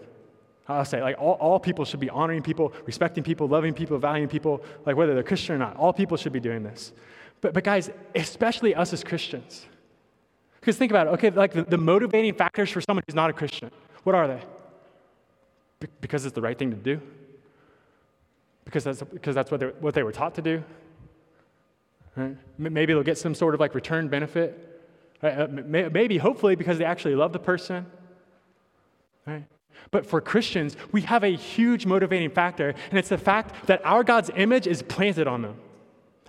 I'll 0.68 0.85
say, 0.85 1.03
like, 1.03 1.16
all, 1.18 1.35
all 1.35 1.59
people 1.59 1.85
should 1.85 1.99
be 1.99 2.11
honoring 2.11 2.43
people, 2.43 2.73
respecting 2.87 3.25
people, 3.25 3.49
loving 3.49 3.75
people, 3.75 3.99
valuing 3.99 4.29
people, 4.29 4.62
like, 4.87 4.95
whether 4.95 5.14
they're 5.14 5.25
Christian 5.25 5.57
or 5.57 5.59
not. 5.59 5.77
All 5.77 5.93
people 5.93 6.16
should 6.16 6.33
be 6.33 6.39
doing 6.39 6.62
this. 6.62 6.93
But, 7.41 7.55
but 7.55 7.64
guys, 7.64 7.91
especially 8.14 8.75
us 8.75 8.93
as 8.93 9.03
Christians. 9.03 9.66
Because 10.61 10.77
think 10.77 10.93
about 10.93 11.09
it, 11.09 11.11
okay, 11.11 11.31
like 11.31 11.53
the, 11.53 11.64
the 11.64 11.79
motivating 11.79 12.35
factors 12.35 12.71
for 12.71 12.81
someone 12.81 13.03
who's 13.09 13.16
not 13.16 13.31
a 13.31 13.33
Christian, 13.33 13.71
what 14.05 14.14
are 14.14 14.29
they? 14.29 14.41
because 16.01 16.25
it's 16.25 16.35
the 16.35 16.41
right 16.41 16.59
thing 16.59 16.71
to 16.71 16.77
do? 16.77 17.01
Because 18.65 18.85
that's, 18.85 19.03
because 19.03 19.35
that's 19.35 19.51
what, 19.51 19.83
what 19.83 19.95
they 19.95 20.03
were 20.03 20.13
taught 20.13 20.35
to 20.37 20.43
do? 20.43 20.63
Right? 22.17 22.37
Maybe 22.59 22.93
they'll 22.93 23.03
get 23.03 23.19
some 23.19 23.35
sort 23.35 23.55
of 23.55 23.61
like 23.61 23.75
return 23.75 24.09
benefit. 24.09 24.83
Right? 25.23 25.39
Uh, 25.39 25.49
maybe, 25.49 26.19
hopefully, 26.19 26.57
because 26.57 26.79
they 26.79 26.85
actually 26.85 27.15
love 27.15 27.33
the 27.33 27.39
person. 27.39 27.87
Right? 29.27 29.45
But 29.91 30.07
for 30.07 30.21
Christians, 30.21 30.77
we 30.93 31.03
have 31.03 31.25
a 31.25 31.35
huge 31.35 31.87
motivating 31.87 32.31
factor, 32.31 32.75
and 32.91 32.99
it's 32.99 33.09
the 33.09 33.19
fact 33.19 33.67
that 33.67 33.85
our 33.85 34.05
God's 34.05 34.31
image 34.37 34.67
is 34.67 34.83
planted 34.83 35.27
on 35.27 35.43
them. 35.43 35.57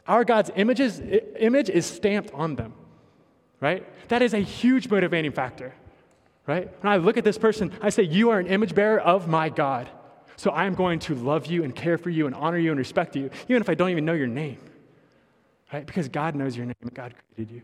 Our 0.08 0.24
God's 0.24 0.52
images, 0.56 1.02
image 1.40 1.70
is 1.70 1.86
stamped 1.86 2.34
on 2.34 2.56
them. 2.56 2.74
Right? 3.60 3.86
That 4.08 4.22
is 4.22 4.34
a 4.34 4.40
huge 4.40 4.90
motivating 4.90 5.32
factor 5.32 5.74
right? 6.52 6.70
When 6.84 6.92
I 6.92 6.98
look 6.98 7.18
at 7.18 7.24
this 7.24 7.38
person, 7.38 7.72
I 7.82 7.90
say, 7.90 8.04
You 8.04 8.30
are 8.32 8.40
an 8.40 8.48
image 8.48 8.76
bearer 8.76 9.00
of 9.00 9.28
my 9.28 9.50
God. 9.50 9.90
So 10.38 10.52
I 10.52 10.66
am 10.66 10.74
going 10.74 11.00
to 11.00 11.16
love 11.16 11.46
you 11.46 11.64
and 11.64 11.76
care 11.76 11.98
for 11.98 12.10
you 12.10 12.26
and 12.26 12.36
honor 12.36 12.58
you 12.58 12.72
and 12.72 12.78
respect 12.78 13.16
you, 13.16 13.30
even 13.48 13.62
if 13.62 13.70
I 13.70 13.74
don't 13.74 13.90
even 13.90 14.06
know 14.06 14.14
your 14.14 14.28
name, 14.28 14.58
right? 15.72 15.86
Because 15.86 16.10
God 16.10 16.36
knows 16.36 16.56
your 16.58 16.66
name 16.66 16.76
and 16.82 16.94
God 16.94 17.14
created 17.36 17.56
you, 17.56 17.62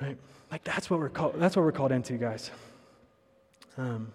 right? 0.00 0.16
Like 0.50 0.64
that's 0.64 0.90
what 0.90 1.00
we're 1.00 1.08
called. 1.08 1.34
That's 1.38 1.56
what 1.56 1.64
we're 1.64 1.72
called 1.72 1.92
into, 1.92 2.14
guys. 2.14 2.50
Um, 3.76 4.12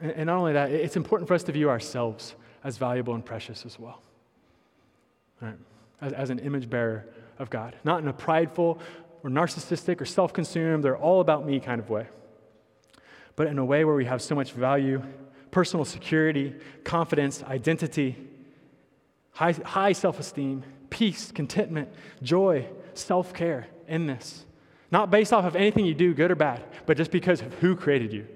and, 0.00 0.12
and 0.12 0.26
not 0.26 0.36
only 0.36 0.52
that, 0.54 0.70
it's 0.70 0.96
important 0.96 1.28
for 1.28 1.34
us 1.34 1.42
to 1.44 1.52
view 1.52 1.68
ourselves 1.68 2.34
as 2.64 2.76
valuable 2.76 3.14
and 3.14 3.24
precious 3.24 3.64
as 3.64 3.78
well, 3.78 4.02
right? 5.40 5.58
As, 6.00 6.12
as 6.12 6.30
an 6.30 6.38
image 6.40 6.68
bearer 6.68 7.06
of 7.38 7.50
God, 7.50 7.76
not 7.84 8.00
in 8.02 8.08
a 8.08 8.12
prideful, 8.12 8.80
or 9.22 9.30
narcissistic 9.30 10.00
or 10.00 10.04
self 10.04 10.32
consumed 10.32 10.84
or 10.84 10.96
all 10.96 11.20
about 11.20 11.46
me 11.46 11.60
kind 11.60 11.80
of 11.80 11.90
way, 11.90 12.06
but 13.38 13.46
in 13.46 13.56
a 13.56 13.64
way 13.64 13.84
where 13.84 13.94
we 13.94 14.04
have 14.04 14.20
so 14.20 14.34
much 14.34 14.50
value, 14.50 15.00
personal 15.52 15.84
security, 15.84 16.52
confidence, 16.82 17.40
identity, 17.44 18.16
high, 19.30 19.52
high 19.52 19.92
self 19.92 20.18
esteem, 20.18 20.64
peace, 20.90 21.30
contentment, 21.30 21.88
joy, 22.20 22.66
self 22.94 23.32
care 23.32 23.68
in 23.86 24.08
this. 24.08 24.44
Not 24.90 25.12
based 25.12 25.32
off 25.32 25.44
of 25.44 25.54
anything 25.54 25.86
you 25.86 25.94
do, 25.94 26.14
good 26.14 26.32
or 26.32 26.34
bad, 26.34 26.64
but 26.84 26.96
just 26.96 27.12
because 27.12 27.40
of 27.40 27.54
who 27.54 27.76
created 27.76 28.12
you 28.12 28.26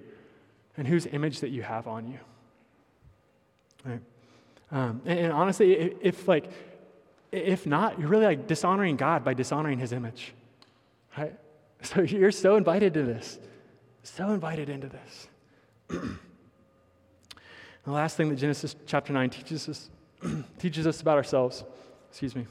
and 0.76 0.86
whose 0.86 1.06
image 1.06 1.40
that 1.40 1.48
you 1.48 1.62
have 1.62 1.88
on 1.88 2.06
you. 2.06 2.20
Right? 3.84 4.00
Um, 4.70 5.02
and, 5.04 5.18
and 5.18 5.32
honestly, 5.32 5.72
if, 5.72 5.94
if 6.00 6.28
like, 6.28 6.48
if 7.32 7.66
not, 7.66 7.98
you're 7.98 8.08
really 8.08 8.26
like 8.26 8.46
dishonoring 8.46 8.94
God 8.94 9.24
by 9.24 9.34
dishonoring 9.34 9.80
his 9.80 9.92
image. 9.92 10.32
Right? 11.18 11.34
So 11.84 12.02
you're 12.02 12.30
so 12.30 12.54
invited 12.54 12.94
to 12.94 13.02
this. 13.02 13.40
So 14.02 14.30
invited 14.30 14.68
into 14.68 14.88
this. 14.88 15.28
the 15.88 16.18
last 17.86 18.16
thing 18.16 18.28
that 18.30 18.36
Genesis 18.36 18.74
chapter 18.86 19.12
9 19.12 19.30
teaches 19.30 19.68
us, 19.68 19.90
teaches 20.58 20.86
us 20.86 21.00
about 21.00 21.16
ourselves, 21.16 21.64
excuse 22.10 22.34
me. 22.34 22.46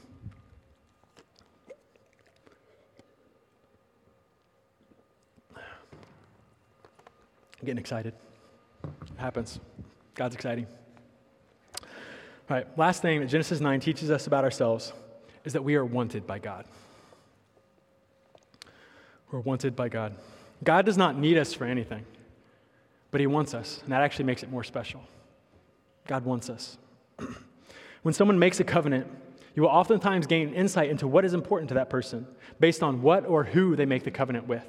I'm 5.54 7.66
getting 7.66 7.78
excited. 7.78 8.14
It 8.84 8.90
happens. 9.16 9.60
God's 10.14 10.34
exciting. 10.34 10.66
All 12.50 12.56
right, 12.56 12.78
last 12.78 13.02
thing 13.02 13.20
that 13.20 13.26
Genesis 13.26 13.60
9 13.60 13.78
teaches 13.78 14.10
us 14.10 14.26
about 14.26 14.42
ourselves 14.42 14.92
is 15.44 15.52
that 15.52 15.62
we 15.62 15.76
are 15.76 15.84
wanted 15.84 16.26
by 16.26 16.38
God. 16.38 16.64
We're 19.30 19.40
wanted 19.40 19.76
by 19.76 19.88
God. 19.88 20.16
God 20.62 20.86
does 20.86 20.96
not 20.96 21.18
need 21.18 21.38
us 21.38 21.52
for 21.52 21.64
anything, 21.64 22.04
but 23.10 23.20
He 23.20 23.26
wants 23.26 23.54
us, 23.54 23.80
and 23.82 23.92
that 23.92 24.02
actually 24.02 24.26
makes 24.26 24.42
it 24.42 24.50
more 24.50 24.64
special. 24.64 25.02
God 26.06 26.24
wants 26.24 26.50
us. 26.50 26.78
when 28.02 28.14
someone 28.14 28.38
makes 28.38 28.60
a 28.60 28.64
covenant, 28.64 29.06
you 29.54 29.62
will 29.62 29.70
oftentimes 29.70 30.26
gain 30.26 30.54
insight 30.54 30.90
into 30.90 31.06
what 31.06 31.24
is 31.24 31.34
important 31.34 31.68
to 31.68 31.74
that 31.74 31.90
person 31.90 32.26
based 32.58 32.82
on 32.82 33.02
what 33.02 33.26
or 33.26 33.44
who 33.44 33.76
they 33.76 33.84
make 33.84 34.04
the 34.04 34.10
covenant 34.10 34.46
with. 34.46 34.64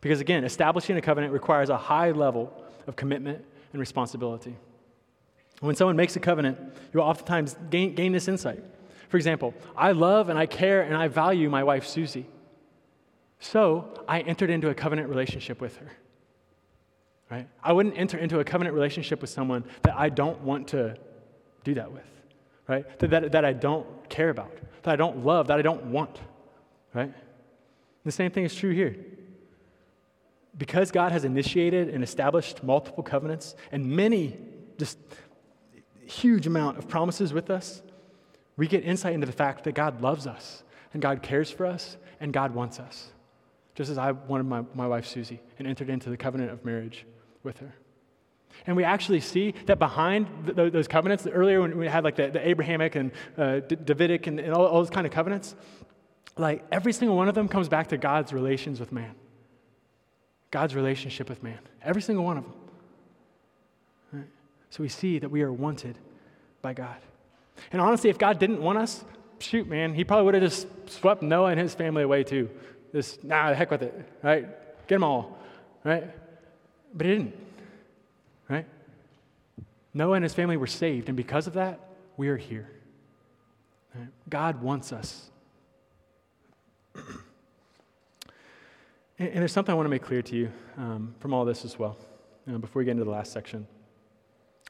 Because 0.00 0.20
again, 0.20 0.44
establishing 0.44 0.96
a 0.96 1.00
covenant 1.00 1.32
requires 1.32 1.68
a 1.70 1.76
high 1.76 2.10
level 2.10 2.52
of 2.86 2.96
commitment 2.96 3.44
and 3.72 3.80
responsibility. 3.80 4.56
When 5.60 5.76
someone 5.76 5.94
makes 5.94 6.16
a 6.16 6.20
covenant, 6.20 6.58
you 6.92 6.98
will 6.98 7.06
oftentimes 7.06 7.56
gain, 7.70 7.94
gain 7.94 8.12
this 8.12 8.26
insight. 8.26 8.64
For 9.08 9.16
example, 9.16 9.54
I 9.76 9.92
love 9.92 10.28
and 10.28 10.38
I 10.38 10.46
care 10.46 10.82
and 10.82 10.96
I 10.96 11.06
value 11.06 11.48
my 11.48 11.62
wife, 11.62 11.86
Susie. 11.86 12.26
So 13.42 13.92
I 14.06 14.20
entered 14.20 14.50
into 14.50 14.70
a 14.70 14.74
covenant 14.74 15.08
relationship 15.08 15.60
with 15.60 15.76
her. 15.78 15.90
Right? 17.28 17.48
I 17.62 17.72
wouldn't 17.72 17.98
enter 17.98 18.16
into 18.16 18.38
a 18.38 18.44
covenant 18.44 18.72
relationship 18.72 19.20
with 19.20 19.30
someone 19.30 19.64
that 19.82 19.98
I 19.98 20.10
don't 20.10 20.40
want 20.42 20.68
to 20.68 20.96
do 21.64 21.74
that 21.74 21.90
with, 21.90 22.06
right? 22.68 22.98
That, 23.00 23.10
that, 23.10 23.32
that 23.32 23.44
I 23.44 23.52
don't 23.52 24.08
care 24.08 24.30
about, 24.30 24.52
that 24.84 24.92
I 24.92 24.96
don't 24.96 25.24
love, 25.24 25.48
that 25.48 25.58
I 25.58 25.62
don't 25.62 25.86
want, 25.86 26.20
right? 26.94 27.12
The 28.04 28.12
same 28.12 28.30
thing 28.30 28.44
is 28.44 28.54
true 28.54 28.72
here. 28.72 28.96
Because 30.56 30.92
God 30.92 31.10
has 31.10 31.24
initiated 31.24 31.88
and 31.88 32.04
established 32.04 32.62
multiple 32.62 33.02
covenants 33.02 33.56
and 33.72 33.84
many, 33.86 34.36
just 34.78 34.98
huge 36.06 36.46
amount 36.46 36.78
of 36.78 36.86
promises 36.86 37.32
with 37.32 37.50
us, 37.50 37.82
we 38.56 38.68
get 38.68 38.84
insight 38.84 39.14
into 39.14 39.26
the 39.26 39.32
fact 39.32 39.64
that 39.64 39.74
God 39.74 40.00
loves 40.00 40.28
us 40.28 40.62
and 40.92 41.02
God 41.02 41.22
cares 41.22 41.50
for 41.50 41.66
us 41.66 41.96
and 42.20 42.32
God 42.32 42.54
wants 42.54 42.78
us 42.78 43.10
just 43.74 43.90
as 43.90 43.98
I 43.98 44.12
wanted 44.12 44.44
my, 44.44 44.64
my 44.74 44.86
wife 44.86 45.06
Susie 45.06 45.40
and 45.58 45.66
entered 45.66 45.88
into 45.88 46.10
the 46.10 46.16
covenant 46.16 46.50
of 46.50 46.64
marriage 46.64 47.06
with 47.42 47.58
her. 47.58 47.74
And 48.66 48.76
we 48.76 48.84
actually 48.84 49.20
see 49.20 49.54
that 49.66 49.78
behind 49.78 50.26
th- 50.54 50.72
those 50.72 50.86
covenants, 50.86 51.26
earlier 51.26 51.60
when 51.62 51.78
we 51.78 51.88
had 51.88 52.04
like 52.04 52.16
the, 52.16 52.28
the 52.28 52.46
Abrahamic 52.46 52.94
and 52.96 53.12
uh, 53.36 53.60
D- 53.60 53.76
Davidic 53.76 54.26
and, 54.26 54.38
and 54.38 54.52
all, 54.52 54.66
all 54.66 54.78
those 54.80 54.90
kind 54.90 55.06
of 55.06 55.12
covenants, 55.12 55.54
like 56.36 56.64
every 56.70 56.92
single 56.92 57.16
one 57.16 57.28
of 57.28 57.34
them 57.34 57.48
comes 57.48 57.68
back 57.68 57.88
to 57.88 57.96
God's 57.96 58.32
relations 58.32 58.78
with 58.78 58.92
man. 58.92 59.14
God's 60.50 60.74
relationship 60.74 61.30
with 61.30 61.42
man. 61.42 61.58
Every 61.82 62.02
single 62.02 62.24
one 62.24 62.36
of 62.36 62.44
them. 62.44 62.54
Right? 64.12 64.28
So 64.68 64.82
we 64.82 64.88
see 64.90 65.18
that 65.18 65.30
we 65.30 65.42
are 65.42 65.52
wanted 65.52 65.96
by 66.60 66.74
God. 66.74 66.96
And 67.72 67.80
honestly, 67.80 68.10
if 68.10 68.18
God 68.18 68.38
didn't 68.38 68.60
want 68.60 68.78
us, 68.78 69.02
shoot, 69.38 69.66
man, 69.66 69.94
he 69.94 70.04
probably 70.04 70.26
would 70.26 70.34
have 70.34 70.42
just 70.42 70.66
swept 70.88 71.22
Noah 71.22 71.50
and 71.50 71.60
his 71.60 71.74
family 71.74 72.02
away 72.02 72.22
too 72.22 72.50
this, 72.92 73.18
nah, 73.22 73.50
the 73.50 73.56
heck 73.56 73.70
with 73.70 73.82
it, 73.82 74.08
right? 74.22 74.46
Get 74.86 74.96
them 74.96 75.04
all, 75.04 75.38
right? 75.82 76.04
But 76.94 77.06
he 77.06 77.12
didn't, 77.12 77.34
right? 78.48 78.66
Noah 79.94 80.14
and 80.14 80.22
his 80.22 80.34
family 80.34 80.56
were 80.56 80.66
saved, 80.66 81.08
and 81.08 81.16
because 81.16 81.46
of 81.46 81.54
that, 81.54 81.80
we 82.16 82.28
are 82.28 82.36
here. 82.36 82.70
Right? 83.94 84.08
God 84.28 84.62
wants 84.62 84.92
us. 84.92 85.30
and, 86.94 87.04
and, 89.18 89.36
there's 89.36 89.52
something 89.52 89.72
I 89.72 89.76
want 89.76 89.86
to 89.86 89.90
make 89.90 90.02
clear 90.02 90.20
to 90.22 90.36
you 90.36 90.52
um, 90.76 91.14
from 91.18 91.32
all 91.32 91.46
this 91.46 91.64
as 91.64 91.78
well, 91.78 91.96
you 92.46 92.52
know, 92.52 92.58
before 92.58 92.80
we 92.80 92.84
get 92.84 92.92
into 92.92 93.04
the 93.04 93.10
last 93.10 93.32
section 93.32 93.66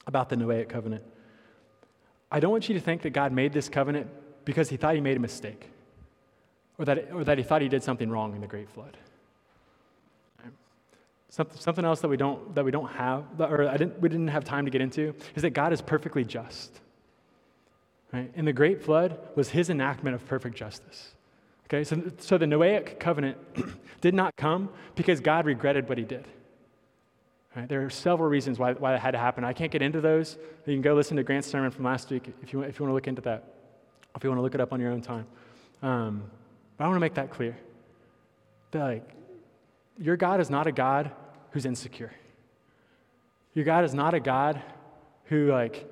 about 0.07 0.29
the 0.29 0.37
Noahic 0.37 0.69
covenant. 0.69 1.03
I 2.31 2.39
don't 2.39 2.51
want 2.51 2.69
you 2.69 2.75
to 2.75 2.81
think 2.81 3.01
that 3.01 3.11
God 3.11 3.33
made 3.33 3.51
this 3.51 3.67
covenant 3.67 4.07
because 4.45 4.69
he 4.69 4.77
thought 4.77 4.95
he 4.95 5.01
made 5.01 5.17
a 5.17 5.19
mistake 5.19 5.69
or 6.77 6.85
that, 6.85 7.09
or 7.13 7.23
that 7.23 7.37
he 7.37 7.43
thought 7.43 7.61
he 7.61 7.69
did 7.69 7.83
something 7.83 8.09
wrong 8.09 8.35
in 8.35 8.41
the 8.41 8.47
great 8.47 8.69
flood. 8.69 8.97
Something, 11.29 11.59
something 11.59 11.85
else 11.85 12.01
that 12.01 12.09
we 12.09 12.17
don't, 12.17 12.53
that 12.53 12.63
we 12.63 12.69
don't 12.69 12.91
have, 12.91 13.25
or 13.39 13.67
I 13.67 13.75
didn't, 13.75 13.99
we 13.99 14.07
didn't 14.07 14.27
have 14.27 14.43
time 14.43 14.65
to 14.65 14.71
get 14.71 14.81
into, 14.81 15.15
is 15.35 15.41
that 15.41 15.49
God 15.51 15.73
is 15.73 15.81
perfectly 15.81 16.23
just. 16.23 16.79
Right? 18.11 18.31
And 18.35 18.45
the 18.47 18.53
great 18.53 18.83
flood 18.83 19.17
was 19.35 19.49
his 19.49 19.71
enactment 19.71 20.13
of 20.13 20.25
perfect 20.27 20.55
justice. 20.55 21.15
Okay, 21.65 21.83
so, 21.83 22.03
so 22.19 22.37
the 22.37 22.45
Noahic 22.45 22.99
covenant 22.99 23.37
did 24.01 24.13
not 24.13 24.35
come 24.37 24.69
because 24.93 25.19
God 25.19 25.47
regretted 25.47 25.89
what 25.89 25.97
he 25.97 26.03
did. 26.03 26.27
Right? 27.55 27.67
There 27.67 27.83
are 27.83 27.89
several 27.89 28.29
reasons 28.29 28.59
why, 28.59 28.73
why 28.73 28.91
that 28.91 29.01
had 29.01 29.11
to 29.11 29.17
happen. 29.17 29.43
I 29.43 29.53
can't 29.53 29.71
get 29.71 29.81
into 29.81 30.01
those. 30.01 30.37
You 30.67 30.73
can 30.73 30.83
go 30.83 30.93
listen 30.93 31.17
to 31.17 31.23
Grant's 31.23 31.47
sermon 31.47 31.71
from 31.71 31.85
last 31.85 32.11
week 32.11 32.31
if 32.43 32.53
you, 32.53 32.61
if 32.61 32.77
you 32.77 32.83
want 32.85 32.91
to 32.91 32.93
look 32.93 33.07
into 33.07 33.21
that, 33.23 33.55
if 34.15 34.23
you 34.23 34.29
want 34.29 34.37
to 34.37 34.43
look 34.43 34.53
it 34.53 34.61
up 34.61 34.71
on 34.71 34.79
your 34.79 34.91
own 34.91 35.01
time. 35.01 35.25
Um, 35.81 36.29
I 36.83 36.87
want 36.87 36.97
to 36.97 36.99
make 36.99 37.13
that 37.13 37.29
clear. 37.29 37.55
That, 38.71 38.83
like, 38.83 39.09
your 39.97 40.17
God 40.17 40.41
is 40.41 40.49
not 40.49 40.67
a 40.67 40.71
God 40.73 41.11
who's 41.51 41.65
insecure. 41.65 42.11
Your 43.53 43.63
God 43.63 43.85
is 43.85 43.93
not 43.93 44.13
a 44.13 44.19
God 44.19 44.61
who, 45.25 45.49
like, 45.49 45.89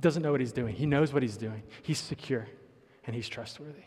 doesn't 0.00 0.24
know 0.24 0.32
what 0.32 0.40
he's 0.40 0.50
doing. 0.50 0.74
He 0.74 0.86
knows 0.86 1.12
what 1.12 1.22
he's 1.22 1.36
doing. 1.36 1.62
He's 1.82 2.00
secure 2.00 2.48
and 3.06 3.14
he's 3.14 3.28
trustworthy. 3.28 3.84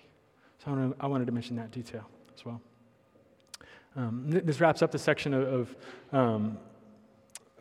So 0.63 0.93
I, 1.01 1.07
wanted 1.07 1.25
to 1.25 1.33
mention 1.33 1.57
that 1.57 1.71
detail 1.71 2.07
as 2.33 2.45
well. 2.45 2.61
Um, 3.97 4.29
this 4.29 4.61
wraps 4.61 4.81
up 4.81 4.91
the 4.91 4.99
section 4.99 5.33
of, 5.33 5.43
of 5.43 5.75
um, 6.13 6.57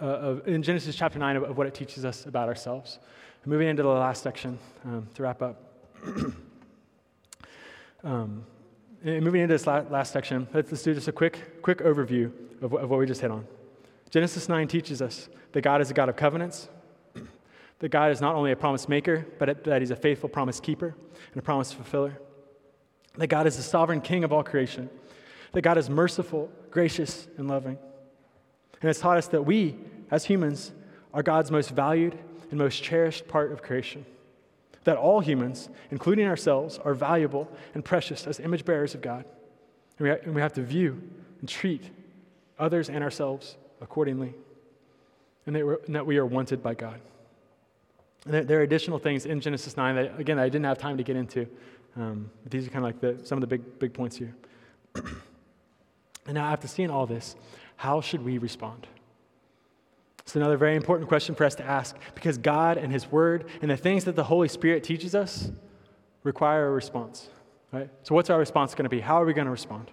uh, 0.01 0.05
of, 0.05 0.49
in 0.49 0.63
Genesis 0.63 0.95
chapter 0.95 1.19
9 1.19 1.37
of, 1.37 1.43
of, 1.43 1.59
what 1.59 1.67
it 1.67 1.75
teaches 1.75 2.05
us 2.05 2.27
about 2.27 2.49
ourselves. 2.49 3.01
Moving 3.47 3.67
into 3.67 3.83
the 3.83 3.89
last 3.89 4.23
section 4.23 4.61
um, 4.85 5.09
to 5.15 5.23
wrap 5.25 5.43
up. 5.43 5.61
um, 8.05 8.45
moving 9.03 9.43
into 9.43 9.55
this 9.55 9.67
last, 9.67 10.13
section, 10.13 10.47
let's, 10.55 10.71
let's, 10.71 10.83
do 10.83 10.95
just 10.95 11.09
a 11.09 11.13
quick, 11.13 11.63
quick 11.63 11.79
overview 11.79 12.31
of, 12.63 12.73
of 12.75 12.91
what 12.91 12.99
we 12.99 13.07
just 13.07 13.21
hit 13.21 13.31
on. 13.31 13.47
Genesis 14.11 14.49
9 14.49 14.69
teaches 14.69 15.03
us 15.03 15.29
that 15.53 15.63
God 15.63 15.81
is 15.81 15.91
a 15.91 15.95
God 15.95 16.09
of 16.09 16.17
covenants, 16.17 16.69
that 17.81 17.89
God 17.89 18.13
is 18.13 18.21
not 18.21 18.35
only 18.35 18.53
a 18.53 18.57
promise 18.57 18.89
maker, 18.89 19.27
but 19.39 19.65
that 19.65 19.83
He's 19.83 19.91
a 19.91 19.97
faithful 19.97 20.29
promise 20.29 20.61
keeper 20.61 20.95
and 21.33 21.37
a 21.37 21.43
promise 21.43 21.73
fulfiller, 21.73 22.21
that 23.17 23.27
God 23.29 23.47
is 23.47 23.57
the 23.57 23.63
sovereign 23.63 24.01
king 24.01 24.25
of 24.25 24.33
all 24.33 24.43
creation, 24.43 24.89
that 25.53 25.63
God 25.63 25.79
is 25.79 25.89
merciful, 25.89 26.51
gracious, 26.71 27.27
and 27.39 27.49
loving 27.49 27.79
and 28.85 28.91
it's 28.91 29.01
taught 29.01 29.17
us 29.17 29.29
that 29.29 29.41
we, 29.41 29.77
as 30.11 30.27
humans, 30.27 30.71
are 31.15 31.23
God's 31.23 31.51
most 31.51 31.71
valued 31.71 32.19
and 32.51 32.59
most 32.59 32.83
cherished 32.83 33.27
part 33.27 33.51
of 33.51 33.63
creation. 33.63 34.05
That 34.85 34.97
all 34.97 35.21
humans, 35.21 35.69
including 35.91 36.27
ourselves, 36.27 36.79
are 36.79 36.95
valuable 36.95 37.49
and 37.75 37.85
precious 37.85 38.27
as 38.27 38.39
image 38.41 38.65
bearers 38.65 38.95
of 38.95 39.01
God. 39.01 39.25
And 39.99 40.07
we, 40.07 40.11
ha- 40.11 40.19
and 40.23 40.35
we 40.35 40.41
have 40.41 40.53
to 40.55 40.63
view 40.63 41.03
and 41.41 41.49
treat 41.49 41.91
others 42.59 42.89
and 42.89 43.03
ourselves 43.03 43.57
accordingly. 43.81 44.35
And 45.47 45.57
that, 45.57 45.79
and 45.87 45.95
that 45.95 46.07
we 46.07 46.17
are 46.19 46.27
wanted 46.27 46.63
by 46.63 46.75
God. 46.75 47.01
And 48.25 48.35
there, 48.35 48.45
there, 48.45 48.59
are 48.61 48.63
additional 48.63 48.99
things 48.99 49.27
in 49.27 49.41
Genesis 49.41 49.77
9 49.77 49.97
that, 49.97 50.19
again, 50.19 50.39
I 50.39 50.45
didn't 50.45 50.65
have 50.65 50.79
time 50.79 50.97
to 50.97 51.03
get 51.03 51.17
into. 51.17 51.47
Um, 51.97 52.31
but 52.43 52.51
these 52.51 52.67
are 52.67 52.71
kind 52.71 52.85
of 52.85 52.89
like 52.89 53.01
the, 53.01 53.27
some 53.27 53.37
of 53.37 53.41
the 53.41 53.47
big, 53.47 53.79
big 53.79 53.93
points 53.93 54.17
here. 54.17 54.35
and 54.95 56.35
now, 56.35 56.51
after 56.51 56.67
seeing 56.67 56.91
all 56.91 57.07
this, 57.07 57.37
how 57.77 58.01
should 58.01 58.25
we 58.25 58.39
respond? 58.39 58.87
It's 60.25 60.37
another 60.37 60.57
very 60.57 60.75
important 60.75 61.09
question 61.09 61.35
for 61.35 61.45
us 61.45 61.55
to 61.57 61.65
ask 61.65 61.97
because 62.15 62.39
God 62.39 62.79
and 62.79 62.91
His 62.91 63.11
Word 63.11 63.45
and 63.61 63.71
the 63.71 63.77
things 63.77 64.05
that 64.05 64.17
the 64.17 64.25
Holy 64.25 64.49
Spirit 64.49 64.83
teaches 64.83 65.15
us 65.15 65.51
require 66.23 66.67
a 66.67 66.71
response. 66.71 67.29
Right? 67.71 67.91
So, 68.03 68.15
what's 68.15 68.31
our 68.31 68.39
response 68.39 68.75
going 68.75 68.85
to 68.85 68.89
be? 68.89 69.01
How 69.01 69.21
are 69.21 69.27
we 69.27 69.35
going 69.35 69.45
to 69.47 69.51
respond? 69.51 69.91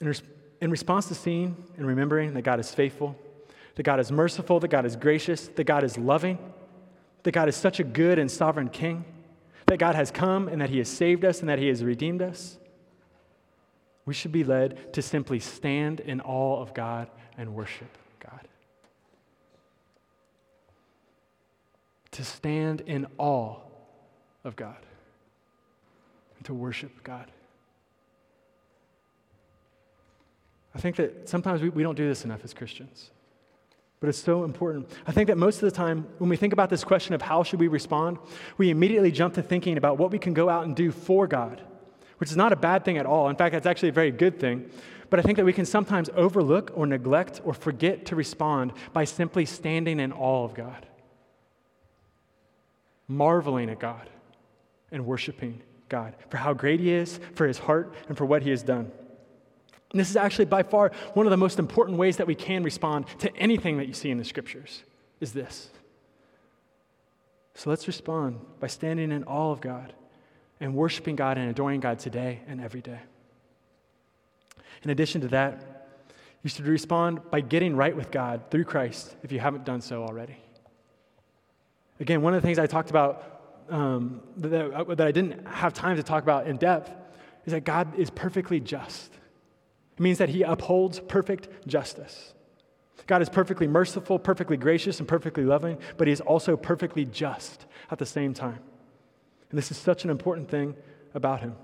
In, 0.00 0.08
res- 0.08 0.22
in 0.60 0.70
response 0.70 1.06
to 1.08 1.14
seeing 1.14 1.56
and 1.78 1.86
remembering 1.86 2.34
that 2.34 2.42
God 2.42 2.60
is 2.60 2.74
faithful, 2.74 3.16
that 3.76 3.84
God 3.84 4.00
is 4.00 4.12
merciful, 4.12 4.60
that 4.60 4.68
God 4.68 4.84
is 4.84 4.94
gracious, 4.94 5.48
that 5.48 5.64
God 5.64 5.82
is 5.82 5.96
loving, 5.96 6.38
that 7.22 7.32
God 7.32 7.48
is 7.48 7.56
such 7.56 7.80
a 7.80 7.84
good 7.84 8.18
and 8.18 8.30
sovereign 8.30 8.68
King, 8.68 9.04
that 9.66 9.78
God 9.78 9.94
has 9.94 10.10
come 10.10 10.48
and 10.48 10.60
that 10.60 10.68
He 10.68 10.78
has 10.78 10.88
saved 10.88 11.24
us 11.24 11.40
and 11.40 11.48
that 11.48 11.58
He 11.58 11.68
has 11.68 11.82
redeemed 11.82 12.20
us, 12.20 12.58
we 14.04 14.14
should 14.14 14.32
be 14.32 14.44
led 14.44 14.92
to 14.92 15.02
simply 15.02 15.40
stand 15.40 16.00
in 16.00 16.20
awe 16.20 16.60
of 16.60 16.74
God 16.74 17.08
and 17.36 17.54
worship 17.54 17.88
God. 18.20 18.48
To 22.12 22.24
stand 22.24 22.82
in 22.82 23.06
awe 23.18 23.56
of 24.44 24.56
God 24.56 24.76
and 26.36 26.46
to 26.46 26.54
worship 26.54 27.02
God. 27.02 27.30
I 30.74 30.78
think 30.78 30.96
that 30.96 31.28
sometimes 31.28 31.62
we, 31.62 31.70
we 31.70 31.82
don't 31.82 31.94
do 31.94 32.06
this 32.06 32.24
enough 32.24 32.44
as 32.44 32.52
Christians, 32.52 33.10
but 34.00 34.08
it's 34.08 34.18
so 34.18 34.44
important. 34.44 34.90
I 35.06 35.12
think 35.12 35.28
that 35.28 35.38
most 35.38 35.56
of 35.56 35.62
the 35.62 35.70
time, 35.70 36.06
when 36.18 36.28
we 36.28 36.36
think 36.36 36.52
about 36.52 36.68
this 36.68 36.84
question 36.84 37.14
of 37.14 37.22
how 37.22 37.42
should 37.42 37.60
we 37.60 37.68
respond, 37.68 38.18
we 38.58 38.70
immediately 38.70 39.10
jump 39.10 39.34
to 39.34 39.42
thinking 39.42 39.78
about 39.78 39.96
what 39.98 40.10
we 40.10 40.18
can 40.18 40.34
go 40.34 40.48
out 40.48 40.64
and 40.64 40.76
do 40.76 40.90
for 40.90 41.26
God 41.26 41.62
which 42.18 42.30
is 42.30 42.36
not 42.36 42.52
a 42.52 42.56
bad 42.56 42.84
thing 42.84 42.98
at 42.98 43.06
all. 43.06 43.28
In 43.28 43.36
fact, 43.36 43.52
that's 43.52 43.66
actually 43.66 43.90
a 43.90 43.92
very 43.92 44.10
good 44.10 44.38
thing. 44.38 44.70
But 45.10 45.20
I 45.20 45.22
think 45.22 45.36
that 45.36 45.44
we 45.44 45.52
can 45.52 45.66
sometimes 45.66 46.10
overlook 46.14 46.72
or 46.74 46.86
neglect 46.86 47.40
or 47.44 47.54
forget 47.54 48.06
to 48.06 48.16
respond 48.16 48.72
by 48.92 49.04
simply 49.04 49.44
standing 49.44 50.00
in 50.00 50.12
awe 50.12 50.44
of 50.44 50.54
God, 50.54 50.86
marveling 53.06 53.70
at 53.70 53.78
God, 53.78 54.08
and 54.90 55.06
worshiping 55.06 55.62
God 55.88 56.16
for 56.28 56.38
how 56.38 56.54
great 56.54 56.80
He 56.80 56.90
is, 56.90 57.20
for 57.34 57.46
His 57.46 57.58
heart, 57.58 57.94
and 58.08 58.16
for 58.16 58.24
what 58.24 58.42
He 58.42 58.50
has 58.50 58.62
done. 58.62 58.90
And 59.92 60.00
this 60.00 60.10
is 60.10 60.16
actually 60.16 60.46
by 60.46 60.62
far 60.64 60.90
one 61.14 61.26
of 61.26 61.30
the 61.30 61.36
most 61.36 61.58
important 61.58 61.98
ways 61.98 62.16
that 62.16 62.26
we 62.26 62.34
can 62.34 62.64
respond 62.64 63.06
to 63.20 63.34
anything 63.36 63.76
that 63.78 63.86
you 63.86 63.94
see 63.94 64.10
in 64.10 64.18
the 64.18 64.24
scriptures 64.24 64.82
is 65.20 65.32
this. 65.32 65.70
So 67.54 67.70
let's 67.70 67.86
respond 67.86 68.40
by 68.60 68.66
standing 68.66 69.12
in 69.12 69.24
awe 69.24 69.52
of 69.52 69.60
God 69.60 69.94
and 70.60 70.74
worshiping 70.74 71.16
God 71.16 71.38
and 71.38 71.50
adoring 71.50 71.80
God 71.80 71.98
today 71.98 72.40
and 72.46 72.60
every 72.60 72.80
day. 72.80 73.00
In 74.82 74.90
addition 74.90 75.20
to 75.22 75.28
that, 75.28 75.88
you 76.42 76.50
should 76.50 76.66
respond 76.66 77.20
by 77.30 77.40
getting 77.40 77.74
right 77.76 77.94
with 77.94 78.10
God 78.10 78.50
through 78.50 78.64
Christ 78.64 79.16
if 79.22 79.32
you 79.32 79.40
haven't 79.40 79.64
done 79.64 79.80
so 79.80 80.04
already. 80.04 80.36
Again, 81.98 82.22
one 82.22 82.34
of 82.34 82.42
the 82.42 82.46
things 82.46 82.58
I 82.58 82.66
talked 82.66 82.90
about 82.90 83.64
um, 83.68 84.20
that, 84.36 84.96
that 84.96 85.06
I 85.06 85.12
didn't 85.12 85.46
have 85.46 85.74
time 85.74 85.96
to 85.96 86.02
talk 86.02 86.22
about 86.22 86.46
in 86.46 86.56
depth 86.56 86.92
is 87.46 87.52
that 87.52 87.64
God 87.64 87.98
is 87.98 88.10
perfectly 88.10 88.60
just. 88.60 89.12
It 89.96 90.00
means 90.00 90.18
that 90.18 90.28
He 90.28 90.42
upholds 90.42 91.00
perfect 91.00 91.66
justice. 91.66 92.34
God 93.06 93.22
is 93.22 93.28
perfectly 93.28 93.66
merciful, 93.66 94.18
perfectly 94.18 94.56
gracious, 94.56 94.98
and 94.98 95.08
perfectly 95.08 95.44
loving, 95.44 95.78
but 95.96 96.06
He 96.06 96.12
is 96.12 96.20
also 96.20 96.56
perfectly 96.56 97.04
just 97.04 97.66
at 97.90 97.98
the 97.98 98.06
same 98.06 98.34
time. 98.34 98.58
And 99.56 99.62
this 99.62 99.70
is 99.70 99.78
such 99.78 100.04
an 100.04 100.10
important 100.10 100.50
thing 100.50 100.76
about 101.14 101.40
him. 101.40 101.54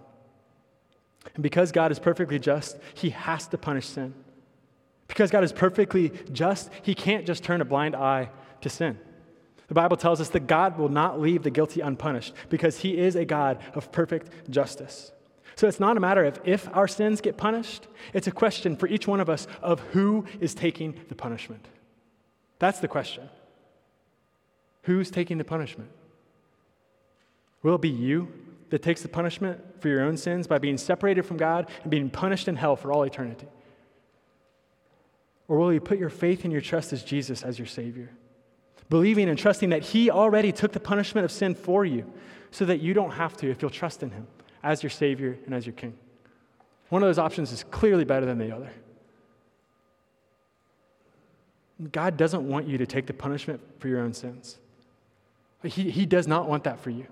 And 1.35 1.43
because 1.43 1.73
God 1.73 1.93
is 1.93 1.99
perfectly 1.99 2.39
just, 2.39 2.79
he 2.95 3.11
has 3.11 3.47
to 3.49 3.59
punish 3.59 3.87
sin. 3.87 4.15
Because 5.09 5.31
God 5.31 5.45
is 5.45 5.53
perfectly 5.53 6.11
just, 6.33 6.71
he 6.81 6.95
can't 6.95 7.27
just 7.27 7.45
turn 7.45 7.61
a 7.61 7.67
blind 7.67 7.95
eye 7.95 8.31
to 8.63 8.71
sin. 8.71 8.99
The 9.69 9.75
Bible 9.75 9.99
tells 9.99 10.23
us 10.23 10.31
that 10.31 10.47
God 10.47 10.79
will 10.79 10.89
not 10.89 11.21
leave 11.21 11.43
the 11.43 11.51
guilty 11.51 11.83
unpunished 11.83 12.33
because 12.49 12.79
he 12.79 12.97
is 12.97 13.15
a 13.15 13.27
God 13.27 13.59
of 13.75 13.93
perfect 13.93 14.49
justice. 14.49 15.13
So 15.55 15.69
it's 15.69 15.79
not 15.79 15.99
a 15.99 16.01
matter 16.01 16.25
of 16.25 16.41
if 16.45 16.75
our 16.75 16.89
sins 16.89 17.21
get 17.21 17.37
punished, 17.37 17.89
it's 18.15 18.27
a 18.27 18.33
question 18.33 18.75
for 18.75 18.87
each 18.87 19.07
one 19.07 19.21
of 19.21 19.29
us 19.29 19.47
of 19.61 19.81
who 19.91 20.25
is 20.41 20.55
taking 20.55 20.99
the 21.11 21.15
punishment. 21.15 21.69
That's 22.59 22.79
the 22.79 22.89
question. 22.89 23.29
Who's 24.85 25.11
taking 25.11 25.37
the 25.37 25.45
punishment? 25.45 25.91
Will 27.63 27.77
it 27.77 27.81
be 27.81 27.89
you 27.89 28.29
that 28.71 28.83
takes 28.83 29.03
the 29.03 29.09
punishment 29.09 29.61
for 29.81 29.89
your 29.89 30.03
own 30.03 30.17
sins 30.17 30.47
by 30.47 30.59
being 30.59 30.79
separated 30.79 31.23
from 31.23 31.37
God 31.37 31.71
and 31.83 31.91
being 31.91 32.11
punished 32.11 32.49
in 32.49 32.57
hell 32.57 32.77
for 32.77 32.93
all 32.93 33.03
eternity? 33.03 33.47
Or 35.49 35.59
will 35.59 35.73
you 35.73 35.81
put 35.81 35.99
your 35.99 36.11
faith 36.11 36.45
and 36.45 36.53
your 36.53 36.63
trust 36.63 36.93
as 36.93 37.03
Jesus 37.03 37.43
as 37.43 37.59
your 37.59 37.67
Savior? 37.67 38.11
Believing 38.89 39.29
and 39.29 39.39
trusting 39.39 39.71
that 39.71 39.83
He 39.83 40.11
already 40.11 40.53
took 40.53 40.73
the 40.73 40.81
punishment 40.81 41.25
of 41.25 41.31
sin 41.31 41.55
for 41.55 41.85
you 41.85 42.11
so 42.51 42.65
that 42.65 42.81
you 42.81 42.95
don't 42.95 43.13
have 43.13 43.37
to 43.39 43.51
if 43.51 43.63
you'll 43.63 43.71
trust 43.71 44.03
in 44.03 44.11
Him 44.11 44.27
as 44.63 44.83
your 44.83 44.91
Savior 44.91 45.39
and 45.47 45.55
as 45.55 45.67
your 45.67 45.75
King. 45.75 45.95
One 46.89 47.03
of 47.03 47.09
those 47.09 47.19
options 47.19 47.53
is 47.53 47.65
clearly 47.65 48.05
better 48.05 48.27
than 48.27 48.39
the 48.39 48.55
other. 48.55 48.71
God 51.91 52.17
doesn't 52.17 52.47
want 52.47 52.69
you 52.69 52.79
to 52.79 52.87
take 52.87 53.07
the 53.07 53.15
punishment 53.15 53.61
for 53.79 53.89
your 53.89 54.01
own 54.01 54.13
sins. 54.13 54.59
He, 55.65 55.91
he 55.91 56.07
does 56.07 56.29
not 56.29 56.49
want 56.49 56.65
that 56.65 56.81
for 56.81 56.91
you. 56.91 57.07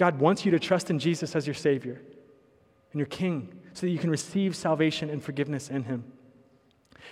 God 0.00 0.18
wants 0.18 0.46
you 0.46 0.50
to 0.52 0.58
trust 0.58 0.88
in 0.88 0.98
Jesus 0.98 1.36
as 1.36 1.46
your 1.46 1.52
Savior 1.52 2.00
and 2.90 2.98
your 2.98 3.06
King 3.06 3.52
so 3.74 3.82
that 3.82 3.90
you 3.90 3.98
can 3.98 4.08
receive 4.08 4.56
salvation 4.56 5.10
and 5.10 5.22
forgiveness 5.22 5.68
in 5.68 5.82
Him. 5.82 6.04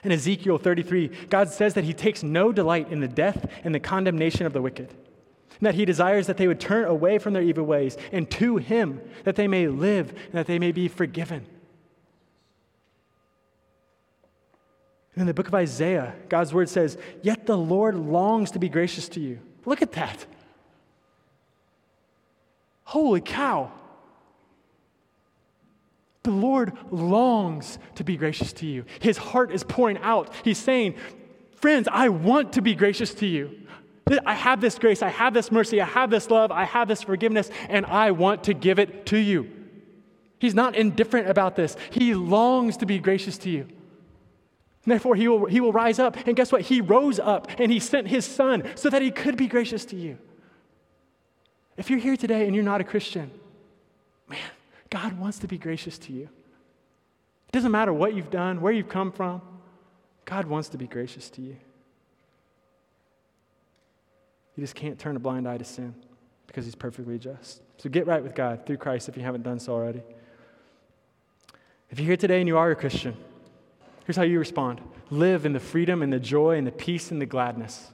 In 0.05 0.11
Ezekiel 0.11 0.57
33, 0.57 1.09
God 1.29 1.51
says 1.51 1.75
that 1.75 1.85
He 1.85 1.93
takes 1.93 2.23
no 2.23 2.51
delight 2.51 2.91
in 2.91 3.01
the 3.01 3.07
death 3.07 3.47
and 3.63 3.75
the 3.75 3.79
condemnation 3.79 4.47
of 4.47 4.55
the 4.55 4.63
wicked, 4.63 4.89
and 4.89 5.67
that 5.67 5.75
He 5.75 5.85
desires 5.85 6.29
that 6.29 6.39
they 6.39 6.49
would 6.49 6.61
turn 6.61 6.87
away 6.87 7.19
from 7.19 7.35
their 7.35 7.43
evil 7.43 7.65
ways 7.65 7.99
and 8.11 8.31
to 8.31 8.57
Him, 8.57 9.03
that 9.25 9.37
they 9.37 9.49
may 9.49 9.69
live 9.69 10.09
and 10.09 10.33
that 10.33 10.47
they 10.47 10.59
may 10.59 10.73
be 10.73 10.89
forgiven. 10.89 11.45
And 15.13 15.21
in 15.21 15.27
the 15.27 15.35
book 15.35 15.49
of 15.49 15.55
Isaiah, 15.55 16.15
God's 16.31 16.55
word 16.55 16.71
says, 16.71 16.97
Yet 17.21 17.45
the 17.45 17.59
Lord 17.59 17.97
longs 17.97 18.51
to 18.53 18.59
be 18.59 18.71
gracious 18.71 19.11
to 19.11 19.21
you. 19.21 19.41
Look 19.67 19.83
at 19.83 19.93
that. 19.93 20.25
Holy 22.89 23.21
cow. 23.21 23.71
The 26.23 26.31
Lord 26.31 26.73
longs 26.91 27.79
to 27.97 28.03
be 28.03 28.17
gracious 28.17 28.55
to 28.55 28.67
you. 28.67 28.87
His 29.01 29.19
heart 29.19 29.53
is 29.53 29.63
pouring 29.63 29.99
out. 29.99 30.33
He's 30.43 30.57
saying, 30.57 30.95
Friends, 31.57 31.87
I 31.93 32.09
want 32.09 32.55
to 32.55 32.63
be 32.63 32.75
gracious 32.75 33.13
to 33.17 33.27
you. 33.27 33.61
I 34.25 34.33
have 34.33 34.63
this 34.63 34.79
grace, 34.79 35.03
I 35.03 35.11
have 35.11 35.35
this 35.35 35.53
mercy, 35.53 35.83
I 35.83 35.85
have 35.85 36.09
this 36.09 36.31
love, 36.31 36.51
I 36.51 36.65
have 36.65 36.89
this 36.89 37.03
forgiveness, 37.03 37.51
and 37.69 37.85
I 37.85 38.13
want 38.13 38.45
to 38.45 38.55
give 38.55 38.79
it 38.79 39.05
to 39.07 39.19
you. 39.19 39.51
He's 40.39 40.55
not 40.55 40.75
indifferent 40.75 41.29
about 41.29 41.57
this. 41.57 41.77
He 41.91 42.15
longs 42.15 42.79
to 42.79 42.87
be 42.87 42.99
gracious 42.99 43.37
to 43.39 43.51
you. 43.51 43.69
And 44.85 44.93
therefore, 44.93 45.15
he 45.15 45.29
will, 45.29 45.45
he 45.45 45.61
will 45.61 45.73
rise 45.73 45.99
up. 45.99 46.17
And 46.27 46.35
guess 46.35 46.51
what? 46.51 46.63
He 46.63 46.81
rose 46.81 47.21
up 47.21 47.51
and 47.59 47.71
he 47.71 47.81
sent 47.81 48.09
his 48.09 48.25
son 48.25 48.63
so 48.77 48.89
that 48.89 49.03
he 49.03 49.11
could 49.11 49.37
be 49.37 49.47
gracious 49.47 49.85
to 49.87 49.97
you. 49.97 50.17
If 51.79 51.91
you're 51.91 52.01
here 52.01 52.17
today 52.17 52.45
and 52.47 52.55
you're 52.55 52.65
not 52.65 52.81
a 52.81 52.85
Christian, 52.85 53.31
man, 54.29 54.41
God 54.91 55.19
wants 55.19 55.39
to 55.39 55.47
be 55.47 55.57
gracious 55.57 55.97
to 55.99 56.13
you. 56.13 56.25
It 56.25 57.53
doesn't 57.53 57.71
matter 57.71 57.93
what 57.93 58.15
you've 58.15 58.31
done, 58.31 58.61
where 58.61 58.73
you've 58.73 58.89
come 58.89 59.13
from, 59.13 59.41
God 60.25 60.47
wants 60.47 60.69
to 60.71 60.77
be 60.77 60.89
gracious 60.89 61.31
to 61.31 61.41
you. 61.41 61.57
You 64.57 64.63
just 64.63 64.75
can't 64.75 64.99
turn 64.99 65.15
a 65.15 65.21
blind 65.21 65.49
eye 65.49 65.57
to 65.57 65.65
sin 65.65 65.95
because 66.49 66.65
he's 66.65 66.75
perfectly 66.75 67.17
just. 67.17 67.63
So 67.79 67.89
get 67.89 68.09
right 68.09 68.23
with 68.23 68.35
God 68.35 68.67
through 68.67 68.79
Christ 68.79 69.09
if 69.09 69.17
you 69.17 69.23
haven't 69.23 69.43
done 69.43 69.61
so 69.61 69.73
already. 69.73 70.03
If 71.91 72.01
you're 72.01 72.09
here 72.09 72.17
today 72.17 72.41
and 72.41 72.49
you 72.49 72.59
are 72.59 72.73
a 72.73 72.77
Christian, 72.77 73.17
here's 74.05 74.17
how 74.17 74.25
you 74.25 74.41
respond 74.41 74.81
live 75.11 75.47
in 75.47 75.53
the 75.53 75.61
freedom 75.61 76.03
and 76.03 76.13
the 76.13 76.19
joy 76.19 76.59
and 76.59 76.67
the 76.67 76.73
peace 76.73 77.13
and 77.13 77.23
the 77.23 77.27
gladness 77.27 77.93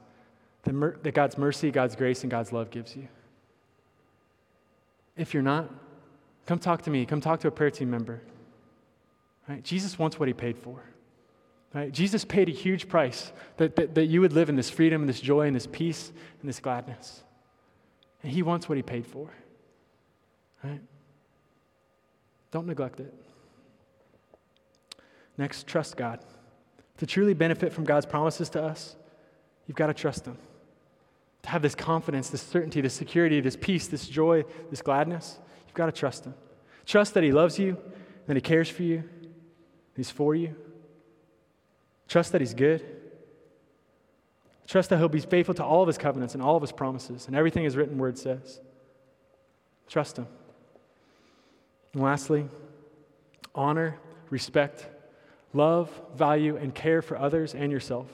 that, 0.63 0.73
mer- 0.73 0.97
that 1.03 1.15
God's 1.15 1.37
mercy, 1.37 1.71
God's 1.71 1.95
grace, 1.95 2.23
and 2.23 2.31
God's 2.31 2.51
love 2.51 2.71
gives 2.71 2.97
you. 2.97 3.07
If 5.17 5.35
you're 5.35 5.43
not, 5.43 5.71
come 6.47 6.59
talk 6.59 6.83
to 6.83 6.91
me. 6.91 7.07
Come 7.07 7.21
talk 7.21 7.41
to 7.41 7.49
a 7.49 7.51
prayer 7.51 7.71
team 7.71 7.91
member. 7.91 8.21
Right? 9.49 9.63
Jesus 9.63 9.99
wants 9.99 10.19
what 10.19 10.29
he 10.29 10.35
paid 10.35 10.59
for. 10.59 10.83
Right? 11.73 11.93
Jesus 11.93 12.25
paid 12.25 12.49
a 12.49 12.53
huge 12.53 12.89
price 12.89 13.33
that, 13.57 13.77
that, 13.77 13.95
that 13.95 14.07
you 14.07 14.21
would 14.21 14.33
live 14.33 14.49
in 14.49 14.57
this 14.57 14.71
freedom 14.71 15.03
and 15.03 15.09
this 15.09 15.21
joy 15.21 15.47
and 15.47 15.55
this 15.55 15.67
peace 15.67 16.13
and 16.41 16.49
this 16.49 16.61
gladness. 16.61 17.23
And 18.23 18.33
he 18.33 18.43
wants 18.43 18.69
what 18.69 18.77
he 18.77 18.83
paid 18.83 19.07
for. 19.07 19.29
Right? 20.63 20.81
Don't 22.51 22.67
neglect 22.67 23.01
it. 23.01 23.13
Next, 25.37 25.67
trust 25.67 25.97
God. 25.97 26.21
To 26.99 27.07
truly 27.07 27.35
benefit 27.35 27.73
from 27.73 27.85
God's 27.85 28.07
promises 28.07 28.49
to 28.51 28.63
us, 28.63 28.97
you've 29.67 29.77
got 29.77 29.89
to 29.89 29.95
trust 29.95 30.27
Him. 30.27 30.39
To 31.45 31.51
have 31.51 31.61
this 31.61 31.75
confidence, 31.75 32.31
this 32.31 32.41
certainty, 32.41 32.81
this 32.81 32.95
security, 32.95 33.39
this 33.41 33.55
peace, 33.55 33.87
this 33.87 34.09
joy, 34.09 34.45
this 34.71 34.81
gladness, 34.81 35.39
you've 35.67 35.75
got 35.75 35.87
to 35.87 35.93
trust 35.93 36.25
Him. 36.25 36.35
Trust 36.87 37.13
that 37.15 37.23
He 37.23 37.33
loves 37.33 37.59
you, 37.59 37.77
that 38.27 38.35
He 38.35 38.41
cares 38.41 38.69
for 38.71 38.83
you, 38.83 39.05
He's 39.95 40.11
for 40.11 40.35
you. 40.35 40.57
Trust 42.09 42.33
that 42.33 42.41
He's 42.41 42.55
good. 42.55 42.83
Trust 44.67 44.89
that 44.89 44.97
He'll 44.97 45.11
be 45.11 45.21
faithful 45.21 45.55
to 45.57 45.65
all 45.65 45.83
of 45.83 45.87
His 45.87 45.99
covenants 45.99 46.33
and 46.33 46.43
all 46.43 46.57
of 46.57 46.63
His 46.63 46.73
promises 46.73 47.27
and 47.27 47.37
everything 47.37 47.65
His 47.65 47.77
written 47.77 47.99
word 47.99 48.17
says. 48.17 48.61
Trust 49.87 50.17
Him. 50.17 50.27
And 51.93 52.03
lastly, 52.03 52.49
honor, 53.55 53.99
respect, 54.31 54.89
love, 55.53 55.91
value, 56.17 56.57
and 56.57 56.75
care 56.75 57.03
for 57.03 57.19
others 57.19 57.55
and 57.55 57.71
yourself 57.71 58.09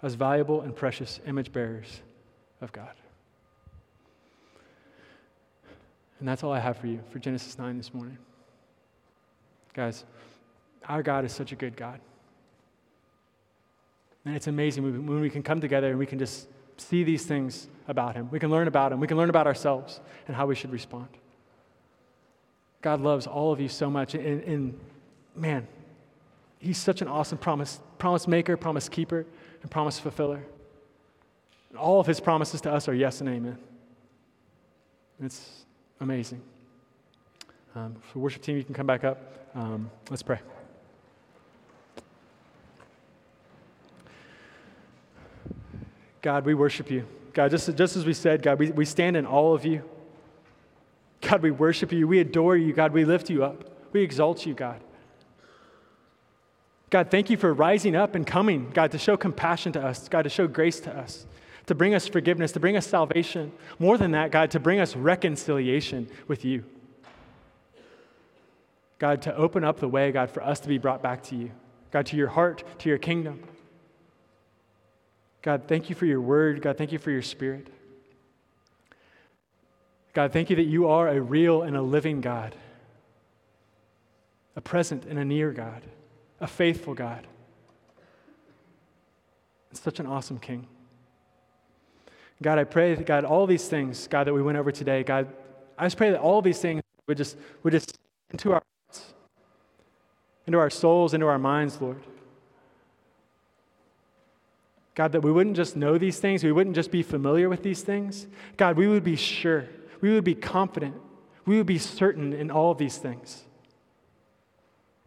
as 0.00 0.14
valuable 0.14 0.62
and 0.62 0.74
precious 0.74 1.20
image 1.26 1.52
bearers 1.52 2.00
of 2.60 2.72
God. 2.72 2.94
And 6.18 6.28
that's 6.28 6.42
all 6.42 6.52
I 6.52 6.58
have 6.58 6.76
for 6.76 6.86
you 6.86 7.00
for 7.10 7.18
Genesis 7.18 7.58
9 7.58 7.76
this 7.76 7.94
morning. 7.94 8.18
Guys, 9.72 10.04
our 10.88 11.02
God 11.02 11.24
is 11.24 11.32
such 11.32 11.52
a 11.52 11.56
good 11.56 11.76
God. 11.76 12.00
And 14.24 14.34
it's 14.34 14.48
amazing 14.48 15.06
when 15.06 15.20
we 15.20 15.30
can 15.30 15.42
come 15.42 15.60
together 15.60 15.90
and 15.90 15.98
we 15.98 16.06
can 16.06 16.18
just 16.18 16.48
see 16.76 17.04
these 17.04 17.24
things 17.24 17.68
about 17.86 18.14
Him. 18.14 18.30
We 18.30 18.40
can 18.40 18.50
learn 18.50 18.66
about 18.66 18.92
Him. 18.92 19.00
We 19.00 19.06
can 19.06 19.16
learn 19.16 19.30
about 19.30 19.46
ourselves 19.46 20.00
and 20.26 20.36
how 20.36 20.46
we 20.46 20.54
should 20.54 20.72
respond. 20.72 21.08
God 22.82 23.00
loves 23.00 23.26
all 23.26 23.52
of 23.52 23.60
you 23.60 23.68
so 23.68 23.90
much. 23.90 24.14
And, 24.14 24.42
and 24.42 24.80
man, 25.34 25.66
He's 26.58 26.78
such 26.78 27.02
an 27.02 27.08
awesome 27.08 27.38
promise, 27.38 27.80
promise 27.98 28.26
maker, 28.26 28.56
promise 28.56 28.88
keeper, 28.88 29.24
and 29.62 29.70
promise 29.70 29.98
fulfiller. 29.98 30.42
And 31.70 31.78
all 31.78 32.00
of 32.00 32.06
His 32.06 32.20
promises 32.20 32.60
to 32.62 32.72
us 32.72 32.88
are 32.88 32.94
yes 32.94 33.20
and 33.20 33.28
amen. 33.28 33.58
It's 35.22 35.64
amazing. 36.00 36.40
Um, 37.74 37.96
for 38.12 38.18
worship 38.20 38.42
team, 38.42 38.56
you 38.56 38.64
can 38.64 38.74
come 38.74 38.86
back 38.86 39.04
up. 39.04 39.18
Um, 39.54 39.90
let's 40.10 40.22
pray. 40.22 40.38
God, 46.22 46.44
we 46.44 46.54
worship 46.54 46.90
you. 46.90 47.06
God, 47.32 47.50
just, 47.50 47.74
just 47.76 47.96
as 47.96 48.04
we 48.04 48.12
said, 48.12 48.42
God, 48.42 48.58
we, 48.58 48.70
we 48.70 48.84
stand 48.84 49.16
in 49.16 49.26
awe 49.26 49.54
of 49.54 49.64
you. 49.64 49.82
God, 51.20 51.42
we 51.42 51.50
worship 51.50 51.92
you. 51.92 52.06
We 52.08 52.20
adore 52.20 52.56
you. 52.56 52.72
God, 52.72 52.92
we 52.92 53.04
lift 53.04 53.30
you 53.30 53.44
up. 53.44 53.64
We 53.92 54.02
exalt 54.02 54.46
you, 54.46 54.54
God. 54.54 54.80
God, 56.90 57.10
thank 57.10 57.28
you 57.28 57.36
for 57.36 57.52
rising 57.52 57.94
up 57.94 58.14
and 58.14 58.26
coming, 58.26 58.70
God, 58.70 58.92
to 58.92 58.98
show 58.98 59.16
compassion 59.16 59.72
to 59.72 59.84
us, 59.84 60.08
God, 60.08 60.22
to 60.22 60.30
show 60.30 60.46
grace 60.46 60.80
to 60.80 60.96
us, 60.96 61.26
to 61.68 61.74
bring 61.74 61.94
us 61.94 62.08
forgiveness, 62.08 62.52
to 62.52 62.60
bring 62.60 62.76
us 62.76 62.86
salvation. 62.86 63.52
More 63.78 63.96
than 63.96 64.10
that, 64.12 64.30
God, 64.30 64.50
to 64.52 64.60
bring 64.60 64.80
us 64.80 64.96
reconciliation 64.96 66.08
with 66.26 66.44
you. 66.44 66.64
God, 68.98 69.22
to 69.22 69.36
open 69.36 69.64
up 69.64 69.78
the 69.78 69.88
way, 69.88 70.10
God, 70.10 70.30
for 70.30 70.42
us 70.42 70.60
to 70.60 70.68
be 70.68 70.78
brought 70.78 71.02
back 71.02 71.22
to 71.24 71.36
you. 71.36 71.50
God, 71.90 72.06
to 72.06 72.16
your 72.16 72.28
heart, 72.28 72.64
to 72.80 72.88
your 72.88 72.98
kingdom. 72.98 73.42
God, 75.42 75.64
thank 75.68 75.88
you 75.88 75.94
for 75.94 76.06
your 76.06 76.20
word. 76.20 76.62
God, 76.62 76.76
thank 76.76 76.90
you 76.90 76.98
for 76.98 77.10
your 77.10 77.22
spirit. 77.22 77.68
God, 80.14 80.32
thank 80.32 80.50
you 80.50 80.56
that 80.56 80.64
you 80.64 80.88
are 80.88 81.08
a 81.08 81.20
real 81.20 81.62
and 81.62 81.76
a 81.76 81.82
living 81.82 82.20
God, 82.20 82.56
a 84.56 84.60
present 84.60 85.04
and 85.04 85.18
a 85.18 85.24
near 85.24 85.52
God, 85.52 85.82
a 86.40 86.46
faithful 86.46 86.94
God, 86.94 87.26
and 89.68 89.78
such 89.78 90.00
an 90.00 90.06
awesome 90.06 90.38
King. 90.38 90.66
God, 92.40 92.58
I 92.58 92.64
pray 92.64 92.94
that, 92.94 93.06
God, 93.06 93.24
all 93.24 93.46
these 93.46 93.66
things, 93.66 94.06
God, 94.06 94.26
that 94.26 94.34
we 94.34 94.42
went 94.42 94.58
over 94.58 94.70
today, 94.70 95.02
God, 95.02 95.28
I 95.76 95.86
just 95.86 95.96
pray 95.96 96.10
that 96.10 96.20
all 96.20 96.40
these 96.40 96.60
things 96.60 96.82
would 97.06 97.16
just, 97.16 97.36
would 97.62 97.72
just 97.72 97.98
into 98.30 98.52
our 98.52 98.62
hearts, 98.86 99.14
into 100.46 100.58
our 100.58 100.70
souls, 100.70 101.14
into 101.14 101.26
our 101.26 101.38
minds, 101.38 101.80
Lord. 101.80 102.02
God, 104.94 105.12
that 105.12 105.20
we 105.20 105.30
wouldn't 105.30 105.56
just 105.56 105.76
know 105.76 105.98
these 105.98 106.18
things, 106.18 106.42
we 106.42 106.52
wouldn't 106.52 106.76
just 106.76 106.90
be 106.90 107.02
familiar 107.02 107.48
with 107.48 107.62
these 107.62 107.82
things. 107.82 108.26
God, 108.56 108.76
we 108.76 108.88
would 108.88 109.04
be 109.04 109.16
sure, 109.16 109.66
we 110.00 110.12
would 110.12 110.24
be 110.24 110.34
confident, 110.34 110.94
we 111.44 111.56
would 111.56 111.66
be 111.66 111.78
certain 111.78 112.32
in 112.32 112.50
all 112.50 112.72
of 112.72 112.78
these 112.78 112.98
things. 112.98 113.44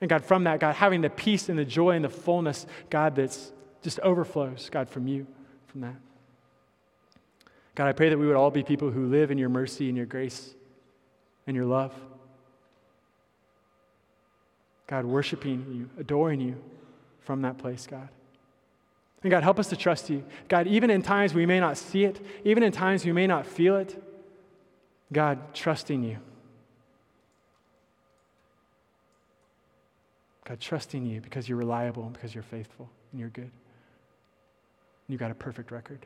And 0.02 0.10
God, 0.10 0.26
from 0.26 0.46
that, 0.46 0.60
God, 0.60 0.76
having 0.76 1.02
the 1.02 1.10
peace 1.10 1.48
and 1.48 1.60
the 1.60 1.66
joy 1.66 1.92
and 1.92 2.04
the 2.04 2.10
fullness, 2.10 2.66
God, 2.90 3.16
that's 3.16 3.54
just 3.84 4.00
overflows, 4.00 4.70
God, 4.72 4.90
from 4.90 5.08
you, 5.08 5.28
from 5.68 5.82
that. 5.82 5.96
God, 7.76 7.88
I 7.88 7.94
pray 7.94 8.10
that 8.10 8.18
we 8.18 8.28
would 8.28 8.36
all 8.36 8.52
be 8.52 8.64
people 8.64 8.92
who 8.92 9.08
live 9.08 9.32
in 9.32 9.38
your 9.38 9.50
mercy 9.50 9.88
and 9.88 9.96
your 9.96 10.06
grace 10.06 10.54
and 11.48 11.56
your 11.56 11.66
love. 11.66 11.94
God, 14.88 15.06
worshiping 15.06 15.66
you, 15.72 15.90
adoring 16.00 16.42
you 16.42 16.62
from 17.22 17.44
that 17.44 17.58
place, 17.58 17.88
God. 17.88 18.10
And 19.24 19.32
God, 19.32 19.44
help 19.44 19.60
us 19.60 19.70
to 19.70 19.78
trust 19.78 20.10
you. 20.10 20.24
God, 20.48 20.68
even 20.68 20.90
in 20.90 21.02
times 21.02 21.34
we 21.34 21.46
may 21.46 21.60
not 21.60 21.78
see 21.78 22.04
it, 22.04 22.20
even 22.44 22.64
in 22.64 22.72
times 22.72 23.06
we 23.06 23.12
may 23.12 23.28
not 23.28 23.46
feel 23.46 23.78
it, 23.78 24.02
God, 25.14 25.54
trusting 25.54 26.04
you. 26.04 26.18
God, 30.44 30.60
trusting 30.60 31.06
you 31.06 31.22
because 31.22 31.48
you're 31.48 31.58
reliable 31.58 32.04
and 32.04 32.14
because 32.14 32.34
you're 32.34 32.44
faithful 32.44 32.90
and 33.12 33.20
you're 33.20 33.30
good. 33.30 33.44
And 33.44 33.52
you've 35.08 35.20
got 35.20 35.32
a 35.32 35.36
perfect 35.36 35.72
record. 35.72 36.06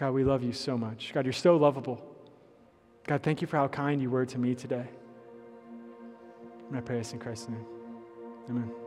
God, 0.00 0.12
we 0.12 0.24
love 0.24 0.42
you 0.42 0.54
so 0.54 0.78
much. 0.78 1.12
God, 1.12 1.26
you're 1.26 1.32
so 1.34 1.58
lovable. 1.58 2.02
God, 3.06 3.22
thank 3.22 3.42
you 3.42 3.46
for 3.46 3.58
how 3.58 3.68
kind 3.68 4.00
you 4.00 4.08
were 4.08 4.24
to 4.24 4.38
me 4.38 4.54
today. 4.54 4.88
And 6.68 6.78
I 6.78 6.80
pray 6.80 6.96
this 6.96 7.12
in 7.12 7.18
Christ's 7.18 7.50
name. 7.50 7.66
Amen. 8.48 8.79